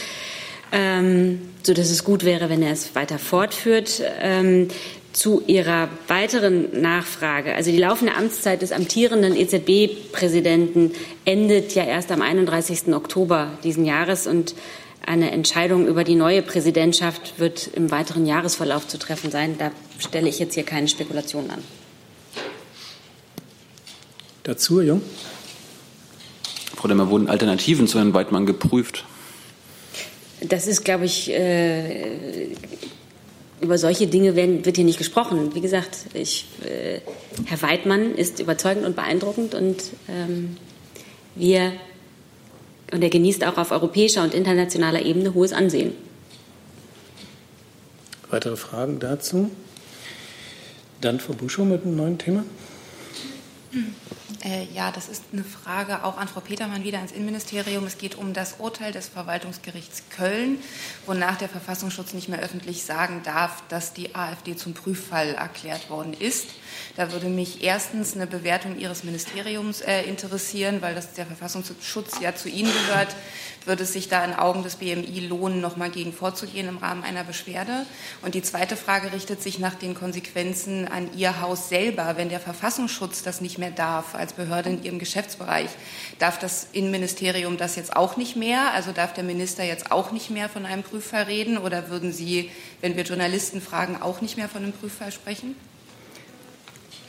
ähm, 0.74 1.40
so 1.62 1.72
dass 1.72 1.90
es 1.90 2.04
gut 2.04 2.24
wäre, 2.24 2.50
wenn 2.50 2.62
er 2.62 2.72
es 2.72 2.94
weiter 2.94 3.18
fortführt. 3.18 4.02
Ähm, 4.20 4.68
zu 5.12 5.44
Ihrer 5.46 5.88
weiteren 6.08 6.80
Nachfrage. 6.80 7.54
Also 7.54 7.70
die 7.70 7.78
laufende 7.78 8.14
Amtszeit 8.16 8.62
des 8.62 8.72
amtierenden 8.72 9.36
EZB-Präsidenten 9.36 10.90
endet 11.24 11.76
ja 11.76 11.84
erst 11.84 12.10
am 12.10 12.20
31. 12.20 12.92
Oktober 12.92 13.52
diesen 13.62 13.84
Jahres 13.84 14.26
und 14.26 14.56
eine 15.06 15.30
Entscheidung 15.30 15.86
über 15.86 16.02
die 16.02 16.16
neue 16.16 16.42
Präsidentschaft 16.42 17.38
wird 17.38 17.68
im 17.74 17.92
weiteren 17.92 18.26
Jahresverlauf 18.26 18.88
zu 18.88 18.98
treffen 18.98 19.30
sein. 19.30 19.56
Da 19.56 19.70
stelle 20.00 20.28
ich 20.28 20.40
jetzt 20.40 20.54
hier 20.54 20.64
keine 20.64 20.88
Spekulationen 20.88 21.50
an. 21.50 21.62
Dazu, 24.42 24.80
Jung? 24.80 25.00
Frau 26.74 26.88
Demmer, 26.88 27.08
wurden 27.08 27.28
Alternativen 27.28 27.86
zu 27.86 27.98
Herrn 27.98 28.14
Weidmann 28.14 28.46
geprüft? 28.46 29.04
Das 30.48 30.66
ist, 30.66 30.84
glaube 30.84 31.04
ich, 31.06 31.30
äh, 31.30 32.48
über 33.60 33.78
solche 33.78 34.06
Dinge 34.06 34.36
werden, 34.36 34.64
wird 34.64 34.76
hier 34.76 34.84
nicht 34.84 34.98
gesprochen. 34.98 35.54
Wie 35.54 35.60
gesagt, 35.60 36.06
ich, 36.12 36.46
äh, 36.64 37.00
Herr 37.46 37.62
Weidmann 37.62 38.14
ist 38.14 38.40
überzeugend 38.40 38.84
und 38.84 38.96
beeindruckend 38.96 39.54
und 39.54 39.82
ähm, 40.08 40.56
wir 41.34 41.72
und 42.92 43.02
er 43.02 43.10
genießt 43.10 43.44
auch 43.44 43.58
auf 43.58 43.70
europäischer 43.72 44.22
und 44.22 44.34
internationaler 44.34 45.02
Ebene 45.02 45.34
hohes 45.34 45.52
Ansehen. 45.52 45.92
Weitere 48.30 48.56
Fragen 48.56 49.00
dazu? 49.00 49.50
Dann 51.00 51.18
Frau 51.18 51.32
Buschow 51.32 51.66
mit 51.66 51.84
einem 51.84 51.96
neuen 51.96 52.18
Thema. 52.18 52.44
Hm. 53.72 53.94
Äh, 54.44 54.66
ja, 54.74 54.90
das 54.90 55.08
ist 55.08 55.24
eine 55.32 55.42
Frage 55.42 56.04
auch 56.04 56.18
an 56.18 56.28
Frau 56.28 56.40
Petermann 56.40 56.84
wieder 56.84 57.00
ins 57.00 57.12
Innenministerium. 57.12 57.84
Es 57.86 57.96
geht 57.96 58.14
um 58.14 58.34
das 58.34 58.56
Urteil 58.58 58.92
des 58.92 59.08
Verwaltungsgerichts 59.08 60.02
Köln, 60.10 60.58
wonach 61.06 61.36
der 61.36 61.48
Verfassungsschutz 61.48 62.12
nicht 62.12 62.28
mehr 62.28 62.40
öffentlich 62.40 62.84
sagen 62.84 63.22
darf, 63.24 63.62
dass 63.70 63.94
die 63.94 64.14
AfD 64.14 64.54
zum 64.54 64.74
Prüffall 64.74 65.34
erklärt 65.34 65.88
worden 65.88 66.12
ist. 66.12 66.48
Da 66.96 67.10
würde 67.10 67.28
mich 67.28 67.64
erstens 67.64 68.14
eine 68.14 68.26
Bewertung 68.26 68.78
Ihres 68.78 69.02
Ministeriums 69.02 69.80
äh, 69.80 70.02
interessieren, 70.02 70.82
weil 70.82 70.94
das 70.94 71.14
der 71.14 71.24
Verfassungsschutz 71.24 72.20
ja 72.20 72.34
zu 72.34 72.50
Ihnen 72.50 72.70
gehört 72.86 73.16
würde 73.66 73.84
es 73.84 73.92
sich 73.92 74.08
da 74.08 74.24
in 74.24 74.34
Augen 74.34 74.62
des 74.62 74.76
BMI 74.76 75.26
lohnen, 75.26 75.60
noch 75.60 75.76
mal 75.76 75.90
gegen 75.90 76.12
vorzugehen 76.12 76.68
im 76.68 76.78
Rahmen 76.78 77.02
einer 77.02 77.24
Beschwerde? 77.24 77.86
Und 78.22 78.34
die 78.34 78.42
zweite 78.42 78.76
Frage 78.76 79.12
richtet 79.12 79.42
sich 79.42 79.58
nach 79.58 79.74
den 79.74 79.94
Konsequenzen 79.94 80.88
an 80.88 81.10
Ihr 81.16 81.40
Haus 81.40 81.68
selber, 81.68 82.16
wenn 82.16 82.28
der 82.28 82.40
Verfassungsschutz 82.40 83.22
das 83.22 83.40
nicht 83.40 83.58
mehr 83.58 83.70
darf 83.70 84.14
als 84.14 84.33
Behörde 84.34 84.70
in 84.70 84.84
ihrem 84.84 84.98
Geschäftsbereich. 84.98 85.68
Darf 86.18 86.38
das 86.38 86.68
Innenministerium 86.72 87.56
das 87.56 87.76
jetzt 87.76 87.96
auch 87.96 88.16
nicht 88.16 88.36
mehr? 88.36 88.72
Also 88.72 88.92
darf 88.92 89.14
der 89.14 89.24
Minister 89.24 89.64
jetzt 89.64 89.90
auch 89.90 90.12
nicht 90.12 90.30
mehr 90.30 90.48
von 90.48 90.66
einem 90.66 90.82
Prüffall 90.82 91.24
reden? 91.24 91.58
Oder 91.58 91.88
würden 91.88 92.12
Sie, 92.12 92.50
wenn 92.80 92.96
wir 92.96 93.04
Journalisten 93.04 93.60
fragen, 93.60 94.00
auch 94.00 94.20
nicht 94.20 94.36
mehr 94.36 94.48
von 94.48 94.62
einem 94.62 94.72
Prüffall 94.72 95.12
sprechen? 95.12 95.56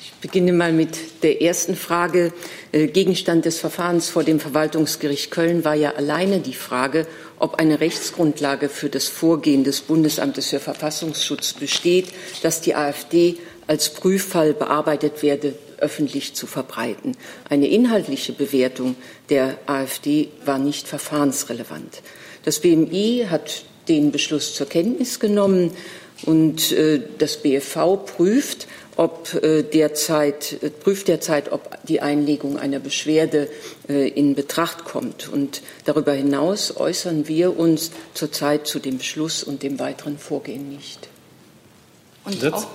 Ich 0.01 0.13
beginne 0.21 0.53
mal 0.53 0.71
mit 0.71 1.23
der 1.23 1.41
ersten 1.41 1.75
Frage. 1.75 2.33
Äh, 2.71 2.87
Gegenstand 2.87 3.45
des 3.45 3.59
Verfahrens 3.59 4.09
vor 4.09 4.23
dem 4.23 4.39
Verwaltungsgericht 4.39 5.29
Köln 5.31 5.63
war 5.63 5.75
ja 5.75 5.91
alleine 5.91 6.39
die 6.39 6.53
Frage, 6.53 7.07
ob 7.37 7.55
eine 7.55 7.79
Rechtsgrundlage 7.79 8.69
für 8.69 8.89
das 8.89 9.07
Vorgehen 9.07 9.63
des 9.63 9.81
Bundesamtes 9.81 10.49
für 10.49 10.59
Verfassungsschutz 10.59 11.53
besteht, 11.53 12.07
dass 12.43 12.61
die 12.61 12.75
AfD 12.75 13.37
als 13.67 13.93
Prüffall 13.93 14.53
bearbeitet 14.53 15.23
werde, 15.23 15.55
öffentlich 15.79 16.33
zu 16.33 16.47
verbreiten. 16.47 17.17
Eine 17.49 17.67
inhaltliche 17.67 18.33
Bewertung 18.33 18.95
der 19.29 19.57
AfD 19.65 20.29
war 20.45 20.57
nicht 20.57 20.87
verfahrensrelevant. 20.87 22.01
Das 22.43 22.59
BMI 22.59 23.27
hat 23.29 23.65
den 23.87 24.11
Beschluss 24.11 24.53
zur 24.55 24.67
Kenntnis 24.67 25.19
genommen 25.19 25.71
und 26.25 26.71
äh, 26.71 27.01
das 27.17 27.37
BFV 27.37 27.97
prüft, 28.05 28.67
ob 28.97 29.33
äh, 29.33 29.63
derzeit, 29.63 30.63
äh, 30.63 30.69
prüft 30.69 31.07
derzeit, 31.07 31.51
ob 31.51 31.77
die 31.83 32.01
Einlegung 32.01 32.57
einer 32.57 32.79
Beschwerde 32.79 33.49
äh, 33.89 34.07
in 34.09 34.35
Betracht 34.35 34.85
kommt. 34.85 35.27
Und 35.27 35.61
darüber 35.83 36.13
hinaus 36.13 36.75
äußern 36.77 37.27
wir 37.27 37.57
uns 37.57 37.91
zurzeit 38.13 38.67
zu 38.67 38.79
dem 38.79 38.97
Beschluss 38.97 39.43
und 39.43 39.63
dem 39.63 39.79
weiteren 39.79 40.17
Vorgehen 40.17 40.69
nicht. 40.69 41.09
Und 42.23 42.43
auch, 42.53 42.67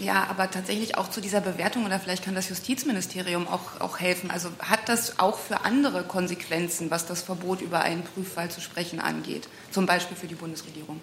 ja, 0.00 0.26
aber 0.28 0.50
tatsächlich 0.50 0.96
auch 0.96 1.10
zu 1.10 1.20
dieser 1.20 1.40
Bewertung, 1.40 1.84
oder 1.84 2.00
vielleicht 2.00 2.24
kann 2.24 2.34
das 2.34 2.48
Justizministerium 2.48 3.46
auch, 3.46 3.80
auch 3.80 4.00
helfen. 4.00 4.30
Also 4.30 4.48
hat 4.58 4.88
das 4.88 5.18
auch 5.18 5.38
für 5.38 5.64
andere 5.64 6.04
Konsequenzen, 6.04 6.90
was 6.90 7.06
das 7.06 7.22
Verbot 7.22 7.60
über 7.60 7.82
einen 7.82 8.02
Prüffall 8.02 8.50
zu 8.50 8.60
sprechen 8.60 9.00
angeht, 9.00 9.48
zum 9.70 9.86
Beispiel 9.86 10.16
für 10.16 10.26
die 10.26 10.34
Bundesregierung? 10.34 11.00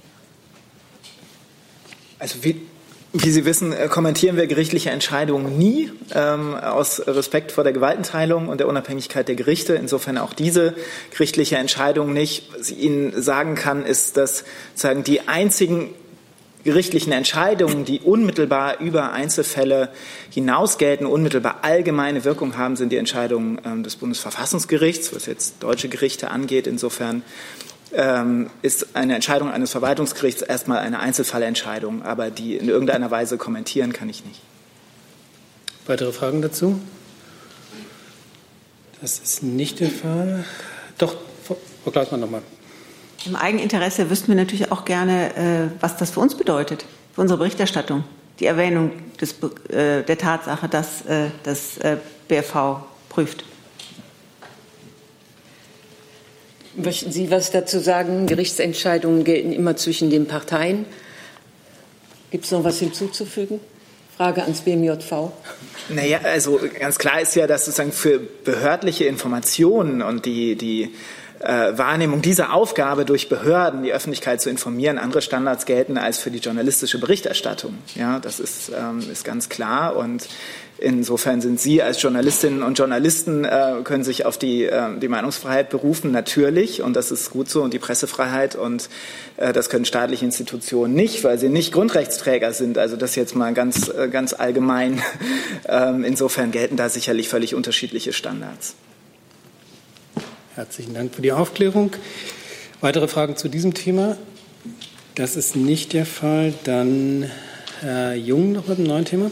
Also 2.19 2.43
wie, 2.43 2.65
wie 3.13 3.29
Sie 3.29 3.45
wissen, 3.45 3.71
äh, 3.71 3.87
kommentieren 3.87 4.35
wir 4.35 4.47
gerichtliche 4.47 4.89
Entscheidungen 4.89 5.57
nie 5.57 5.91
ähm, 6.15 6.55
aus 6.55 6.99
Respekt 7.05 7.51
vor 7.51 7.63
der 7.63 7.73
Gewaltenteilung 7.73 8.49
und 8.49 8.59
der 8.59 8.67
Unabhängigkeit 8.67 9.27
der 9.27 9.35
Gerichte. 9.35 9.75
Insofern 9.75 10.17
auch 10.17 10.33
diese 10.33 10.75
gerichtliche 11.11 11.57
Entscheidung 11.57 12.13
nicht. 12.13 12.49
Was 12.57 12.71
ich 12.71 12.79
Ihnen 12.79 13.21
sagen 13.21 13.53
kann, 13.53 13.85
ist, 13.85 14.17
dass 14.17 14.43
sagen, 14.73 15.03
die 15.03 15.27
einzigen 15.27 15.93
gerichtlichen 16.67 17.13
Entscheidungen, 17.13 17.85
die 17.85 18.01
unmittelbar 18.01 18.81
über 18.81 19.13
Einzelfälle 19.13 19.87
hinaus 20.29 20.77
gelten, 20.77 21.05
unmittelbar 21.05 21.59
allgemeine 21.61 22.25
Wirkung 22.25 22.57
haben, 22.57 22.75
sind 22.75 22.91
die 22.91 22.97
Entscheidungen 22.97 23.61
ähm, 23.63 23.83
des 23.83 23.95
Bundesverfassungsgerichts, 23.95 25.15
was 25.15 25.27
jetzt 25.27 25.63
deutsche 25.63 25.87
Gerichte 25.87 26.29
angeht. 26.29 26.67
Insofern 26.67 27.23
ähm, 27.93 28.49
ist 28.63 28.97
eine 28.97 29.15
Entscheidung 29.15 29.49
eines 29.49 29.71
Verwaltungsgerichts 29.71 30.41
erstmal 30.41 30.79
eine 30.79 30.99
Einzelfallentscheidung, 30.99 32.01
aber 32.01 32.31
die 32.31 32.57
in 32.57 32.67
irgendeiner 32.67 33.09
Weise 33.11 33.37
kommentieren 33.37 33.93
kann 33.93 34.09
ich 34.09 34.25
nicht. 34.25 34.41
Weitere 35.85 36.11
Fragen 36.11 36.41
dazu? 36.41 36.81
Das 38.99 39.19
ist 39.19 39.41
nicht 39.41 39.79
der 39.79 39.89
Fall. 39.89 40.43
Doch, 40.97 41.15
Frau 41.45 41.91
Klausmann 41.91 42.19
nochmal. 42.19 42.41
Im 43.25 43.35
Eigeninteresse 43.35 44.09
wüssten 44.09 44.29
wir 44.29 44.35
natürlich 44.35 44.71
auch 44.71 44.85
gerne, 44.85 45.35
äh, 45.35 45.81
was 45.81 45.97
das 45.97 46.11
für 46.11 46.19
uns 46.19 46.35
bedeutet, 46.35 46.85
für 47.13 47.21
unsere 47.21 47.37
Berichterstattung. 47.37 48.03
Die 48.39 48.45
Erwähnung 48.45 48.91
des, 49.19 49.35
äh, 49.69 50.03
der 50.03 50.17
Tatsache, 50.17 50.67
dass 50.69 51.05
äh, 51.05 51.27
das 51.43 51.79
BFV 52.27 52.81
prüft. 53.09 53.43
Möchten 56.75 57.11
Sie 57.11 57.31
was 57.31 57.49
dazu 57.49 57.79
sagen? 57.79 58.27
Gerichtsentscheidungen 58.27 59.23
gelten 59.23 59.51
immer 59.51 59.75
zwischen 59.75 60.11
den 60.11 60.27
Parteien. 60.27 60.85
Gibt 62.29 62.45
es 62.45 62.51
noch 62.51 62.63
was 62.63 62.77
hinzuzufügen? 62.77 63.59
Frage 64.15 64.43
ans 64.43 64.61
BMJV. 64.61 65.31
Naja, 65.89 66.19
also 66.23 66.59
ganz 66.79 66.97
klar 66.97 67.21
ist 67.21 67.35
ja, 67.35 67.47
dass 67.47 67.65
sozusagen 67.65 67.91
für 67.91 68.19
behördliche 68.19 69.05
Informationen 69.05 70.01
und 70.01 70.25
die, 70.25 70.55
die 70.55 70.93
äh, 71.39 71.77
Wahrnehmung 71.77 72.21
dieser 72.21 72.53
Aufgabe 72.53 73.05
durch 73.05 73.29
Behörden, 73.29 73.83
die 73.83 73.93
Öffentlichkeit 73.93 74.41
zu 74.41 74.49
informieren, 74.49 74.97
andere 74.97 75.21
Standards 75.21 75.65
gelten 75.65 75.97
als 75.97 76.17
für 76.17 76.31
die 76.31 76.39
journalistische 76.39 76.99
Berichterstattung. 76.99 77.77
Ja, 77.95 78.19
das 78.19 78.39
ist, 78.39 78.71
ähm, 78.75 78.99
ist 79.11 79.23
ganz 79.23 79.49
klar. 79.49 79.95
Und 79.95 80.27
insofern 80.79 81.41
sind 81.41 81.59
Sie 81.59 81.81
als 81.81 82.01
Journalistinnen 82.01 82.63
und 82.63 82.77
Journalisten 82.79 83.45
äh, 83.45 83.75
können 83.83 84.03
sich 84.03 84.25
auf 84.25 84.37
die, 84.37 84.65
äh, 84.65 84.97
die 84.99 85.07
Meinungsfreiheit 85.07 85.69
berufen, 85.69 86.11
natürlich. 86.11 86.81
Und 86.81 86.95
das 86.95 87.11
ist 87.11 87.29
gut 87.29 87.49
so. 87.49 87.61
Und 87.61 87.73
die 87.73 87.79
Pressefreiheit. 87.79 88.55
Und 88.55 88.89
äh, 89.37 89.53
das 89.53 89.69
können 89.69 89.85
staatliche 89.85 90.25
Institutionen 90.25 90.95
nicht, 90.95 91.23
weil 91.23 91.37
sie 91.37 91.49
nicht 91.49 91.71
Grundrechtsträger 91.71 92.51
sind. 92.53 92.77
Also 92.77 92.95
das 92.95 93.15
jetzt 93.15 93.35
mal 93.35 93.53
ganz, 93.53 93.89
äh, 93.89 94.07
ganz 94.09 94.33
allgemein. 94.33 95.01
Ähm, 95.69 96.05
insofern 96.05 96.51
gelten 96.51 96.77
da 96.77 96.87
sicherlich 96.87 97.27
völlig 97.27 97.53
unterschiedliche 97.53 98.13
Standards. 98.13 98.75
Herzlichen 100.57 100.95
Dank 100.95 101.13
für 101.13 101.21
die 101.21 101.31
Aufklärung. 101.31 101.91
Weitere 102.81 103.07
Fragen 103.07 103.37
zu 103.37 103.47
diesem 103.47 103.75
Thema? 103.75 104.17
Das 105.13 105.35
ist 105.35 105.55
nicht 105.55 105.93
der 105.93 106.07
Fall. 106.07 106.51
Dann 106.63 107.29
Herr 107.81 108.15
Jung 108.15 108.53
noch 108.53 108.65
mit 108.65 108.79
einem 108.79 108.87
neuen 108.87 109.05
Thema. 109.05 109.29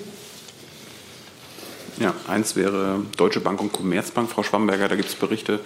Ja, 2.00 2.14
eins 2.28 2.56
wäre 2.56 3.02
Deutsche 3.18 3.40
Bank 3.40 3.60
und 3.60 3.74
Commerzbank. 3.74 4.30
Frau 4.30 4.44
Schwamberger, 4.44 4.88
da 4.88 4.96
gibt 4.96 5.10
es 5.10 5.16
Berichte, 5.16 5.62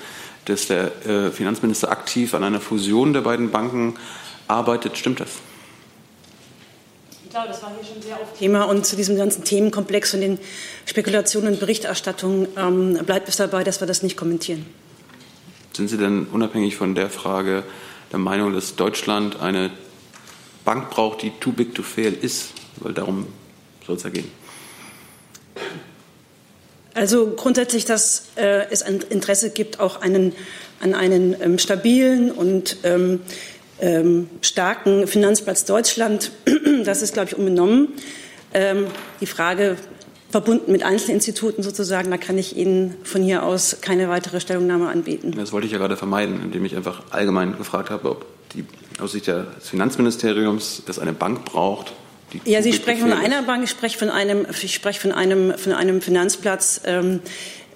dass 0.45 0.67
der 0.67 1.05
äh, 1.05 1.29
Finanzminister 1.29 1.91
aktiv 1.91 2.33
an 2.35 2.45
einer 2.45 2.61
Fusion 2.61 3.11
der 3.11 3.19
beiden 3.19 3.51
Banken 3.51 3.95
arbeitet. 4.47 4.97
Stimmt 4.97 5.19
das? 5.19 5.27
Ich 7.25 7.31
glaube, 7.31 7.49
das 7.49 7.61
war 7.61 7.73
hier 7.77 7.85
schon 7.85 8.01
sehr 8.01 8.15
auf 8.15 8.31
Thema 8.39 8.63
und 8.63 8.85
zu 8.85 8.95
diesem 8.95 9.17
ganzen 9.17 9.43
Themenkomplex 9.43 10.13
und 10.13 10.21
den 10.21 10.39
Spekulationen 10.85 11.51
und 11.51 11.59
Berichterstattungen 11.59 12.47
ähm, 12.55 13.05
bleibt 13.05 13.27
es 13.27 13.35
dabei, 13.35 13.65
dass 13.65 13.81
wir 13.81 13.87
das 13.87 14.03
nicht 14.03 14.15
kommentieren. 14.15 14.65
Sind 15.79 15.87
Sie 15.87 15.97
denn 15.97 16.27
unabhängig 16.29 16.75
von 16.75 16.93
der 16.93 17.09
Frage 17.09 17.63
der 18.11 18.19
Meinung, 18.19 18.53
dass 18.53 18.75
Deutschland 18.75 19.39
eine 19.39 19.71
Bank 20.65 20.89
braucht, 20.89 21.21
die 21.21 21.31
too 21.39 21.53
big 21.53 21.73
to 21.73 21.83
fail 21.83 22.13
ist? 22.21 22.49
Weil 22.81 22.91
darum 22.91 23.27
soll 23.87 23.95
es 23.95 24.03
ja 24.03 24.09
gehen. 24.09 24.29
Also 26.93 27.27
grundsätzlich, 27.33 27.85
dass 27.85 28.25
äh, 28.35 28.69
es 28.69 28.83
ein 28.83 28.99
Interesse 29.09 29.51
gibt, 29.51 29.79
auch 29.79 30.01
einen, 30.01 30.33
an 30.81 30.93
einen 30.93 31.41
ähm, 31.41 31.57
stabilen 31.57 32.29
und 32.29 32.79
ähm, 32.83 33.21
ähm, 33.79 34.29
starken 34.41 35.07
Finanzplatz 35.07 35.63
Deutschland. 35.63 36.33
Das 36.83 37.01
ist, 37.01 37.13
glaube 37.13 37.29
ich, 37.29 37.37
unbenommen. 37.37 37.93
Ähm, 38.53 38.87
die 39.21 39.27
Frage, 39.27 39.77
verbunden 40.29 40.71
mit 40.71 40.83
Einzelinstituten 40.83 41.63
sozusagen. 41.63 42.11
Da 42.11 42.17
kann 42.17 42.37
ich 42.37 42.55
Ihnen 42.55 42.95
von 43.03 43.23
hier 43.23 43.43
aus 43.43 43.77
keine 43.81 44.09
weitere 44.09 44.39
Stellungnahme 44.39 44.89
anbieten. 44.89 45.33
Das 45.35 45.51
wollte 45.51 45.67
ich 45.67 45.73
ja 45.73 45.79
gerade 45.79 45.97
vermeiden, 45.97 46.41
indem 46.43 46.65
ich 46.65 46.75
einfach 46.75 47.03
allgemein 47.09 47.57
gefragt 47.57 47.89
habe, 47.89 48.09
ob 48.11 48.25
die 48.53 48.65
aus 48.99 49.13
Sicht 49.13 49.27
des 49.27 49.45
Finanzministeriums 49.61 50.83
das 50.85 50.99
eine 50.99 51.13
Bank 51.13 51.45
braucht. 51.45 51.93
ja, 52.45 52.61
Sie 52.61 52.73
sprechen 52.73 53.01
von 53.01 53.13
einer 53.13 53.43
Bank, 53.43 53.63
ich 53.63 53.69
spreche 53.69 53.97
von 53.97 54.09
einem, 54.09 54.45
ich 54.61 54.73
spreche 54.73 54.99
von 54.99 55.11
einem, 55.11 55.57
von 55.57 55.73
einem 55.73 56.01
Finanzplatz. 56.01 56.81
Ähm, 56.85 57.21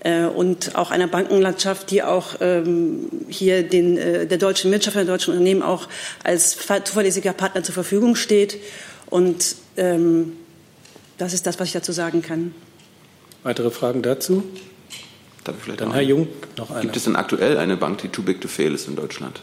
äh, 0.03 0.25
und 0.25 0.75
auch 0.75 0.91
einer 0.91 1.07
Bankenlandschaft, 1.07 1.89
die 1.89 2.03
auch 2.03 2.35
ähm, 2.41 3.07
hier 3.29 3.63
den, 3.63 3.97
äh, 3.97 4.27
der 4.27 4.37
deutschen 4.37 4.69
Wirtschaft, 4.69 4.97
der 4.97 5.05
deutschen 5.05 5.31
Unternehmen 5.31 5.61
auch 5.61 5.87
als 6.23 6.57
zuverlässiger 6.83 7.31
Partner 7.31 7.63
zur 7.63 7.73
Verfügung 7.73 8.15
steht. 8.15 8.57
Und 9.09 9.55
ähm, 9.77 10.33
das 11.23 11.33
ist 11.33 11.45
das, 11.45 11.59
was 11.59 11.67
ich 11.67 11.73
dazu 11.73 11.91
sagen 11.91 12.21
kann. 12.21 12.53
Weitere 13.43 13.71
Fragen 13.71 14.01
dazu? 14.01 14.43
Darf 15.43 15.55
ich 15.57 15.63
vielleicht 15.63 15.81
Dann 15.81 15.93
Herr 15.93 16.01
Jung 16.01 16.27
noch 16.57 16.71
eine. 16.71 16.81
Gibt 16.81 16.95
es 16.95 17.03
denn 17.03 17.15
aktuell 17.15 17.57
eine 17.57 17.77
Bank, 17.77 17.99
die 17.99 18.09
too 18.09 18.21
big 18.21 18.39
to 18.41 18.47
fail 18.47 18.73
ist 18.73 18.87
in 18.87 18.95
Deutschland? 18.95 19.41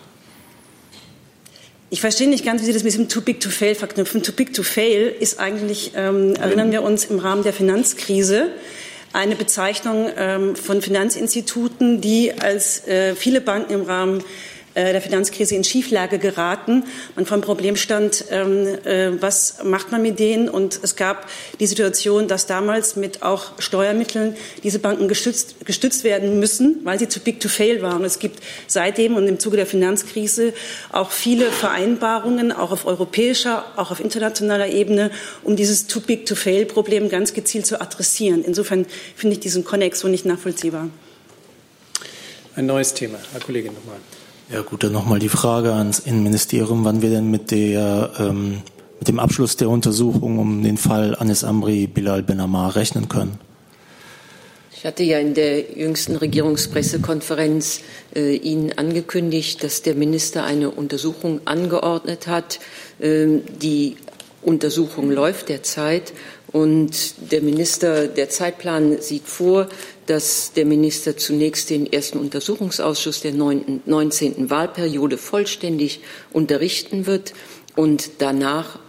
Ich 1.93 2.01
verstehe 2.01 2.29
nicht 2.29 2.45
ganz, 2.45 2.63
wie 2.63 2.67
Sie 2.67 2.73
das 2.73 2.85
mit 2.85 2.93
diesem 2.93 3.09
Too 3.09 3.21
Big 3.21 3.41
to 3.41 3.51
Fail 3.51 3.75
verknüpfen. 3.75 4.23
Too 4.23 4.31
Big 4.31 4.55
to 4.55 4.63
Fail 4.63 5.13
ist 5.19 5.41
eigentlich, 5.41 5.91
ähm, 5.97 6.37
erinnern 6.37 6.71
wir 6.71 6.83
uns, 6.83 7.07
im 7.07 7.19
Rahmen 7.19 7.43
der 7.43 7.53
Finanzkrise 7.53 8.53
eine 9.13 9.35
Bezeichnung 9.35 10.09
ähm, 10.17 10.55
von 10.55 10.83
Finanzinstituten, 10.83 12.01
die 12.01 12.33
als 12.33 12.87
äh, 12.87 13.17
viele 13.17 13.41
Banken 13.41 13.73
im 13.73 13.83
Rahmen 13.83 14.21
äh, 14.21 14.23
der 14.75 15.01
Finanzkrise 15.01 15.55
in 15.55 15.65
Schieflage 15.65 16.19
geraten. 16.19 16.85
Man 17.17 17.27
vor 17.27 17.37
dem 17.37 17.43
Problem 17.43 17.77
stand, 17.77 18.25
ähm, 18.31 18.67
äh, 18.85 19.21
was 19.21 19.65
macht 19.65 19.91
man 19.91 20.03
mit 20.03 20.19
denen? 20.19 20.49
Und 20.49 20.79
es 20.83 20.97
gab 20.97 21.29
die 21.59 21.67
Situation, 21.67 22.29
dass 22.29 22.47
damals 22.47 22.97
mit 22.97 23.23
auch 23.23 23.53
Steuermitteln 23.59 24.37
diese 24.63 24.79
Banken 24.79 25.09
gestützt, 25.09 25.57
gestützt 25.65 26.05
werden 26.05 26.39
müssen, 26.39 26.81
weil 26.85 26.99
sie 26.99 27.09
zu 27.09 27.21
big 27.21 27.41
to 27.41 27.49
fail 27.49 27.83
waren. 27.83 28.05
Es 28.05 28.19
gibt 28.19 28.41
seitdem 28.67 29.17
und 29.17 29.27
im 29.27 29.39
Zuge 29.41 29.57
der 29.57 29.67
Finanzkrise 29.67 30.53
auch 30.93 31.11
viele 31.11 31.51
Vereinbarungen, 31.51 32.53
auch 32.53 32.71
auf 32.71 32.87
europäischer, 32.87 33.65
auch 33.77 33.91
auf 33.91 34.01
internationaler 34.01 34.69
Ebene, 34.69 35.11
um 35.43 35.57
dieses 35.57 35.87
too 35.87 36.01
big 36.01 36.27
to 36.27 36.35
fail 36.35 36.65
Problem 36.65 37.09
ganz 37.09 37.35
gezielt 37.35 37.67
zu 37.67 37.81
adressieren. 37.81 38.45
Insofern 38.45 38.87
finde 39.17 39.35
ich 39.35 39.41
diesen 39.41 39.65
Konnex 39.65 40.01
so 40.01 40.09
nicht 40.09 40.25
nachvollziehbar. 40.25 40.89
Ein 42.57 42.67
neues 42.67 42.95
Thema. 42.95 43.19
Herr 43.33 43.41
Kollege 43.41 43.69
nochmal. 43.73 43.99
Ja 44.53 44.63
gut, 44.63 44.83
dann 44.83 44.91
nochmal 44.91 45.21
die 45.21 45.29
Frage 45.29 45.73
ans 45.73 46.01
Innenministerium, 46.01 46.85
wann 46.85 47.03
wir 47.03 47.11
denn 47.11 47.31
mit, 47.31 47.53
der, 47.53 48.11
ähm, 48.19 48.63
mit 48.99 49.07
dem 49.07 49.21
Abschluss 49.21 49.57
der 49.57 49.69
Untersuchung 49.69 50.41
um 50.41 50.65
den 50.65 50.77
Fall 50.77 51.15
Anis 51.17 51.45
Amri 51.45 51.87
Bilal 51.87 52.25
Ben 52.25 52.41
Ammar 52.41 52.75
rechnen 52.75 53.09
können. 53.09 53.39
Ich 54.77 54.85
hatte 54.85 55.05
ja 55.05 55.21
in 55.21 55.35
der 55.35 55.79
jüngsten 55.79 56.17
Regierungspressekonferenz 56.17 57.83
äh, 58.17 58.35
Ihnen 58.35 58.73
angekündigt, 58.77 59.63
dass 59.63 59.83
der 59.83 59.95
Minister 59.95 60.43
eine 60.43 60.71
Untersuchung 60.71 61.43
angeordnet 61.45 62.27
hat. 62.27 62.59
Ähm, 63.01 63.43
die 63.63 63.99
Untersuchung 64.43 65.13
läuft 65.13 65.49
derzeit 65.49 66.13
und 66.51 67.31
der 67.31 67.43
Minister, 67.43 68.09
der 68.09 68.31
Zeitplan 68.31 69.01
sieht 69.01 69.29
vor, 69.29 69.69
dass 70.11 70.53
der 70.55 70.67
Minister 70.67 71.17
zunächst 71.17 71.71
den 71.71 71.87
ersten 71.87 72.19
Untersuchungsausschuss 72.19 73.21
der 73.21 73.33
19. 73.33 74.51
Wahlperiode 74.51 75.17
vollständig 75.17 76.01
unterrichten 76.33 77.07
wird 77.07 77.33
und 77.77 78.11
danach 78.19 78.81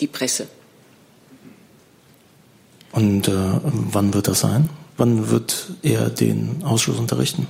die 0.00 0.08
Presse. 0.08 0.48
Und 2.90 3.28
äh, 3.28 3.32
wann 3.32 4.12
wird 4.12 4.26
das 4.26 4.40
sein? 4.40 4.68
Wann 4.96 5.30
wird 5.30 5.68
er 5.82 6.10
den 6.10 6.64
Ausschuss 6.64 6.98
unterrichten? 6.98 7.46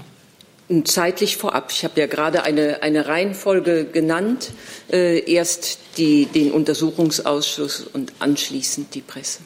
Zeitlich 0.85 1.39
vorab. 1.39 1.71
Ich 1.73 1.85
habe 1.85 1.99
ja 1.99 2.07
gerade 2.07 2.43
eine, 2.43 2.83
eine 2.83 3.07
Reihenfolge 3.07 3.87
genannt. 3.87 4.51
Äh, 4.93 5.21
erst 5.33 5.79
die, 5.97 6.27
den 6.27 6.53
Untersuchungsausschuss 6.53 7.87
und 7.95 8.12
anschließend 8.19 8.95
die 8.95 9.01
Presse 9.01 9.39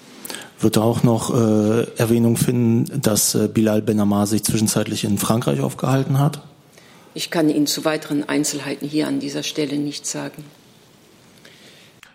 wird 0.63 0.79
auch 0.79 1.03
noch 1.03 1.35
äh, 1.35 1.83
Erwähnung 1.97 2.37
finden, 2.37 3.01
dass 3.01 3.35
äh, 3.35 3.49
Bilal 3.49 3.83
Ben 3.83 4.01
Ammar 4.01 4.27
sich 4.27 4.45
zwischenzeitlich 4.45 5.05
in 5.05 5.19
Frankreich 5.19 5.61
aufgehalten 5.61 6.19
hat? 6.19 6.43
Ich 7.15 7.31
kann 7.31 7.51
Ihnen 7.51 7.67
zu 7.67 7.85
weiteren 7.85 8.29
Einzelheiten 8.29 8.89
hier 8.89 9.07
an 9.07 9.21
dieser 9.21 9.43
Stelle 9.43 9.77
nichts 9.77 10.11
sagen. 10.11 10.45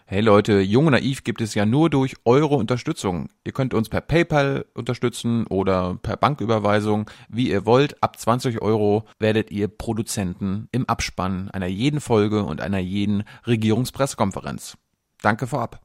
Hey 0.09 0.21
Leute, 0.21 0.61
Jung 0.61 0.85
und 0.85 0.93
Naiv 0.93 1.25
gibt 1.25 1.41
es 1.41 1.53
ja 1.53 1.65
nur 1.65 1.89
durch 1.89 2.15
eure 2.23 2.55
Unterstützung. 2.55 3.27
Ihr 3.43 3.51
könnt 3.51 3.73
uns 3.73 3.89
per 3.89 3.99
PayPal 3.99 4.65
unterstützen 4.73 5.45
oder 5.47 5.99
per 6.01 6.15
Banküberweisung, 6.15 7.11
wie 7.27 7.49
ihr 7.49 7.65
wollt. 7.65 8.01
Ab 8.01 8.17
20 8.17 8.61
Euro 8.61 9.03
werdet 9.19 9.51
ihr 9.51 9.67
Produzenten 9.67 10.69
im 10.71 10.87
Abspann 10.87 11.51
einer 11.51 11.67
jeden 11.67 11.99
Folge 11.99 12.45
und 12.45 12.61
einer 12.61 12.79
jeden 12.79 13.25
Regierungspressekonferenz. 13.45 14.77
Danke 15.21 15.45
vorab. 15.45 15.81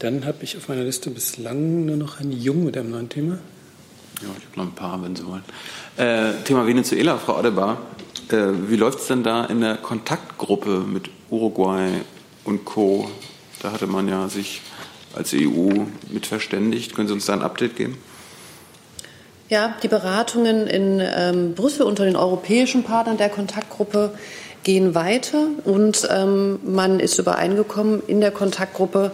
Dann 0.00 0.24
habe 0.24 0.38
ich 0.40 0.56
auf 0.56 0.68
meiner 0.68 0.82
Liste 0.82 1.10
bislang 1.10 1.84
nur 1.84 1.96
noch 1.96 2.20
einen 2.20 2.32
Jung 2.32 2.64
mit 2.64 2.76
einem 2.76 2.90
neuen 2.90 3.10
Thema. 3.10 3.34
Ja, 4.22 4.28
ich 4.38 4.46
habe 4.46 4.56
noch 4.56 4.64
ein 4.64 4.74
paar, 4.74 5.02
wenn 5.02 5.14
Sie 5.14 5.26
wollen. 5.26 5.44
Äh, 5.98 6.42
Thema 6.44 6.66
Venezuela, 6.66 7.18
Frau 7.18 7.36
Adebar. 7.36 7.82
Äh, 8.30 8.46
wie 8.68 8.76
läuft 8.76 9.00
es 9.00 9.08
denn 9.08 9.22
da 9.22 9.44
in 9.44 9.60
der 9.60 9.76
Kontaktgruppe 9.76 10.80
mit 10.80 11.10
Uruguay 11.28 12.00
und 12.44 12.64
Co.? 12.64 13.10
Da 13.62 13.72
hatte 13.72 13.86
man 13.86 14.08
ja 14.08 14.30
sich 14.30 14.62
als 15.14 15.34
EU 15.34 15.68
mit 16.08 16.26
verständigt. 16.26 16.94
Können 16.94 17.08
Sie 17.08 17.14
uns 17.14 17.26
da 17.26 17.34
ein 17.34 17.42
Update 17.42 17.76
geben? 17.76 17.98
Ja, 19.50 19.74
die 19.82 19.88
Beratungen 19.88 20.66
in 20.66 21.02
ähm, 21.02 21.54
Brüssel 21.54 21.82
unter 21.82 22.06
den 22.06 22.16
europäischen 22.16 22.84
Partnern 22.84 23.18
der 23.18 23.28
Kontaktgruppe 23.28 24.12
gehen 24.62 24.94
weiter 24.94 25.46
und 25.64 26.08
ähm, 26.10 26.60
man 26.64 27.00
ist 27.00 27.18
übereingekommen 27.18 28.02
in 28.06 28.20
der 28.20 28.30
Kontaktgruppe, 28.30 29.10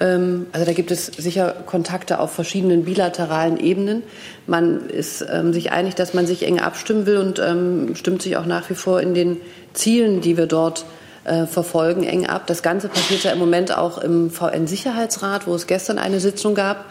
ähm, 0.00 0.46
also 0.52 0.66
da 0.66 0.72
gibt 0.72 0.90
es 0.90 1.06
sicher 1.06 1.54
Kontakte 1.66 2.20
auf 2.20 2.32
verschiedenen 2.32 2.84
bilateralen 2.84 3.58
Ebenen. 3.58 4.02
Man 4.46 4.88
ist 4.88 5.24
ähm, 5.30 5.52
sich 5.52 5.72
einig, 5.72 5.94
dass 5.94 6.14
man 6.14 6.26
sich 6.26 6.44
eng 6.44 6.60
abstimmen 6.60 7.06
will 7.06 7.18
und 7.18 7.38
ähm, 7.38 7.94
stimmt 7.94 8.22
sich 8.22 8.36
auch 8.36 8.46
nach 8.46 8.70
wie 8.70 8.74
vor 8.74 9.00
in 9.00 9.14
den 9.14 9.40
Zielen, 9.74 10.20
die 10.20 10.36
wir 10.36 10.46
dort 10.46 10.84
äh, 11.24 11.46
verfolgen, 11.46 12.04
eng 12.04 12.26
ab. 12.26 12.46
Das 12.46 12.62
Ganze 12.62 12.88
passiert 12.88 13.24
ja 13.24 13.32
im 13.32 13.38
Moment 13.38 13.76
auch 13.76 13.98
im 13.98 14.30
VN-Sicherheitsrat, 14.30 15.46
wo 15.46 15.54
es 15.54 15.66
gestern 15.66 15.98
eine 15.98 16.20
Sitzung 16.20 16.54
gab. 16.54 16.86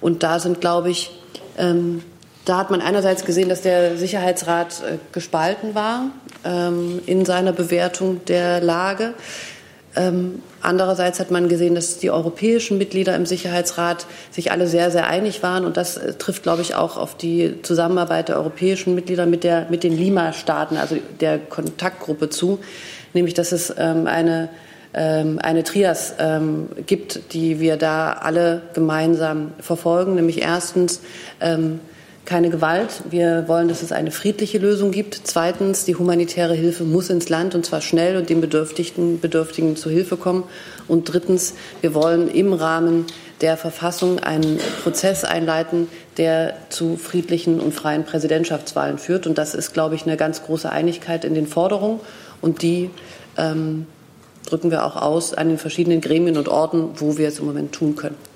Und 0.00 0.22
da 0.22 0.38
sind, 0.38 0.60
glaube 0.60 0.90
ich, 0.90 1.10
ähm, 1.58 2.02
da 2.44 2.58
hat 2.58 2.70
man 2.70 2.80
einerseits 2.80 3.24
gesehen, 3.24 3.48
dass 3.48 3.62
der 3.62 3.96
Sicherheitsrat 3.96 4.82
äh, 4.82 4.98
gespalten 5.12 5.74
war 5.74 6.06
ähm, 6.44 7.00
in 7.06 7.24
seiner 7.24 7.52
Bewertung 7.52 8.24
der 8.26 8.60
Lage. 8.60 9.14
Ähm, 9.96 10.42
andererseits 10.60 11.18
hat 11.18 11.32
man 11.32 11.48
gesehen, 11.48 11.74
dass 11.74 11.98
die 11.98 12.10
europäischen 12.10 12.78
Mitglieder 12.78 13.16
im 13.16 13.26
Sicherheitsrat 13.26 14.06
sich 14.30 14.52
alle 14.52 14.68
sehr, 14.68 14.90
sehr 14.90 15.08
einig 15.08 15.42
waren. 15.42 15.64
Und 15.64 15.76
das 15.76 15.96
äh, 15.96 16.14
trifft, 16.14 16.44
glaube 16.44 16.62
ich, 16.62 16.76
auch 16.76 16.96
auf 16.96 17.16
die 17.16 17.60
Zusammenarbeit 17.62 18.28
der 18.28 18.36
europäischen 18.36 18.94
Mitglieder 18.94 19.26
mit, 19.26 19.42
der, 19.42 19.66
mit 19.68 19.82
den 19.82 19.96
Lima-Staaten, 19.96 20.76
also 20.76 20.96
der 21.20 21.38
Kontaktgruppe 21.38 22.30
zu. 22.30 22.60
Nämlich, 23.14 23.34
dass 23.34 23.50
es 23.50 23.74
ähm, 23.76 24.06
eine, 24.06 24.48
ähm, 24.94 25.40
eine 25.42 25.64
Trias 25.64 26.14
ähm, 26.20 26.68
gibt, 26.86 27.32
die 27.32 27.58
wir 27.58 27.76
da 27.76 28.12
alle 28.12 28.62
gemeinsam 28.74 29.52
verfolgen. 29.58 30.14
Nämlich 30.14 30.40
erstens, 30.40 31.00
ähm, 31.40 31.80
keine 32.30 32.48
Gewalt. 32.48 33.02
Wir 33.10 33.48
wollen, 33.48 33.66
dass 33.66 33.82
es 33.82 33.90
eine 33.90 34.12
friedliche 34.12 34.58
Lösung 34.58 34.92
gibt. 34.92 35.20
Zweitens, 35.24 35.84
die 35.84 35.96
humanitäre 35.96 36.54
Hilfe 36.54 36.84
muss 36.84 37.10
ins 37.10 37.28
Land 37.28 37.56
und 37.56 37.66
zwar 37.66 37.80
schnell 37.80 38.16
und 38.16 38.30
den 38.30 38.40
Bedürftigen, 38.40 39.18
Bedürftigen 39.18 39.74
zu 39.74 39.90
Hilfe 39.90 40.16
kommen. 40.16 40.44
Und 40.86 41.12
drittens, 41.12 41.54
wir 41.80 41.92
wollen 41.92 42.30
im 42.30 42.52
Rahmen 42.52 43.06
der 43.40 43.56
Verfassung 43.56 44.20
einen 44.20 44.60
Prozess 44.84 45.24
einleiten, 45.24 45.88
der 46.18 46.54
zu 46.68 46.96
friedlichen 46.96 47.58
und 47.58 47.74
freien 47.74 48.04
Präsidentschaftswahlen 48.04 48.98
führt. 48.98 49.26
Und 49.26 49.36
das 49.36 49.56
ist, 49.56 49.72
glaube 49.72 49.96
ich, 49.96 50.04
eine 50.04 50.16
ganz 50.16 50.44
große 50.44 50.70
Einigkeit 50.70 51.24
in 51.24 51.34
den 51.34 51.48
Forderungen. 51.48 51.98
Und 52.40 52.62
die 52.62 52.90
ähm, 53.38 53.86
drücken 54.46 54.70
wir 54.70 54.86
auch 54.86 54.94
aus 54.94 55.34
an 55.34 55.48
den 55.48 55.58
verschiedenen 55.58 56.00
Gremien 56.00 56.36
und 56.36 56.48
Orten, 56.48 56.90
wo 56.94 57.18
wir 57.18 57.26
es 57.26 57.40
im 57.40 57.46
Moment 57.46 57.72
tun 57.72 57.96
können. 57.96 58.29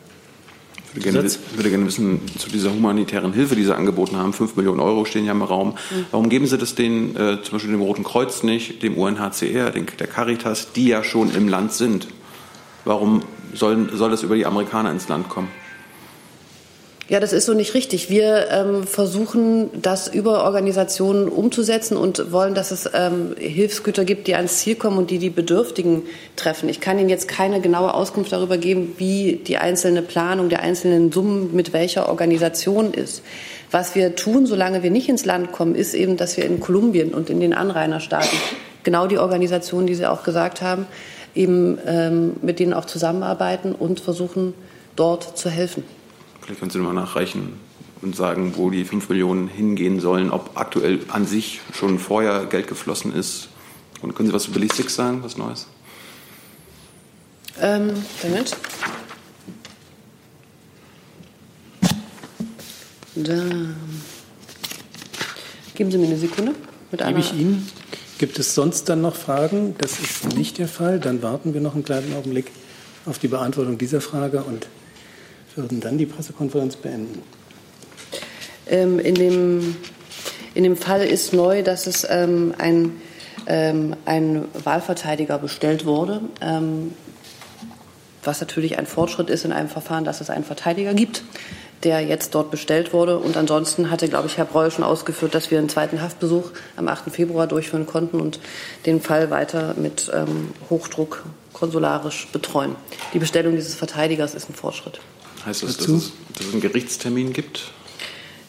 Ich 0.97 1.05
würde 1.05 1.13
gerne, 1.13 1.31
würde 1.57 1.71
gerne 1.71 1.87
wissen, 1.87 2.21
zu 2.39 2.49
dieser 2.49 2.73
humanitären 2.73 3.33
Hilfe, 3.33 3.57
die 3.57 3.65
Sie 3.65 3.75
angeboten 3.75 4.17
haben, 4.17 4.33
5 4.33 4.55
Millionen 4.55 4.79
Euro 4.79 5.05
stehen 5.05 5.25
ja 5.25 5.33
im 5.33 5.43
Raum. 5.43 5.71
Mhm. 5.71 6.07
Warum 6.13 6.29
geben 6.29 6.47
Sie 6.47 6.57
das 6.57 6.77
den, 6.77 7.17
äh, 7.17 7.43
zum 7.43 7.53
Beispiel 7.53 7.73
dem 7.73 7.81
Roten 7.81 8.05
Kreuz 8.05 8.45
nicht, 8.45 8.83
dem 8.83 8.97
UNHCR, 8.97 9.71
den, 9.73 9.87
der 9.99 10.07
Caritas, 10.07 10.73
die 10.73 10.87
ja 10.87 11.03
schon 11.03 11.35
im 11.35 11.49
Land 11.49 11.73
sind? 11.73 12.07
Warum 12.85 13.23
soll, 13.55 13.91
soll 13.93 14.11
das 14.11 14.23
über 14.23 14.37
die 14.37 14.47
Amerikaner 14.47 14.93
ins 14.93 15.09
Land 15.09 15.29
kommen? 15.29 15.49
Ja, 17.07 17.21
das 17.21 17.35
ist 17.35 17.45
so 17.45 17.53
nicht 17.53 17.75
richtig. 17.75 18.09
Wir 18.09 18.47
ähm, 18.51 18.87
versuchen, 18.87 19.69
das 19.83 20.09
über 20.09 20.45
Organisationen 20.45 21.29
umzusetzen 21.29 21.99
und 21.99 22.33
wollen, 22.33 22.55
dass 22.55 22.71
es 22.71 22.89
ähm, 22.95 23.35
Hilfsgüter 23.39 24.07
gibt, 24.07 24.27
die 24.27 24.35
ans 24.35 24.61
Ziel 24.61 24.75
kommen 24.75 24.97
und 24.97 25.11
die 25.11 25.19
die 25.19 25.29
Bedürftigen 25.29 26.05
treffen. 26.35 26.71
Ich 26.71 26.81
kann 26.81 26.99
Ihnen 26.99 27.11
jetzt 27.11 27.29
keine 27.29 27.61
genaue 27.61 27.93
Auskunft 27.93 28.33
darüber 28.33 28.57
geben, 28.57 28.95
wie 28.97 29.39
die 29.47 29.59
einzelne 29.59 30.01
Planung 30.01 30.49
der 30.49 30.61
einzelnen 30.61 31.13
Summen 31.13 31.55
mit 31.55 31.75
welcher 31.75 32.09
Organisation 32.09 32.95
ist. 32.95 33.23
Was 33.71 33.95
wir 33.95 34.17
tun, 34.17 34.47
solange 34.47 34.83
wir 34.83 34.91
nicht 34.91 35.11
ins 35.11 35.27
Land 35.27 35.53
kommen, 35.53 35.75
ist 35.75 35.93
eben, 35.93 36.17
dass 36.17 36.39
wir 36.39 36.47
in 36.47 36.59
Kolumbien 36.59 37.13
und 37.13 37.29
in 37.29 37.39
den 37.39 37.53
Anrainerstaaten 37.53 38.39
genau 38.83 39.07
die 39.09 39.19
Organisationen, 39.19 39.87
die 39.87 39.95
Sie 39.95 40.07
auch 40.07 40.23
gesagt 40.23 40.63
haben, 40.63 40.87
eben 41.35 41.79
ähm, 41.87 42.37
mit 42.41 42.61
denen 42.61 42.73
auch 42.73 42.87
zusammenarbeiten 42.87 43.75
und 43.75 44.01
versuchen, 44.01 44.55
dort 44.97 45.37
zu 45.37 45.51
helfen. 45.51 45.85
Vielleicht 46.45 46.61
können 46.61 46.71
Sie 46.71 46.79
nochmal 46.79 46.93
nachreichen 46.93 47.55
und 48.03 48.15
sagen, 48.15 48.53
wo 48.57 48.69
die 48.69 48.85
5 48.85 49.09
Millionen 49.09 49.49
hingehen 49.49 49.99
sollen, 49.99 50.31
ob 50.31 50.59
aktuell 50.59 51.01
an 51.09 51.27
sich 51.27 51.63
schon 51.73 51.99
vorher 51.99 52.45
Geld 52.45 52.69
geflossen 52.69 53.15
ist. 53.15 53.49
Und 54.03 54.15
können 54.15 54.29
Sie 54.29 54.35
was 54.35 54.43
zu 54.43 54.51
Billy 54.51 54.69
Six 54.71 54.95
sagen, 54.95 55.23
was 55.23 55.39
Neues? 55.39 55.67
Ähm, 57.63 57.95
Moment. 58.23 58.57
Da. 63.15 63.43
Geben 65.75 65.91
Sie 65.91 65.97
mir 65.97 66.07
eine 66.09 66.19
Sekunde. 66.19 66.53
Mit 66.91 67.03
Gebe 67.03 67.21
ich 67.21 67.33
Ihnen. 67.33 67.67
Gibt 68.19 68.39
es 68.39 68.55
sonst 68.55 68.91
dann 68.91 69.01
noch 69.01 69.17
Fragen? 69.17 69.77
Das 69.79 69.99
ist 69.99 70.37
nicht 70.37 70.59
der 70.59 70.69
Fall. 70.69 71.01
Dann 71.01 71.23
warten 71.23 71.55
wir 71.55 71.63
noch 71.63 71.75
einen 71.75 71.85
kleinen 71.85 72.15
Augenblick 72.15 72.51
auf 73.07 73.19
die 73.19 73.29
Beantwortung 73.29 73.79
dieser 73.79 74.03
Frage 74.03 74.43
und 74.43 74.67
würden 75.57 75.81
dann 75.81 75.99
die 75.99 76.07
Pressekonferenz 76.07 76.77
beenden. 76.77 77.23
Ähm, 78.67 78.99
in, 78.99 79.15
dem, 79.15 79.77
in 80.55 80.65
dem 80.65 80.77
Fall 80.77 81.03
ist 81.03 81.33
neu, 81.33 81.63
dass 81.63 81.87
es 81.87 82.07
ähm, 82.09 82.55
ein 82.59 82.93
ähm, 83.47 83.97
ein 84.05 84.47
Wahlverteidiger 84.53 85.39
bestellt 85.39 85.85
wurde, 85.85 86.21
ähm, 86.41 86.95
was 88.23 88.41
natürlich 88.41 88.79
ein 88.79 88.87
Fortschritt 88.87 89.29
ist 89.29 89.45
in 89.45 89.53
einem 89.53 89.69
Verfahren, 89.69 90.05
dass 90.05 90.21
es 90.21 90.31
einen 90.31 90.45
Verteidiger 90.45 90.95
gibt, 90.95 91.23
der 91.83 92.01
jetzt 92.01 92.35
dort 92.35 92.51
bestellt 92.51 92.93
wurde. 92.95 93.19
Und 93.19 93.37
ansonsten 93.37 93.91
hatte, 93.91 94.09
glaube 94.09 94.29
ich, 94.29 94.39
Herr 94.39 94.47
Breul 94.47 94.71
schon 94.71 94.85
ausgeführt, 94.85 95.35
dass 95.35 95.51
wir 95.51 95.59
einen 95.59 95.69
zweiten 95.69 96.01
Haftbesuch 96.01 96.53
am 96.77 96.89
8. 96.89 97.11
Februar 97.11 97.47
durchführen 97.47 97.87
konnten 97.87 98.21
und 98.21 98.41
den 98.87 99.03
Fall 99.03 99.31
weiter 99.31 99.75
mit 99.77 100.11
ähm, 100.15 100.51
Hochdruck 100.71 101.25
konsularisch 101.53 102.29
betreuen. 102.33 102.77
Die 103.13 103.19
Bestellung 103.19 103.55
dieses 103.55 103.75
Verteidigers 103.75 104.35
ist 104.35 104.49
ein 104.49 104.55
Fortschritt. 104.55 105.01
Heißt 105.45 105.63
das, 105.63 105.77
dass 105.77 105.89
es, 105.89 106.13
dass 106.37 106.47
es 106.47 106.53
einen 106.53 106.61
Gerichtstermin 106.61 107.33
gibt? 107.33 107.71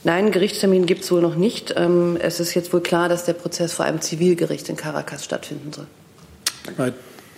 Nein, 0.03 0.31
Gerichtstermin 0.31 0.85
gibt 0.85 1.03
es 1.03 1.11
wohl 1.11 1.21
noch 1.21 1.35
nicht. 1.35 1.73
Ähm, 1.75 2.17
es 2.21 2.39
ist 2.39 2.53
jetzt 2.53 2.71
wohl 2.73 2.81
klar, 2.81 3.09
dass 3.09 3.25
der 3.25 3.33
Prozess 3.33 3.73
vor 3.73 3.85
einem 3.85 4.01
Zivilgericht 4.01 4.69
in 4.69 4.75
Caracas 4.75 5.25
stattfinden 5.25 5.73
soll. 5.73 5.87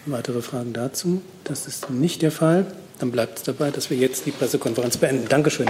Weitere 0.05 0.41
Fragen 0.41 0.73
dazu? 0.73 1.21
Das 1.43 1.67
ist 1.67 1.89
nicht 1.89 2.21
der 2.21 2.31
Fall. 2.31 2.65
Dann 2.99 3.11
bleibt 3.11 3.37
es 3.39 3.43
dabei, 3.43 3.71
dass 3.71 3.89
wir 3.89 3.97
jetzt 3.97 4.25
die 4.25 4.31
Pressekonferenz 4.31 4.97
beenden. 4.97 5.27
Dankeschön. 5.29 5.67